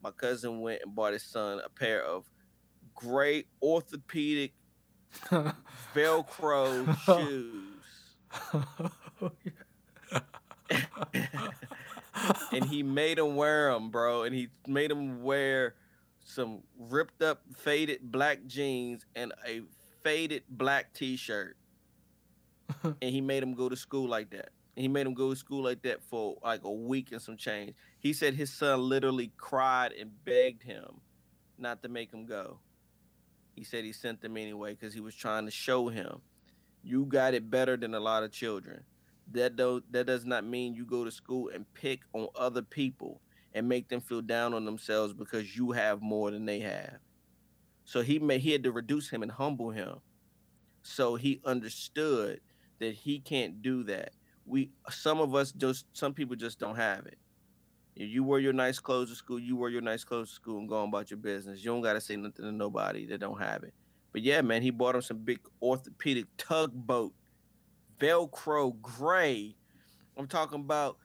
My 0.02 0.12
cousin 0.12 0.62
went 0.62 0.82
and 0.86 0.96
bought 0.96 1.14
his 1.14 1.24
son 1.24 1.60
a 1.66 1.70
pair 1.70 2.06
of 2.06 2.30
great 2.94 3.48
orthopedic 3.62 4.54
Velcro 5.96 6.96
shoes. 7.06 7.64
and 12.54 12.66
he 12.66 12.84
made 12.84 13.20
him 13.20 13.36
wear 13.36 13.72
them, 13.74 13.90
bro. 13.90 14.24
And 14.24 14.36
he 14.36 14.50
made 14.68 14.92
him 14.92 15.24
wear 15.24 15.76
some 16.24 16.62
ripped 16.78 17.22
up, 17.22 17.42
faded 17.58 18.00
black 18.04 18.46
jeans 18.46 19.06
and 19.16 19.34
a 19.48 19.62
faded 20.02 20.44
black 20.50 20.94
t 20.94 21.16
shirt. 21.18 21.58
and 22.84 22.96
he 23.02 23.22
made 23.22 23.42
him 23.42 23.54
go 23.54 23.70
to 23.70 23.76
school 23.76 24.08
like 24.08 24.30
that. 24.32 24.50
And 24.76 24.84
he 24.84 24.88
made 24.88 25.06
him 25.06 25.14
go 25.14 25.32
to 25.32 25.36
school 25.36 25.64
like 25.64 25.82
that 25.82 26.02
for 26.04 26.38
like 26.44 26.64
a 26.64 26.72
week 26.72 27.12
and 27.12 27.22
some 27.22 27.36
change. 27.36 27.74
He 28.00 28.14
said 28.14 28.34
his 28.34 28.52
son 28.52 28.82
literally 28.82 29.32
cried 29.38 29.92
and 29.92 30.12
begged 30.24 30.64
him 30.64 31.02
not 31.58 31.82
to 31.84 31.90
make 31.90 32.14
him 32.14 32.26
go. 32.26 32.60
He 33.56 33.64
said 33.66 33.84
he 33.84 33.92
sent 33.92 34.22
them 34.22 34.38
anyway 34.38 34.72
because 34.72 34.94
he 34.94 35.02
was 35.02 35.16
trying 35.16 35.46
to 35.46 35.52
show 35.52 35.90
him 35.90 36.22
you 36.84 37.06
got 37.06 37.34
it 37.34 37.50
better 37.50 37.78
than 37.78 37.94
a 37.94 38.00
lot 38.00 38.24
of 38.24 38.32
children. 38.32 38.84
That 39.32 39.56
do, 39.56 39.84
that 39.92 40.08
does 40.08 40.26
not 40.26 40.46
mean 40.46 40.74
you 40.74 40.86
go 40.86 41.04
to 41.06 41.12
school 41.12 41.50
and 41.54 41.72
pick 41.74 42.02
on 42.14 42.28
other 42.36 42.62
people 42.62 43.22
and 43.54 43.68
make 43.68 43.90
them 43.90 44.02
feel 44.02 44.22
down 44.22 44.54
on 44.54 44.66
themselves 44.66 45.14
because 45.14 45.56
you 45.56 45.72
have 45.72 46.02
more 46.02 46.32
than 46.32 46.46
they 46.46 46.60
have. 46.60 46.98
So 47.86 48.02
he 48.02 48.20
made 48.20 48.42
he 48.42 48.52
had 48.52 48.64
to 48.64 48.72
reduce 48.72 49.10
him 49.10 49.24
and 49.24 49.32
humble 49.32 49.72
him. 49.72 49.96
So 50.84 51.16
he 51.16 51.42
understood 51.46 52.40
that 52.80 52.94
he 52.94 53.20
can't 53.20 53.62
do 53.62 53.84
that. 53.84 54.12
We 54.46 54.72
some 54.90 55.20
of 55.20 55.36
us 55.36 55.52
just 55.52 55.86
some 55.94 56.14
people 56.14 56.36
just 56.36 56.60
don't 56.60 56.76
have 56.76 57.06
it. 57.06 57.18
You 57.96 58.24
wear 58.24 58.40
your 58.40 58.54
nice 58.54 58.80
clothes 58.80 59.10
to 59.10 59.16
school. 59.16 59.40
You 59.40 59.58
wear 59.58 59.70
your 59.70 59.82
nice 59.82 60.04
clothes 60.04 60.30
to 60.30 60.36
school 60.36 60.60
and 60.60 60.70
go 60.70 60.84
about 60.84 61.12
your 61.12 61.18
business. 61.18 61.60
You 61.60 61.72
don't 61.72 61.82
got 61.82 61.94
to 61.94 62.02
say 62.02 62.16
nothing 62.16 62.46
to 62.46 62.52
nobody 62.52 63.06
that 63.08 63.20
don't 63.20 63.42
have 63.42 63.64
it. 63.64 63.74
But 64.14 64.22
yeah, 64.22 64.42
man, 64.42 64.62
he 64.62 64.70
bought 64.70 64.96
him 64.96 65.02
some 65.02 65.18
big 65.18 65.40
orthopedic 65.62 66.26
tugboat, 66.38 67.14
Velcro 68.00 68.80
gray. 68.82 69.56
I'm 70.18 70.28
talking 70.28 70.60
about. 70.60 70.97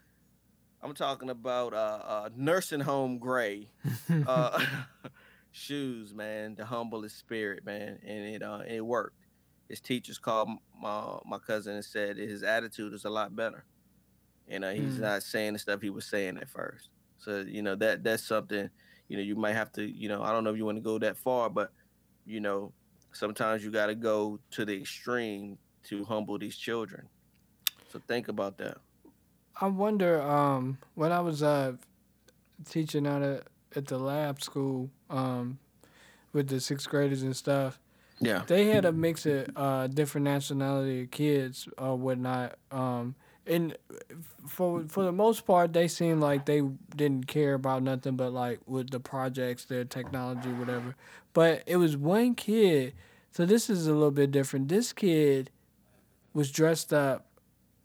I'm 0.82 0.94
talking 0.94 1.30
about 1.30 1.72
uh, 1.72 2.00
uh 2.04 2.28
nursing 2.36 2.80
home 2.80 3.18
gray 3.18 3.68
uh, 4.26 4.62
shoes, 5.50 6.14
man. 6.14 6.56
The 6.56 6.66
humblest 6.66 7.18
spirit, 7.18 7.64
man, 7.64 7.98
and 8.06 8.24
it 8.24 8.42
uh 8.42 8.60
it 8.68 8.84
worked. 8.84 9.16
His 9.68 9.80
teachers 9.80 10.18
called 10.18 10.50
my 10.80 11.18
my 11.24 11.38
cousin 11.38 11.76
and 11.76 11.84
said 11.84 12.18
his 12.18 12.42
attitude 12.42 12.92
is 12.92 13.04
a 13.04 13.10
lot 13.10 13.34
better. 13.34 13.64
You 14.48 14.58
know, 14.58 14.74
he's 14.74 14.96
mm. 14.96 15.00
not 15.00 15.22
saying 15.22 15.54
the 15.54 15.58
stuff 15.58 15.80
he 15.80 15.90
was 15.90 16.04
saying 16.04 16.36
at 16.36 16.50
first. 16.50 16.90
So, 17.16 17.40
you 17.40 17.62
know, 17.62 17.74
that 17.76 18.04
that's 18.04 18.22
something, 18.22 18.68
you 19.08 19.16
know, 19.16 19.22
you 19.22 19.36
might 19.36 19.54
have 19.54 19.72
to, 19.72 19.82
you 19.82 20.08
know, 20.08 20.22
I 20.22 20.32
don't 20.32 20.44
know 20.44 20.50
if 20.50 20.58
you 20.58 20.66
want 20.66 20.76
to 20.76 20.82
go 20.82 20.98
that 20.98 21.16
far, 21.16 21.48
but 21.48 21.72
you 22.26 22.40
know, 22.40 22.72
sometimes 23.12 23.64
you 23.64 23.70
got 23.70 23.86
to 23.86 23.94
go 23.94 24.38
to 24.50 24.64
the 24.64 24.76
extreme 24.76 25.56
to 25.84 26.04
humble 26.04 26.38
these 26.38 26.56
children. 26.56 27.08
So 27.92 28.00
think 28.06 28.28
about 28.28 28.58
that. 28.58 28.78
I 29.60 29.68
wonder 29.68 30.20
um 30.20 30.78
when 30.94 31.12
I 31.12 31.20
was 31.20 31.42
uh 31.42 31.74
teaching 32.68 33.06
out 33.06 33.22
at, 33.22 33.44
at 33.76 33.86
the 33.86 33.98
lab 33.98 34.42
school 34.42 34.90
um 35.10 35.58
with 36.32 36.48
the 36.48 36.60
sixth 36.60 36.88
graders 36.88 37.22
and 37.22 37.36
stuff. 37.36 37.78
Yeah. 38.20 38.42
They 38.46 38.66
had 38.66 38.84
a 38.84 38.92
mix 38.92 39.26
of 39.26 39.48
uh 39.56 39.86
different 39.86 40.24
nationality 40.24 41.02
of 41.02 41.10
kids 41.10 41.68
or 41.78 41.96
whatnot. 41.96 42.58
Um 42.70 43.14
and 43.46 43.76
for 44.48 44.84
for 44.88 45.04
the 45.04 45.12
most 45.12 45.46
part, 45.46 45.72
they 45.72 45.86
seemed 45.86 46.20
like 46.20 46.46
they 46.46 46.62
didn't 46.96 47.26
care 47.26 47.54
about 47.54 47.82
nothing 47.82 48.16
but 48.16 48.32
like 48.32 48.60
with 48.66 48.90
the 48.90 49.00
projects, 49.00 49.66
their 49.66 49.84
technology, 49.84 50.48
whatever. 50.48 50.96
But 51.32 51.62
it 51.66 51.76
was 51.76 51.96
one 51.96 52.34
kid. 52.34 52.94
So 53.30 53.44
this 53.44 53.68
is 53.68 53.86
a 53.86 53.92
little 53.92 54.12
bit 54.12 54.30
different. 54.30 54.68
This 54.68 54.92
kid 54.92 55.50
was 56.34 56.50
dressed 56.50 56.92
up 56.92 57.26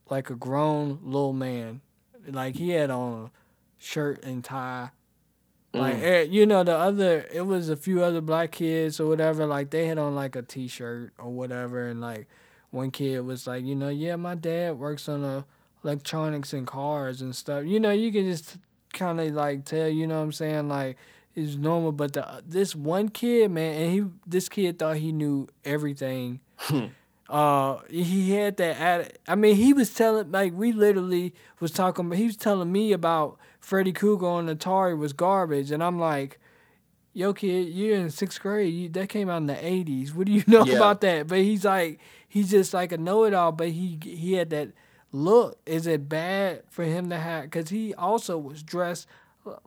like 0.09 0.29
a 0.29 0.35
grown 0.35 0.99
little 1.03 1.33
man. 1.33 1.81
Like 2.27 2.55
he 2.55 2.71
had 2.71 2.89
on 2.89 3.25
a 3.25 3.31
shirt 3.77 4.23
and 4.23 4.43
tie. 4.43 4.89
Like 5.73 5.97
mm. 5.97 6.03
Eh, 6.03 6.21
you 6.23 6.45
know 6.45 6.63
the 6.63 6.75
other, 6.75 7.27
it 7.31 7.41
was 7.41 7.69
a 7.69 7.75
few 7.75 8.03
other 8.03 8.21
black 8.21 8.51
kids 8.51 8.99
or 8.99 9.07
whatever. 9.07 9.45
Like 9.45 9.69
they 9.69 9.85
had 9.85 9.99
on 9.99 10.15
like 10.15 10.35
a 10.35 10.41
t-shirt 10.41 11.13
or 11.19 11.29
whatever, 11.29 11.87
and 11.87 12.01
like 12.01 12.27
one 12.71 12.89
kid 12.91 13.21
was 13.21 13.45
like, 13.45 13.63
you 13.63 13.75
know, 13.75 13.89
yeah, 13.89 14.15
my 14.15 14.35
dad 14.35 14.79
works 14.79 15.07
on 15.07 15.23
a 15.23 15.45
electronics 15.83 16.53
and 16.53 16.65
cars 16.65 17.21
and 17.21 17.35
stuff. 17.35 17.65
You 17.65 17.79
know, 17.79 17.91
you 17.91 18.11
can 18.11 18.25
just 18.25 18.57
kind 18.93 19.19
of 19.19 19.31
like 19.33 19.65
tell, 19.65 19.87
you 19.87 20.07
know 20.07 20.17
what 20.17 20.23
I'm 20.23 20.31
saying, 20.31 20.69
like 20.69 20.97
it's 21.35 21.55
normal. 21.55 21.91
But 21.91 22.13
the 22.13 22.43
this 22.45 22.75
one 22.75 23.09
kid, 23.09 23.51
man, 23.51 23.75
and 23.75 23.91
he 23.91 24.05
this 24.25 24.49
kid 24.49 24.79
thought 24.79 24.97
he 24.97 25.11
knew 25.11 25.47
everything. 25.63 26.39
Uh, 27.29 27.79
he 27.89 28.31
had 28.31 28.57
that. 28.57 29.19
I 29.27 29.35
mean, 29.35 29.55
he 29.55 29.71
was 29.71 29.93
telling 29.93 30.31
like 30.31 30.53
we 30.53 30.71
literally 30.71 31.33
was 31.59 31.71
talking. 31.71 32.11
He 32.11 32.25
was 32.25 32.37
telling 32.37 32.71
me 32.71 32.91
about 32.91 33.37
Freddy 33.59 33.93
Krueger 33.93 34.25
on 34.27 34.47
Atari 34.47 34.97
was 34.97 35.13
garbage, 35.13 35.71
and 35.71 35.83
I'm 35.83 35.99
like 35.99 36.39
yo 37.13 37.33
kid, 37.33 37.69
you're 37.69 37.97
in 37.97 38.09
sixth 38.09 38.41
grade. 38.41 38.73
You, 38.73 38.89
that 38.89 39.09
came 39.09 39.29
out 39.29 39.37
in 39.37 39.47
the 39.47 39.53
'80s. 39.53 40.13
What 40.13 40.27
do 40.27 40.31
you 40.33 40.43
know 40.47 40.65
yeah. 40.65 40.75
about 40.75 41.01
that? 41.01 41.27
But 41.27 41.39
he's 41.39 41.65
like, 41.65 41.99
he's 42.27 42.49
just 42.49 42.73
like 42.73 42.91
a 42.91 42.97
know-it-all. 42.97 43.51
But 43.51 43.69
he 43.69 43.99
he 44.01 44.33
had 44.33 44.49
that 44.51 44.69
look. 45.11 45.59
Is 45.65 45.87
it 45.87 46.09
bad 46.09 46.63
for 46.69 46.83
him 46.83 47.09
to 47.09 47.17
have? 47.17 47.43
Because 47.45 47.69
he 47.69 47.93
also 47.93 48.37
was 48.37 48.63
dressed 48.63 49.07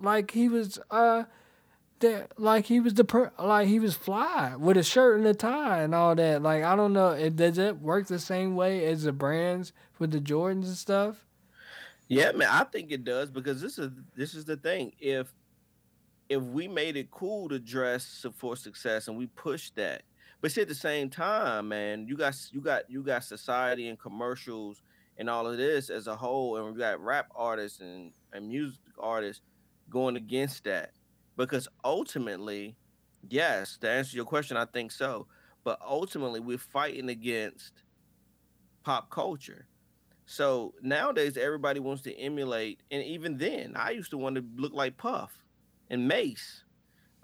like 0.01 0.33
he 0.33 0.49
was 0.49 0.79
uh. 0.91 1.25
That, 2.03 2.39
like 2.39 2.67
he 2.67 2.81
was 2.81 2.95
the 2.95 3.05
per, 3.05 3.31
like 3.39 3.69
he 3.69 3.79
was 3.79 3.95
fly 3.95 4.57
with 4.57 4.77
a 4.77 4.83
shirt 4.83 5.19
and 5.19 5.27
a 5.27 5.35
tie 5.35 5.83
and 5.83 5.95
all 5.95 6.15
that. 6.15 6.43
Like 6.43 6.65
I 6.65 6.77
don't 6.77 6.93
know, 6.93 7.11
it, 7.11 7.37
does 7.37 7.59
it 7.59 7.81
work 7.81 8.09
the 8.09 8.19
same 8.19 8.57
way 8.57 8.85
as 8.87 9.05
the 9.05 9.13
brands 9.13 9.73
with 9.99 10.11
the 10.11 10.19
Jordans 10.19 10.67
and 10.67 10.77
stuff? 10.77 11.25
Yeah, 12.09 12.33
man, 12.33 12.49
I 12.51 12.65
think 12.65 12.91
it 12.91 13.05
does 13.05 13.31
because 13.31 13.63
this 13.63 13.79
is 13.79 13.91
this 14.17 14.35
is 14.35 14.45
the 14.45 14.57
thing. 14.57 14.93
If 14.99 15.33
if 16.29 16.43
we 16.43 16.67
made 16.67 16.97
it 16.97 17.11
cool 17.11 17.49
to 17.49 17.59
dress 17.59 18.27
for 18.37 18.57
success 18.57 19.09
and 19.09 19.17
we 19.17 19.27
push 19.29 19.71
that, 19.77 20.03
but 20.41 20.51
see 20.51 20.63
at 20.63 20.69
the 20.69 20.75
same 20.75 21.09
time, 21.09 21.69
man, 21.69 22.07
you 22.07 22.17
got 22.17 22.35
you 22.51 22.61
got 22.61 22.91
you 22.91 23.03
got 23.03 23.25
society 23.25 23.89
and 23.89 23.99
commercials 23.99 24.83
and 25.19 25.31
all 25.31 25.47
of 25.47 25.57
this 25.57 25.89
as 25.89 26.07
a 26.09 26.17
whole, 26.17 26.57
and 26.57 26.73
we 26.73 26.79
got 26.79 27.01
rap 27.01 27.29
artists 27.35 27.81
and, 27.81 28.13
and 28.33 28.49
music 28.49 28.81
artists 28.99 29.43
going 29.89 30.17
against 30.17 30.65
that. 30.65 30.91
Because 31.37 31.69
ultimately, 31.85 32.77
yes, 33.29 33.79
to 33.79 33.91
answer 33.91 34.17
your 34.17 34.25
question, 34.25 34.57
I 34.57 34.67
think 34.67 34.93
so. 34.93 35.27
But 35.65 35.81
ultimately, 35.87 36.41
we're 36.41 36.59
fighting 36.59 37.09
against 37.09 37.83
pop 38.85 39.11
culture. 39.11 39.67
So 40.27 40.75
nowadays, 40.83 41.37
everybody 41.37 41.81
wants 41.81 42.03
to 42.03 42.15
emulate, 42.15 42.83
and 42.91 43.03
even 43.03 43.39
then, 43.39 43.75
I 43.77 43.91
used 43.91 44.11
to 44.11 44.19
want 44.19 44.37
to 44.37 44.45
look 44.57 44.73
like 44.73 44.97
Puff 44.97 45.33
and 45.91 46.09
Mase. 46.09 46.65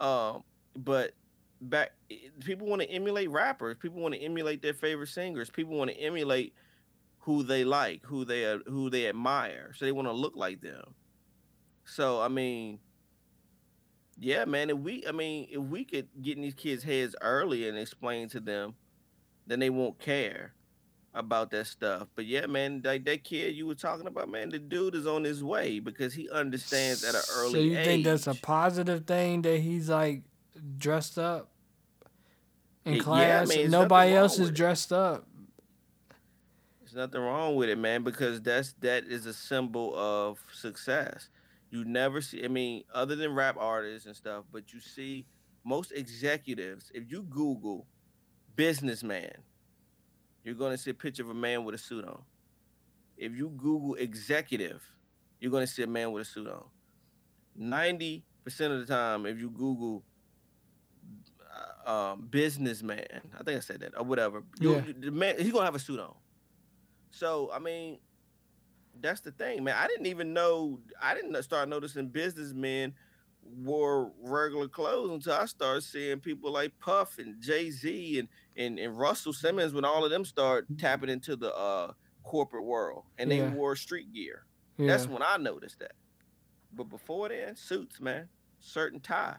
Um, 0.01 0.45
but 0.77 1.13
back 1.61 1.91
people 2.45 2.67
want 2.67 2.83
to 2.83 2.91
emulate 2.91 3.31
rappers. 3.31 3.77
People 3.81 4.01
want 4.01 4.15
to 4.15 4.21
emulate 4.21 4.63
their 4.63 4.75
favorite 4.75 5.09
singers. 5.09 5.51
People 5.51 5.77
want 5.77 5.91
to 5.91 5.97
emulate 5.97 6.55
who 7.19 7.43
they 7.43 7.65
like, 7.65 8.05
who 8.05 8.25
they 8.25 8.59
who 8.67 8.91
they 8.91 9.09
admire. 9.09 9.73
So 9.77 9.85
they 9.85 9.93
want 9.93 10.09
to 10.09 10.13
look 10.13 10.37
like 10.37 10.61
them. 10.61 10.95
So 11.85 12.21
I 12.21 12.29
mean, 12.29 12.79
yeah, 14.21 14.45
man. 14.45 14.71
If 14.71 14.79
we, 14.79 15.05
I 15.07 15.13
mean, 15.13 15.49
if 15.51 15.61
we 15.61 15.85
could 15.85 16.09
get 16.23 16.37
in 16.37 16.43
these 16.43 16.55
kids' 16.55 16.83
heads 16.83 17.15
early 17.21 17.69
and 17.69 17.79
explain 17.79 18.29
to 18.31 18.41
them, 18.41 18.75
then 19.47 19.61
they 19.61 19.71
won't 19.71 19.99
care 19.99 20.55
about 21.15 21.51
that 21.51 21.67
stuff. 21.67 22.09
But 22.15 22.27
yeah, 22.27 22.47
man, 22.47 22.83
like 22.85 23.05
that 23.07 23.25
kid 23.25 23.55
you 23.55 23.67
were 23.67 23.75
talking 23.75 24.07
about, 24.07 24.29
man, 24.29 24.51
the 24.51 24.59
dude 24.59 24.95
is 24.95 25.07
on 25.07 25.25
his 25.25 25.43
way 25.43 25.81
because 25.81 26.15
he 26.15 26.29
understands 26.31 27.03
at 27.05 27.15
an 27.15 27.23
early 27.29 27.53
So 27.53 27.59
you 27.59 27.77
age. 27.77 27.85
think 27.85 28.05
that's 28.05 28.27
a 28.27 28.35
positive 28.35 29.07
thing 29.07 29.43
that 29.43 29.59
he's 29.61 29.89
like 29.89 30.23
dressed 30.79 31.19
up 31.19 31.51
in 32.85 32.95
Yeah, 32.95 33.01
I 33.01 33.03
class? 33.05 33.49
mean, 33.49 33.71
nobody 33.71 34.15
else 34.15 34.39
is 34.39 34.51
it. 34.51 34.55
dressed 34.55 34.93
up. 34.93 35.27
There's 36.81 36.95
nothing 36.95 37.21
wrong 37.21 37.57
with 37.57 37.69
it, 37.69 37.79
man, 37.79 38.03
because 38.03 38.41
that's 38.41 38.73
that 38.81 39.05
is 39.05 39.27
a 39.27 39.35
symbol 39.35 39.95
of 39.97 40.39
success. 40.53 41.29
You 41.71 41.85
never 41.85 42.21
see, 42.21 42.45
I 42.45 42.49
mean, 42.49 42.85
other 42.95 43.15
than 43.15 43.35
rap 43.35 43.57
artists 43.59 44.07
and 44.07 44.17
stuff, 44.17 44.45
but 44.51 44.73
you 44.73 44.81
see 44.81 45.27
most 45.65 45.93
executives, 45.93 46.91
if 46.95 47.11
you 47.11 47.23
Google 47.23 47.87
businessman, 48.57 49.31
you're 50.45 50.55
gonna 50.55 50.79
see 50.79 50.91
a 50.91 50.95
picture 50.95 51.23
of 51.23 51.31
a 51.31 51.35
man 51.35 51.65
with 51.65 51.75
a 51.75 51.79
suit 51.79 52.05
on. 52.07 52.23
If 53.17 53.33
you 53.37 53.51
Google 53.51 53.95
executive, 53.97 54.83
you're 55.41 55.51
gonna 55.51 55.67
see 55.67 55.83
a 55.83 55.87
man 55.87 56.13
with 56.13 56.23
a 56.23 56.25
suit 56.25 56.49
on. 56.49 56.65
90% 57.59 58.23
of 58.73 58.81
the 58.81 58.87
time, 58.87 59.27
if 59.27 59.39
you 59.39 59.51
Google 59.51 60.05
uh, 61.87 62.13
um, 62.13 62.29
businessman, 62.31 63.05
I 63.39 63.43
think 63.43 63.57
I 63.57 63.61
said 63.61 63.81
that, 63.81 63.97
or 63.97 64.05
whatever, 64.05 64.43
Yeah. 64.61 64.85
you- 64.87 64.93
the 64.93 65.11
man, 65.11 65.37
he's 65.39 65.53
gonna 65.53 65.65
have 65.65 65.75
a 65.75 65.79
suit 65.81 66.01
on. 66.01 66.15
So 67.11 67.51
I 67.53 67.59
mean, 67.59 67.99
that's 69.01 69.21
the 69.21 69.31
thing, 69.33 69.65
man. 69.65 69.77
I 69.79 69.87
didn't 69.87 70.07
even 70.07 70.33
know. 70.33 70.81
I 71.01 71.15
didn't 71.15 71.41
start 71.43 71.69
noticing 71.69 72.09
businessmen 72.09 72.95
wore 73.43 74.13
regular 74.23 74.69
clothes 74.69 75.11
until 75.11 75.33
I 75.33 75.47
started 75.47 75.81
seeing 75.83 76.21
people 76.21 76.53
like 76.53 76.73
Puff 76.81 77.19
and 77.19 77.41
Jay 77.41 77.71
Z 77.71 78.19
and, 78.19 78.29
and 78.57 78.79
and 78.79 78.99
Russell 78.99 79.33
Simmons 79.33 79.73
when 79.73 79.85
all 79.85 80.05
of 80.05 80.11
them 80.11 80.25
start 80.25 80.67
tapping 80.79 81.09
into 81.09 81.35
the 81.37 81.55
uh, 81.55 81.93
corporate 82.25 82.65
world 82.65 83.05
and 83.19 83.31
Yeah. 83.31 83.49
they 83.49 83.49
wore 83.49 83.75
street 83.77 84.13
gear. 84.13 84.45
Yeah. 84.77 84.89
That's 84.89 85.07
when 85.09 85.23
I 85.23 85.37
noticed 85.39 85.79
that. 85.81 85.93
But 86.73 86.85
before 86.91 87.31
then, 87.31 87.57
suits, 87.57 88.01
man, 88.01 88.29
and 88.77 89.03
tie. 89.03 89.37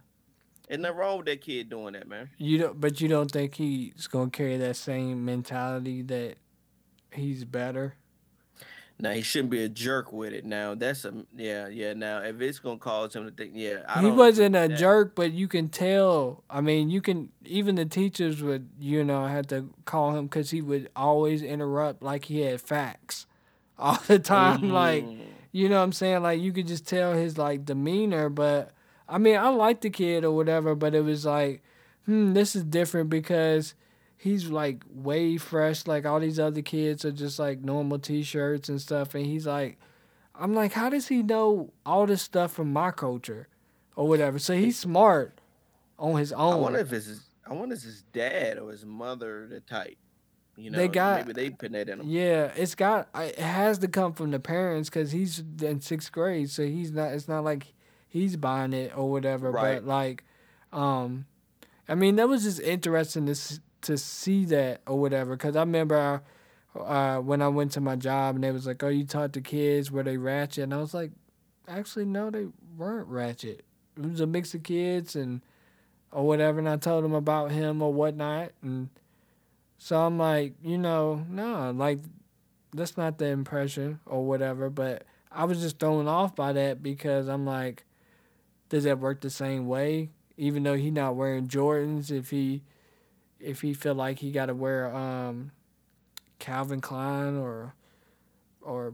Ain't 0.72 0.82
nothing 0.82 0.98
wrong 0.98 1.18
with 1.18 1.26
that 1.28 1.42
kid 1.42 1.70
doing 1.70 1.94
that, 1.94 2.08
man. 2.08 2.30
You 2.38 2.58
don't, 2.60 2.80
but 2.82 3.02
you 3.02 3.08
don't 3.08 3.30
think 3.32 3.56
he's 3.56 4.08
gonna 4.08 4.30
carry 4.30 4.58
that 4.58 4.76
same 4.76 5.24
mentality 5.26 6.02
that 6.04 6.36
he's 7.12 7.44
better? 7.46 7.96
Now 9.02 9.12
he 9.12 9.22
shouldn't 9.22 9.50
be 9.50 9.64
a 9.64 9.70
jerk 9.70 10.12
with 10.12 10.34
it. 10.34 10.44
Now 10.46 10.76
that's 10.76 11.06
a 11.06 11.14
yeah, 11.36 11.70
yeah. 11.70 11.94
Now 11.94 12.20
if 12.22 12.42
it's 12.42 12.60
gonna 12.60 12.78
cause 12.78 13.16
him 13.16 13.26
to 13.26 13.32
think, 13.32 13.54
yeah, 13.56 13.84
I 13.88 14.02
he 14.02 14.12
wasn't 14.12 14.56
a 14.58 14.68
that- 14.68 14.78
jerk, 14.78 15.16
but 15.16 15.32
you 15.32 15.48
can 15.48 15.70
tell. 15.70 16.44
I 16.50 16.60
mean, 16.62 16.90
you 16.90 17.02
can 17.02 17.30
even 17.46 17.76
the 17.76 17.86
teachers 17.86 18.44
would, 18.44 18.68
you 18.78 19.04
know, 19.06 19.26
have 19.26 19.48
to 19.48 19.70
call 19.86 20.16
him 20.18 20.26
because 20.26 20.52
he 20.52 20.62
would 20.62 20.90
always 20.98 21.42
interrupt 21.42 22.04
like 22.04 22.26
he 22.26 22.42
had 22.42 22.60
facts 22.60 23.26
all 23.80 23.98
the 24.08 24.20
time. 24.20 24.70
Like, 24.72 25.06
Mhm. 25.06 25.20
you 25.54 25.70
know 25.70 25.78
what 25.78 25.84
I'm 25.84 25.94
saying? 25.94 26.22
Like 26.22 26.42
you 26.42 26.52
could 26.52 26.68
just 26.68 26.86
tell 26.86 27.14
his 27.14 27.38
like 27.38 27.64
demeanor. 27.64 28.28
But 28.28 28.72
I 29.08 29.18
mean, 29.18 29.38
I 29.38 29.48
liked 29.48 29.82
the 29.82 29.90
kid 29.90 30.26
or 30.26 30.32
whatever, 30.32 30.76
but 30.76 30.94
it 30.94 31.02
was 31.06 31.26
like, 31.26 31.64
hmm, 32.06 32.34
this 32.34 32.54
is 32.54 32.66
different 32.66 33.10
because 33.10 33.76
he's 34.20 34.50
like 34.50 34.84
way 34.94 35.38
fresh. 35.38 35.88
Like 35.88 36.06
all 36.06 36.20
these 36.20 36.40
other 36.40 36.62
kids 36.62 37.06
are 37.06 37.12
just 37.12 37.40
like 37.40 37.62
normal 37.62 37.98
t-shirts 37.98 38.68
and 38.70 38.80
stuff, 38.80 39.16
and 39.16 39.26
he's 39.26 39.48
like, 39.48 39.80
I'm 40.36 40.54
like, 40.54 40.74
how 40.74 40.90
does 40.90 41.08
he 41.08 41.24
know 41.24 41.72
all 41.86 42.06
this 42.06 42.22
stuff 42.22 42.52
from 42.52 42.72
my 42.74 42.92
culture 42.92 43.48
or 43.96 44.08
whatever? 44.08 44.38
So 44.40 44.54
he's 44.56 44.78
smart 44.78 45.40
on 45.98 46.18
his 46.18 46.32
own. 46.34 46.54
I 46.54 46.56
wonder 46.58 46.80
if 46.80 46.94
it's 46.94 47.08
his, 47.08 47.22
I 47.48 47.54
wonder 47.54 47.74
if 47.74 47.78
it's 47.80 47.86
his 47.86 48.02
dad 48.14 48.60
or 48.60 48.72
his 48.72 48.86
mother 48.86 49.48
the 49.48 49.62
type. 49.62 49.98
You 50.58 50.72
know, 50.72 50.78
They 50.78 50.90
got- 50.90 51.22
maybe 51.26 51.34
they 51.34 51.50
put 51.52 51.72
that 51.72 51.88
in 51.88 52.02
him. 52.02 52.10
Yeah, 52.10 52.52
it's 52.58 52.76
got 52.76 53.08
it 53.16 53.40
has 53.40 53.80
to 53.80 53.88
come 53.88 54.12
from 54.12 54.32
the 54.32 54.40
parents 54.42 54.90
because 54.90 55.12
he's 55.14 55.42
in 55.62 55.80
sixth 55.80 56.12
grade, 56.12 56.50
so 56.50 56.66
he's 56.66 56.92
not. 56.92 57.14
It's 57.14 57.30
not 57.30 57.46
like 57.46 57.74
he's 58.10 58.36
buying 58.36 58.74
it 58.74 58.92
or 58.98 59.10
whatever. 59.10 59.52
Right. 59.52 59.76
But 59.76 59.86
like, 59.86 60.26
um, 60.74 61.28
I 61.88 61.96
mean, 61.96 62.18
that 62.18 62.28
was 62.28 62.44
just 62.44 62.60
interesting 62.60 63.26
to 63.28 63.36
to 63.84 63.98
see 63.98 64.46
that 64.46 64.82
or 64.88 65.00
whatever. 65.00 65.36
Because 65.36 65.56
I 65.56 65.62
remember 65.62 66.22
uh, 66.80 67.18
when 67.18 67.42
I 67.42 67.48
went 67.48 67.72
to 67.74 67.82
my 67.82 67.96
job 67.96 68.36
and 68.36 68.44
they 68.44 68.52
was 68.52 68.68
like, 68.68 68.84
"Oh, 68.84 68.90
you 68.90 69.06
taught 69.06 69.34
the 69.34 69.42
kids 69.42 69.92
were 69.92 70.04
they 70.04 70.18
ratchet?" 70.18 70.64
And 70.66 70.74
I 70.74 70.78
was 70.78 70.94
like, 70.94 71.12
"Actually, 71.68 72.06
no, 72.06 72.30
they 72.30 72.48
weren't 72.78 73.08
ratchet. 73.08 73.64
It 73.98 74.06
was 74.06 74.22
a 74.22 74.28
mix 74.28 74.54
of 74.54 74.64
kids 74.64 75.16
and 75.16 75.42
or 76.12 76.26
whatever." 76.26 76.60
And 76.60 76.70
I 76.70 76.78
told 76.78 77.04
them 77.04 77.14
about 77.14 77.52
him 77.52 77.82
or 77.82 77.94
whatnot 77.94 78.52
and. 78.62 78.90
So 79.82 79.98
I'm 79.98 80.18
like, 80.18 80.56
you 80.62 80.78
know, 80.78 81.26
no, 81.30 81.72
like 81.72 82.00
that's 82.74 82.98
not 82.98 83.18
the 83.18 83.28
impression 83.28 84.00
or 84.06 84.26
whatever. 84.26 84.70
But 84.70 85.04
I 85.32 85.46
was 85.46 85.62
just 85.62 85.80
thrown 85.80 86.08
off 86.08 86.36
by 86.36 86.54
that 86.54 86.84
because 86.84 87.28
I'm 87.28 87.46
like, 87.46 87.86
does 88.70 88.84
that 88.84 89.00
work 89.00 89.22
the 89.22 89.30
same 89.30 89.68
way? 89.68 90.10
Even 90.38 90.64
though 90.64 90.76
he 90.76 90.92
not 90.92 91.16
wearing 91.16 91.48
Jordans, 91.48 92.12
if 92.12 92.30
he 92.30 92.62
if 93.40 93.62
he 93.62 93.74
feel 93.74 93.96
like 93.96 94.20
he 94.20 94.32
got 94.32 94.48
to 94.48 94.56
wear 94.56 94.94
um, 94.94 95.52
Calvin 96.40 96.82
Klein 96.82 97.38
or 97.38 97.74
or 98.62 98.94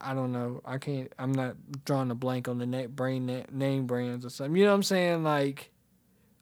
I 0.00 0.14
don't 0.14 0.32
know. 0.32 0.60
I 0.64 0.78
can't. 0.78 1.12
I'm 1.18 1.32
not 1.32 1.56
drawing 1.84 2.10
a 2.10 2.14
blank 2.14 2.48
on 2.48 2.58
the 2.58 2.66
net 2.66 2.94
brain 2.94 3.26
na- 3.26 3.44
name 3.50 3.86
brands 3.86 4.24
or 4.26 4.30
something. 4.30 4.56
You 4.56 4.64
know 4.64 4.70
what 4.70 4.76
I'm 4.76 4.82
saying? 4.82 5.22
Like 5.22 5.70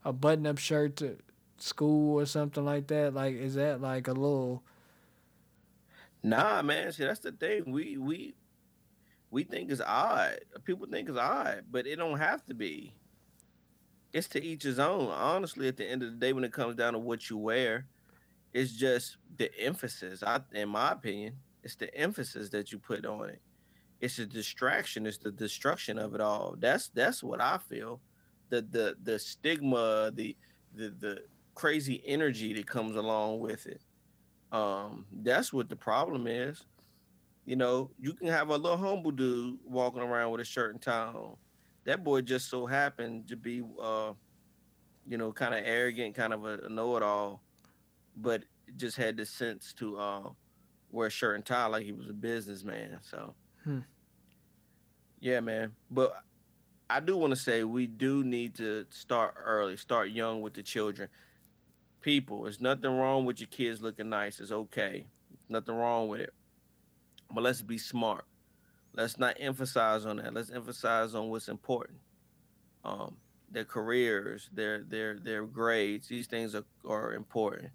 a 0.04 0.12
button 0.12 0.46
up 0.46 0.58
shirt 0.58 0.96
to 0.96 1.16
school 1.58 2.18
or 2.18 2.26
something 2.26 2.64
like 2.64 2.86
that. 2.88 3.14
Like 3.14 3.34
is 3.34 3.54
that 3.54 3.80
like 3.80 4.08
a 4.08 4.12
little? 4.12 4.62
Nah, 6.22 6.62
man. 6.62 6.92
See, 6.92 7.04
that's 7.04 7.20
the 7.20 7.32
thing. 7.32 7.70
We 7.72 7.98
we 7.98 8.34
we 9.30 9.44
think 9.44 9.70
is 9.70 9.80
odd. 9.80 10.38
People 10.64 10.86
think 10.90 11.08
is 11.08 11.16
odd, 11.16 11.64
but 11.70 11.86
it 11.86 11.96
don't 11.96 12.18
have 12.18 12.44
to 12.46 12.54
be. 12.54 12.94
It's 14.16 14.28
to 14.28 14.42
each 14.42 14.62
his 14.62 14.78
own. 14.78 15.10
Honestly, 15.10 15.68
at 15.68 15.76
the 15.76 15.84
end 15.84 16.02
of 16.02 16.10
the 16.10 16.16
day, 16.16 16.32
when 16.32 16.42
it 16.42 16.50
comes 16.50 16.74
down 16.74 16.94
to 16.94 16.98
what 16.98 17.28
you 17.28 17.36
wear, 17.36 17.84
it's 18.54 18.72
just 18.72 19.18
the 19.36 19.54
emphasis. 19.60 20.22
I, 20.22 20.40
in 20.54 20.70
my 20.70 20.92
opinion, 20.92 21.34
it's 21.62 21.74
the 21.74 21.94
emphasis 21.94 22.48
that 22.48 22.72
you 22.72 22.78
put 22.78 23.04
on 23.04 23.28
it. 23.28 23.42
It's 24.00 24.18
a 24.18 24.24
distraction. 24.24 25.06
It's 25.06 25.18
the 25.18 25.30
destruction 25.30 25.98
of 25.98 26.14
it 26.14 26.22
all. 26.22 26.56
That's 26.58 26.88
that's 26.94 27.22
what 27.22 27.42
I 27.42 27.58
feel. 27.58 28.00
The 28.48 28.62
the 28.62 28.96
the 29.02 29.18
stigma, 29.18 30.10
the 30.14 30.34
the 30.74 30.94
the 30.98 31.18
crazy 31.54 32.02
energy 32.06 32.54
that 32.54 32.66
comes 32.66 32.96
along 32.96 33.40
with 33.40 33.66
it. 33.66 33.82
Um, 34.50 35.04
that's 35.12 35.52
what 35.52 35.68
the 35.68 35.76
problem 35.76 36.26
is. 36.26 36.64
You 37.44 37.56
know, 37.56 37.90
you 38.00 38.14
can 38.14 38.28
have 38.28 38.48
a 38.48 38.56
little 38.56 38.78
humble 38.78 39.10
dude 39.10 39.58
walking 39.66 40.00
around 40.00 40.30
with 40.30 40.40
a 40.40 40.44
shirt 40.46 40.72
and 40.72 40.80
tie 40.80 41.08
on. 41.08 41.36
That 41.86 42.04
boy 42.04 42.20
just 42.22 42.50
so 42.50 42.66
happened 42.66 43.28
to 43.28 43.36
be, 43.36 43.62
uh, 43.80 44.12
you 45.08 45.16
know, 45.16 45.32
kind 45.32 45.54
of 45.54 45.62
arrogant, 45.64 46.14
kind 46.16 46.32
of 46.34 46.44
a, 46.44 46.68
know-it-all, 46.68 47.40
but 48.16 48.42
just 48.76 48.96
had 48.96 49.16
the 49.16 49.24
sense 49.24 49.72
to 49.74 49.96
uh, 49.98 50.22
wear 50.90 51.06
a 51.06 51.10
shirt 51.10 51.36
and 51.36 51.44
tie 51.44 51.66
like 51.66 51.84
he 51.84 51.92
was 51.92 52.08
a 52.08 52.12
businessman. 52.12 52.98
So, 53.02 53.34
Hmm. 53.62 53.80
yeah, 55.20 55.40
man. 55.40 55.72
But 55.90 56.12
I 56.90 57.00
do 57.00 57.16
want 57.16 57.32
to 57.32 57.36
say 57.36 57.64
we 57.64 57.86
do 57.86 58.24
need 58.24 58.56
to 58.56 58.84
start 58.90 59.34
early, 59.44 59.76
start 59.76 60.10
young 60.10 60.40
with 60.40 60.54
the 60.54 60.62
children. 60.62 61.08
People, 62.00 62.42
there's 62.42 62.60
nothing 62.60 62.90
wrong 62.96 63.24
with 63.24 63.40
your 63.40 63.48
kids 63.48 63.80
looking 63.80 64.08
nice. 64.08 64.38
It's 64.40 64.52
okay. 64.52 65.06
Nothing 65.48 65.76
wrong 65.76 66.08
with 66.08 66.20
it. 66.20 66.34
But 67.32 67.42
let's 67.42 67.62
be 67.62 67.78
smart. 67.78 68.24
Let's 68.96 69.18
not 69.18 69.36
emphasize 69.38 70.06
on 70.06 70.16
that. 70.16 70.32
Let's 70.32 70.50
emphasize 70.50 71.14
on 71.14 71.28
what's 71.28 71.48
important. 71.48 71.98
Um, 72.84 73.16
their 73.50 73.64
careers, 73.64 74.48
their 74.52 74.82
their 74.82 75.18
their 75.18 75.44
grades. 75.44 76.08
These 76.08 76.26
things 76.26 76.54
are, 76.54 76.64
are 76.88 77.12
important. 77.12 77.70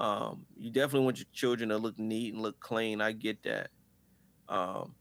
Um, 0.00 0.46
you 0.56 0.70
definitely 0.70 1.04
want 1.04 1.18
your 1.18 1.26
children 1.32 1.68
to 1.68 1.76
look 1.76 1.98
neat 1.98 2.32
and 2.32 2.42
look 2.42 2.58
clean. 2.60 3.00
I 3.00 3.12
get 3.12 3.42
that. 3.42 3.68
Um, 4.48 4.94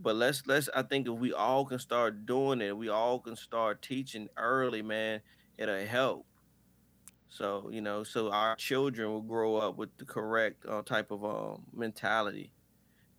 but 0.00 0.14
let's 0.14 0.44
let's 0.46 0.68
I 0.74 0.82
think 0.82 1.08
if 1.08 1.14
we 1.14 1.32
all 1.32 1.64
can 1.64 1.80
start 1.80 2.24
doing 2.24 2.60
it, 2.60 2.76
we 2.76 2.88
all 2.88 3.18
can 3.18 3.36
start 3.36 3.82
teaching 3.82 4.28
early, 4.36 4.82
man, 4.82 5.20
it'll 5.56 5.84
help. 5.84 6.24
So, 7.28 7.68
you 7.70 7.80
know, 7.80 8.04
so 8.04 8.30
our 8.30 8.56
children 8.56 9.10
will 9.10 9.22
grow 9.22 9.56
up 9.56 9.76
with 9.76 9.90
the 9.98 10.04
correct 10.04 10.64
uh, 10.66 10.82
type 10.82 11.10
of 11.10 11.24
um, 11.24 11.64
mentality. 11.74 12.50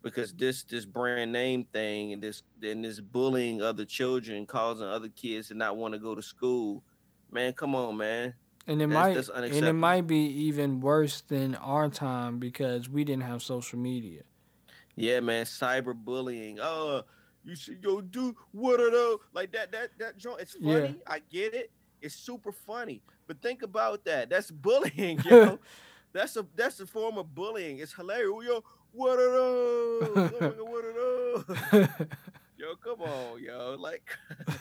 Because 0.02 0.32
this 0.32 0.62
this 0.64 0.84
brand 0.86 1.30
name 1.32 1.64
thing 1.72 2.12
and 2.14 2.22
this 2.22 2.42
and 2.62 2.84
this 2.84 3.00
bullying 3.00 3.60
other 3.60 3.84
children, 3.84 4.46
causing 4.46 4.86
other 4.86 5.08
kids 5.08 5.48
to 5.48 5.54
not 5.54 5.76
want 5.76 5.92
to 5.94 6.00
go 6.00 6.14
to 6.14 6.22
school, 6.22 6.82
Man, 7.32 7.52
come 7.52 7.74
on, 7.74 7.96
man. 7.96 8.34
And 8.66 8.82
it 8.82 8.88
That's- 8.88 9.04
might 9.08 9.14
that's 9.14 9.56
and 9.56 9.66
it 9.66 9.72
might 9.72 10.06
be 10.06 10.18
even 10.46 10.80
worse 10.80 11.20
than 11.22 11.54
our 11.56 11.88
time 11.88 12.38
because 12.38 12.88
we 12.88 13.04
didn't 13.04 13.22
have 13.22 13.42
social 13.42 13.78
media. 13.78 14.22
Yeah, 14.96 15.20
man, 15.20 15.44
cyberbullying. 15.46 16.58
Oh, 16.60 17.02
you 17.44 17.54
should 17.56 17.82
go 17.82 18.00
do 18.00 18.34
what 18.52 18.80
are 18.80 18.90
those 18.90 19.18
like 19.32 19.52
that? 19.52 19.72
That 19.72 19.90
that 19.98 20.18
joint. 20.18 20.40
It's 20.40 20.54
funny. 20.54 20.70
Yeah. 20.72 20.92
I 21.06 21.20
get 21.30 21.54
it. 21.54 21.70
It's 22.02 22.14
super 22.14 22.52
funny. 22.52 23.02
But 23.26 23.40
think 23.42 23.62
about 23.62 24.04
that. 24.06 24.28
That's 24.30 24.50
bullying, 24.50 25.20
yo. 25.24 25.58
that's 26.12 26.36
a 26.36 26.46
that's 26.56 26.80
a 26.80 26.86
form 26.86 27.16
of 27.18 27.34
bullying. 27.34 27.78
It's 27.78 27.92
hilarious. 27.92 28.30
Yo, 28.46 28.64
what 28.92 29.18
are 29.18 29.32
those? 29.32 30.30
What 30.58 30.84
are 30.84 30.92
those? 30.92 31.88
Yo, 32.60 32.76
come 32.76 33.00
on, 33.00 33.42
yo. 33.42 33.76
Like 33.78 34.02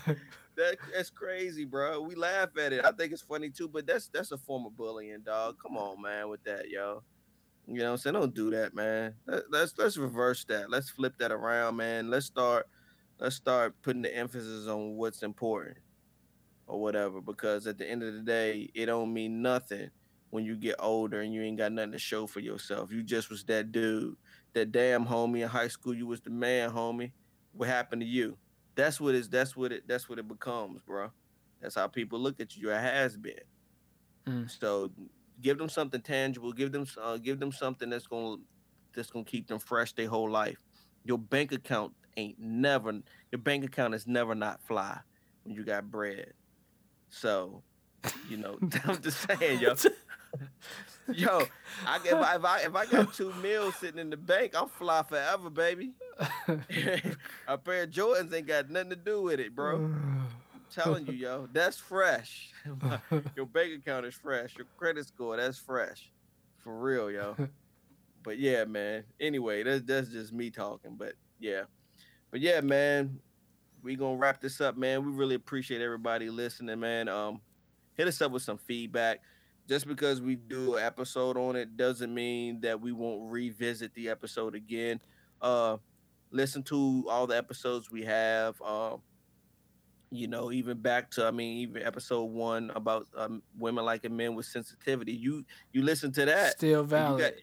that 0.56 0.78
that's 0.94 1.10
crazy, 1.10 1.66
bro. 1.66 2.02
We 2.02 2.16
laugh 2.16 2.50
at 2.58 2.72
it. 2.72 2.86
I 2.86 2.92
think 2.92 3.12
it's 3.12 3.22
funny 3.22 3.50
too, 3.50 3.68
but 3.68 3.86
that's 3.86 4.08
that's 4.08 4.32
a 4.32 4.38
form 4.38 4.66
of 4.66 4.78
bullying, 4.78 5.22
dog. 5.26 5.58
Come 5.62 5.76
on, 5.76 6.02
man, 6.02 6.30
with 6.30 6.44
that, 6.46 6.70
yo. 6.70 7.04
You 7.68 7.80
know 7.80 7.86
what 7.86 7.92
I'm 7.92 7.98
saying? 7.98 8.14
Don't 8.14 8.34
do 8.34 8.52
that, 8.52 8.74
man. 8.74 9.16
Let, 9.28 9.52
let's 9.52 9.74
let's 9.78 9.98
reverse 9.98 10.46
that. 10.46 10.70
Let's 10.70 10.90
flip 10.90 11.18
that 11.20 11.32
around, 11.32 11.76
man. 11.76 12.10
Let's 12.10 12.26
start 12.26 12.68
let's 13.20 13.36
start 13.36 13.76
putting 13.82 14.02
the 14.02 14.16
emphasis 14.16 14.68
on 14.68 14.96
what's 14.96 15.22
important 15.22 15.78
or 16.68 16.80
whatever. 16.82 17.20
Because 17.20 17.68
at 17.68 17.78
the 17.78 17.90
end 17.90 18.02
of 18.04 18.14
the 18.14 18.22
day, 18.22 18.70
it 18.74 18.86
don't 18.86 19.14
mean 19.14 19.42
nothing 19.42 19.90
when 20.30 20.46
you 20.46 20.56
get 20.56 20.76
older 20.80 21.22
and 21.22 21.34
you 21.34 21.42
ain't 21.42 21.58
got 21.58 21.72
nothing 21.72 21.92
to 21.94 22.00
show 22.00 22.28
for 22.28 22.40
yourself. 22.40 22.92
You 22.92 23.04
just 23.04 23.30
was 23.30 23.44
that 23.46 23.72
dude, 23.72 24.16
that 24.54 24.72
damn 24.72 25.06
homie 25.06 25.42
in 25.42 25.48
high 25.48 25.68
school. 25.68 25.94
You 25.94 26.08
was 26.08 26.22
the 26.22 26.30
man, 26.30 26.72
homie. 26.72 27.12
What 27.54 27.70
happened 27.70 28.02
to 28.02 28.08
you? 28.08 28.38
That's 28.76 29.02
what 29.02 29.16
it's. 29.16 29.28
That's 29.28 29.56
what 29.56 29.72
it. 29.72 29.88
That's 29.88 30.08
what 30.08 30.20
it 30.20 30.28
becomes, 30.28 30.82
bro. 30.86 31.10
That's 31.62 31.76
how 31.76 31.88
people 31.88 32.20
look 32.20 32.40
at 32.40 32.56
you. 32.56 32.64
You're 32.64 32.74
a 32.74 32.80
has 32.80 33.18
been. 33.18 33.34
Mm. 34.28 34.50
So 34.60 34.92
give 35.42 35.58
them 35.58 35.70
something 35.70 36.02
tangible. 36.02 36.54
Give 36.54 36.72
them 36.72 36.86
uh, 37.02 37.18
give 37.18 37.40
them 37.40 37.52
something 37.52 37.90
that's 37.90 38.08
gonna 38.08 38.38
that's 38.96 39.10
gonna 39.10 39.26
keep 39.26 39.48
them 39.48 39.60
fresh 39.60 39.94
their 39.94 40.08
whole 40.08 40.30
life. 40.30 40.64
Your 41.04 41.18
bank 41.18 41.52
account 41.52 41.94
ain't 42.18 42.40
never. 42.40 42.94
Your 43.32 43.40
bank 43.40 43.66
account 43.66 43.96
is 43.96 44.08
never 44.08 44.36
not 44.36 44.62
fly 44.62 45.00
when 45.44 45.56
you 45.56 45.64
got 45.64 45.90
bread. 45.90 46.34
So, 47.10 47.64
you 48.30 48.38
know, 48.38 48.60
I'm 48.86 49.02
just 49.02 49.28
saying, 49.28 49.60
yo. 49.60 49.76
Yo, 51.14 51.44
I 51.86 52.00
if 52.06 52.14
I, 52.14 52.36
if 52.36 52.46
I 52.46 52.60
if 52.60 52.76
I 52.76 52.86
got 52.86 53.14
two 53.14 53.34
meals 53.42 53.76
sitting 53.78 54.00
in 54.00 54.10
the 54.10 54.18
bank, 54.18 54.54
I'm 54.56 54.68
fly 54.68 55.04
forever, 55.04 55.50
baby. 55.50 55.92
a 57.48 57.58
pair 57.58 57.84
of 57.84 57.90
Jordans 57.90 58.34
ain't 58.34 58.48
got 58.48 58.70
nothing 58.70 58.92
to 58.92 58.96
do 58.96 59.24
with 59.24 59.40
it, 59.40 59.56
bro. 59.56 59.78
I'm 59.78 60.28
telling 60.74 61.08
you, 61.08 61.14
yo, 61.14 61.48
that's 61.52 61.78
fresh. 61.78 62.52
Your 63.36 63.46
bank 63.48 63.74
account 63.80 64.06
is 64.06 64.14
fresh. 64.16 64.56
Your 64.56 64.68
credit 64.78 65.08
score, 65.08 65.38
that's 65.38 65.58
fresh. 65.58 66.12
For 66.64 66.78
real, 66.78 67.12
yo. 67.12 67.36
But 68.22 68.38
yeah, 68.38 68.66
man. 68.66 69.06
Anyway, 69.22 69.64
that's 69.64 69.82
that's 69.84 70.10
just 70.10 70.34
me 70.34 70.50
talking. 70.52 70.96
But 70.98 71.14
yeah. 71.40 71.64
But 72.32 72.42
yeah, 72.42 72.60
man. 72.62 73.20
We 73.82 73.96
gonna 73.96 74.18
wrap 74.18 74.42
this 74.42 74.60
up, 74.60 74.76
man. 74.76 75.06
We 75.06 75.14
really 75.14 75.36
appreciate 75.36 75.82
everybody 75.82 76.30
listening, 76.30 76.82
man. 76.82 77.08
Um, 77.08 77.40
hit 77.96 78.10
us 78.10 78.22
up 78.22 78.34
with 78.34 78.44
some 78.44 78.58
feedback. 78.58 79.22
Just 79.70 79.88
because 79.88 80.20
we 80.20 80.36
do 80.36 80.76
an 80.78 80.84
episode 80.84 81.38
on 81.38 81.56
it 81.56 81.78
doesn't 81.78 82.12
mean 82.14 82.60
that 82.62 82.82
we 82.82 82.92
won't 82.92 83.32
revisit 83.32 83.94
the 83.94 84.10
episode 84.10 84.56
again. 84.56 85.00
Uh 85.42 85.78
listen 86.32 86.64
to 86.64 87.06
all 87.10 87.28
the 87.28 87.38
episodes 87.38 87.90
we 87.92 88.04
have. 88.04 88.60
Um 88.64 89.02
you 90.12 90.28
know, 90.28 90.52
even 90.52 90.78
back 90.80 91.12
to 91.12 91.26
I 91.28 91.30
mean, 91.32 91.58
even 91.60 91.84
episode 91.84 92.24
one 92.24 92.72
about 92.74 93.08
um, 93.16 93.44
women 93.60 93.86
liking 93.86 94.18
men 94.18 94.34
with 94.34 94.48
sensitivity. 94.48 95.12
You 95.14 95.46
you 95.72 95.84
listen 95.84 96.12
to 96.14 96.26
that. 96.26 96.54
Still 96.54 96.70
you 96.82 96.88
got- 96.88 96.90
valid. 96.90 97.34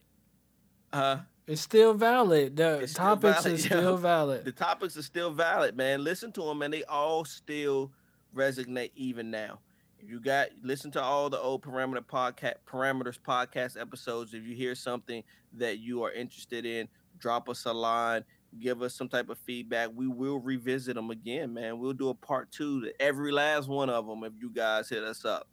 uh, 0.92 1.18
It's 1.46 1.60
still 1.60 1.94
valid. 1.94 2.56
The 2.56 2.80
It's 2.80 2.92
topics 2.92 3.44
valid, 3.44 3.60
yo. 3.60 3.66
still 3.66 3.96
valid. 3.98 4.44
the 4.44 4.50
topics 4.50 4.96
are 4.96 5.02
still 5.02 5.30
valid, 5.30 5.76
man. 5.76 6.02
Listen 6.02 6.32
to 6.32 6.42
them, 6.42 6.60
and 6.62 6.74
they 6.74 6.82
all 6.84 7.24
still 7.24 7.92
resonate 8.34 8.90
even 8.96 9.30
now. 9.30 9.60
You 10.05 10.20
got 10.20 10.49
listen 10.62 10.90
to 10.92 11.03
all 11.03 11.30
the 11.30 11.38
old 11.40 11.62
parameter 11.62 12.05
podcast 12.05 12.55
parameters 12.66 13.18
podcast 13.18 13.80
episodes. 13.80 14.34
If 14.34 14.44
you 14.44 14.55
hear 14.55 14.74
something 14.74 15.22
that 15.55 15.78
you 15.78 16.03
are 16.05 16.12
interested 16.12 16.64
in, 16.64 16.88
drop 17.18 17.49
us 17.49 17.64
a 17.64 17.72
line. 17.72 18.24
Give 18.61 18.82
us 18.82 18.94
some 18.94 19.09
type 19.09 19.28
of 19.28 19.38
feedback. 19.38 19.90
We 19.94 20.07
will 20.07 20.38
revisit 20.38 20.94
them 20.94 21.11
again, 21.11 21.53
man. 21.53 21.78
We'll 21.78 21.92
do 21.92 22.11
a 22.11 22.14
part 22.14 22.51
two 22.53 22.82
to 22.82 23.03
every 23.03 23.32
last 23.32 23.68
one 23.68 23.90
of 23.90 24.07
them 24.07 24.22
if 24.24 24.32
you 24.38 24.51
guys 24.51 24.88
hit 24.88 25.03
us 25.03 25.24
up, 25.24 25.49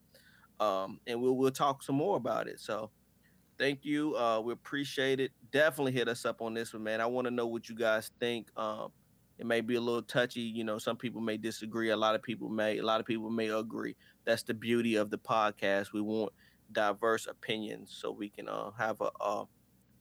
um, 0.59 0.99
and 1.07 1.21
we'll 1.21 1.35
we'll 1.35 1.51
talk 1.51 1.83
some 1.83 1.95
more 1.95 2.17
about 2.17 2.47
it. 2.47 2.59
So, 2.59 2.91
thank 3.57 3.83
you. 3.83 4.15
Uh, 4.15 4.39
we 4.39 4.53
appreciate 4.53 5.19
it. 5.19 5.31
Definitely 5.51 5.93
hit 5.93 6.07
us 6.07 6.25
up 6.25 6.41
on 6.41 6.53
this 6.53 6.73
one, 6.73 6.83
man. 6.83 7.01
I 7.01 7.05
want 7.07 7.25
to 7.25 7.31
know 7.31 7.47
what 7.47 7.67
you 7.69 7.75
guys 7.75 8.11
think. 8.19 8.47
Um, 8.55 8.91
it 9.39 9.45
may 9.45 9.61
be 9.61 9.75
a 9.75 9.81
little 9.81 10.03
touchy. 10.03 10.41
You 10.41 10.63
know, 10.63 10.77
some 10.77 10.97
people 10.97 11.21
may 11.21 11.37
disagree. 11.37 11.89
A 11.89 11.97
lot 11.97 12.15
of 12.15 12.21
people 12.21 12.49
may. 12.49 12.77
A 12.77 12.85
lot 12.85 12.99
of 12.99 13.05
people 13.05 13.29
may 13.29 13.49
agree. 13.49 13.95
That's 14.25 14.43
the 14.43 14.53
beauty 14.53 14.95
of 14.95 15.09
the 15.09 15.17
podcast. 15.17 15.93
We 15.93 16.01
want 16.01 16.33
diverse 16.71 17.27
opinions 17.27 17.95
so 17.99 18.11
we 18.11 18.29
can 18.29 18.47
uh, 18.47 18.71
have 18.77 19.01
a, 19.01 19.09
a 19.21 19.45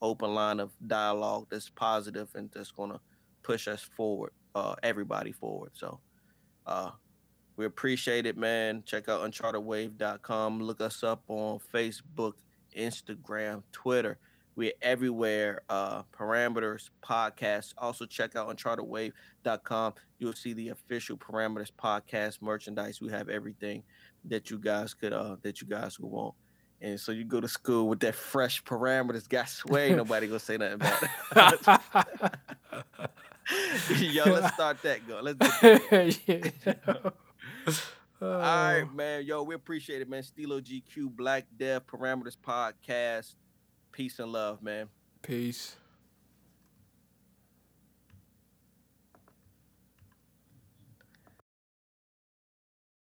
open 0.00 0.34
line 0.34 0.60
of 0.60 0.72
dialogue 0.86 1.46
that's 1.50 1.70
positive 1.70 2.28
and 2.34 2.50
that's 2.52 2.72
gonna 2.72 3.00
push 3.42 3.68
us 3.68 3.82
forward, 3.82 4.32
uh, 4.54 4.74
everybody 4.82 5.32
forward. 5.32 5.70
So, 5.74 6.00
uh, 6.66 6.90
we 7.56 7.66
appreciate 7.66 8.26
it, 8.26 8.36
man. 8.36 8.82
Check 8.86 9.08
out 9.08 9.20
unchartedwave.com. 9.30 10.60
Look 10.60 10.80
us 10.80 11.02
up 11.02 11.22
on 11.28 11.60
Facebook, 11.72 12.32
Instagram, 12.76 13.62
Twitter. 13.72 14.18
We're 14.54 14.72
everywhere. 14.82 15.62
Uh, 15.68 16.02
Parameters 16.16 16.90
podcast. 17.02 17.74
Also 17.78 18.04
check 18.06 18.36
out 18.36 18.54
unchartedwave.com. 18.54 19.94
You'll 20.18 20.32
see 20.34 20.52
the 20.52 20.68
official 20.68 21.16
Parameters 21.16 21.70
podcast 21.72 22.42
merchandise. 22.42 23.00
We 23.00 23.10
have 23.10 23.28
everything 23.28 23.82
that 24.26 24.50
you 24.50 24.58
guys 24.58 24.94
could 24.94 25.12
uh 25.12 25.36
that 25.42 25.60
you 25.60 25.66
guys 25.66 25.98
would 25.98 26.10
want. 26.10 26.34
And 26.80 26.98
so 26.98 27.12
you 27.12 27.24
go 27.24 27.40
to 27.40 27.48
school 27.48 27.88
with 27.88 28.00
that 28.00 28.14
fresh 28.14 28.62
parameters. 28.64 29.28
Got 29.28 29.48
sway. 29.48 29.94
Nobody 29.94 30.26
gonna 30.26 30.38
say 30.38 30.56
nothing 30.56 30.74
about 30.74 31.02
it. 32.24 32.38
Yo, 33.98 34.24
let's 34.24 34.54
start 34.54 34.82
that 34.82 35.06
going. 35.06 35.24
Let's 35.24 35.38
get 36.24 36.64
that. 36.64 37.12
All 38.22 38.28
right, 38.28 38.84
man. 38.94 39.24
Yo, 39.24 39.42
we 39.42 39.54
appreciate 39.54 40.00
it, 40.00 40.08
man. 40.08 40.22
Stilo 40.22 40.60
GQ, 40.60 41.10
Black 41.16 41.44
Death, 41.58 41.86
Parameters 41.86 42.36
Podcast. 42.36 43.34
Peace 43.92 44.18
and 44.18 44.32
love, 44.32 44.62
man. 44.62 44.88
Peace. 45.20 45.76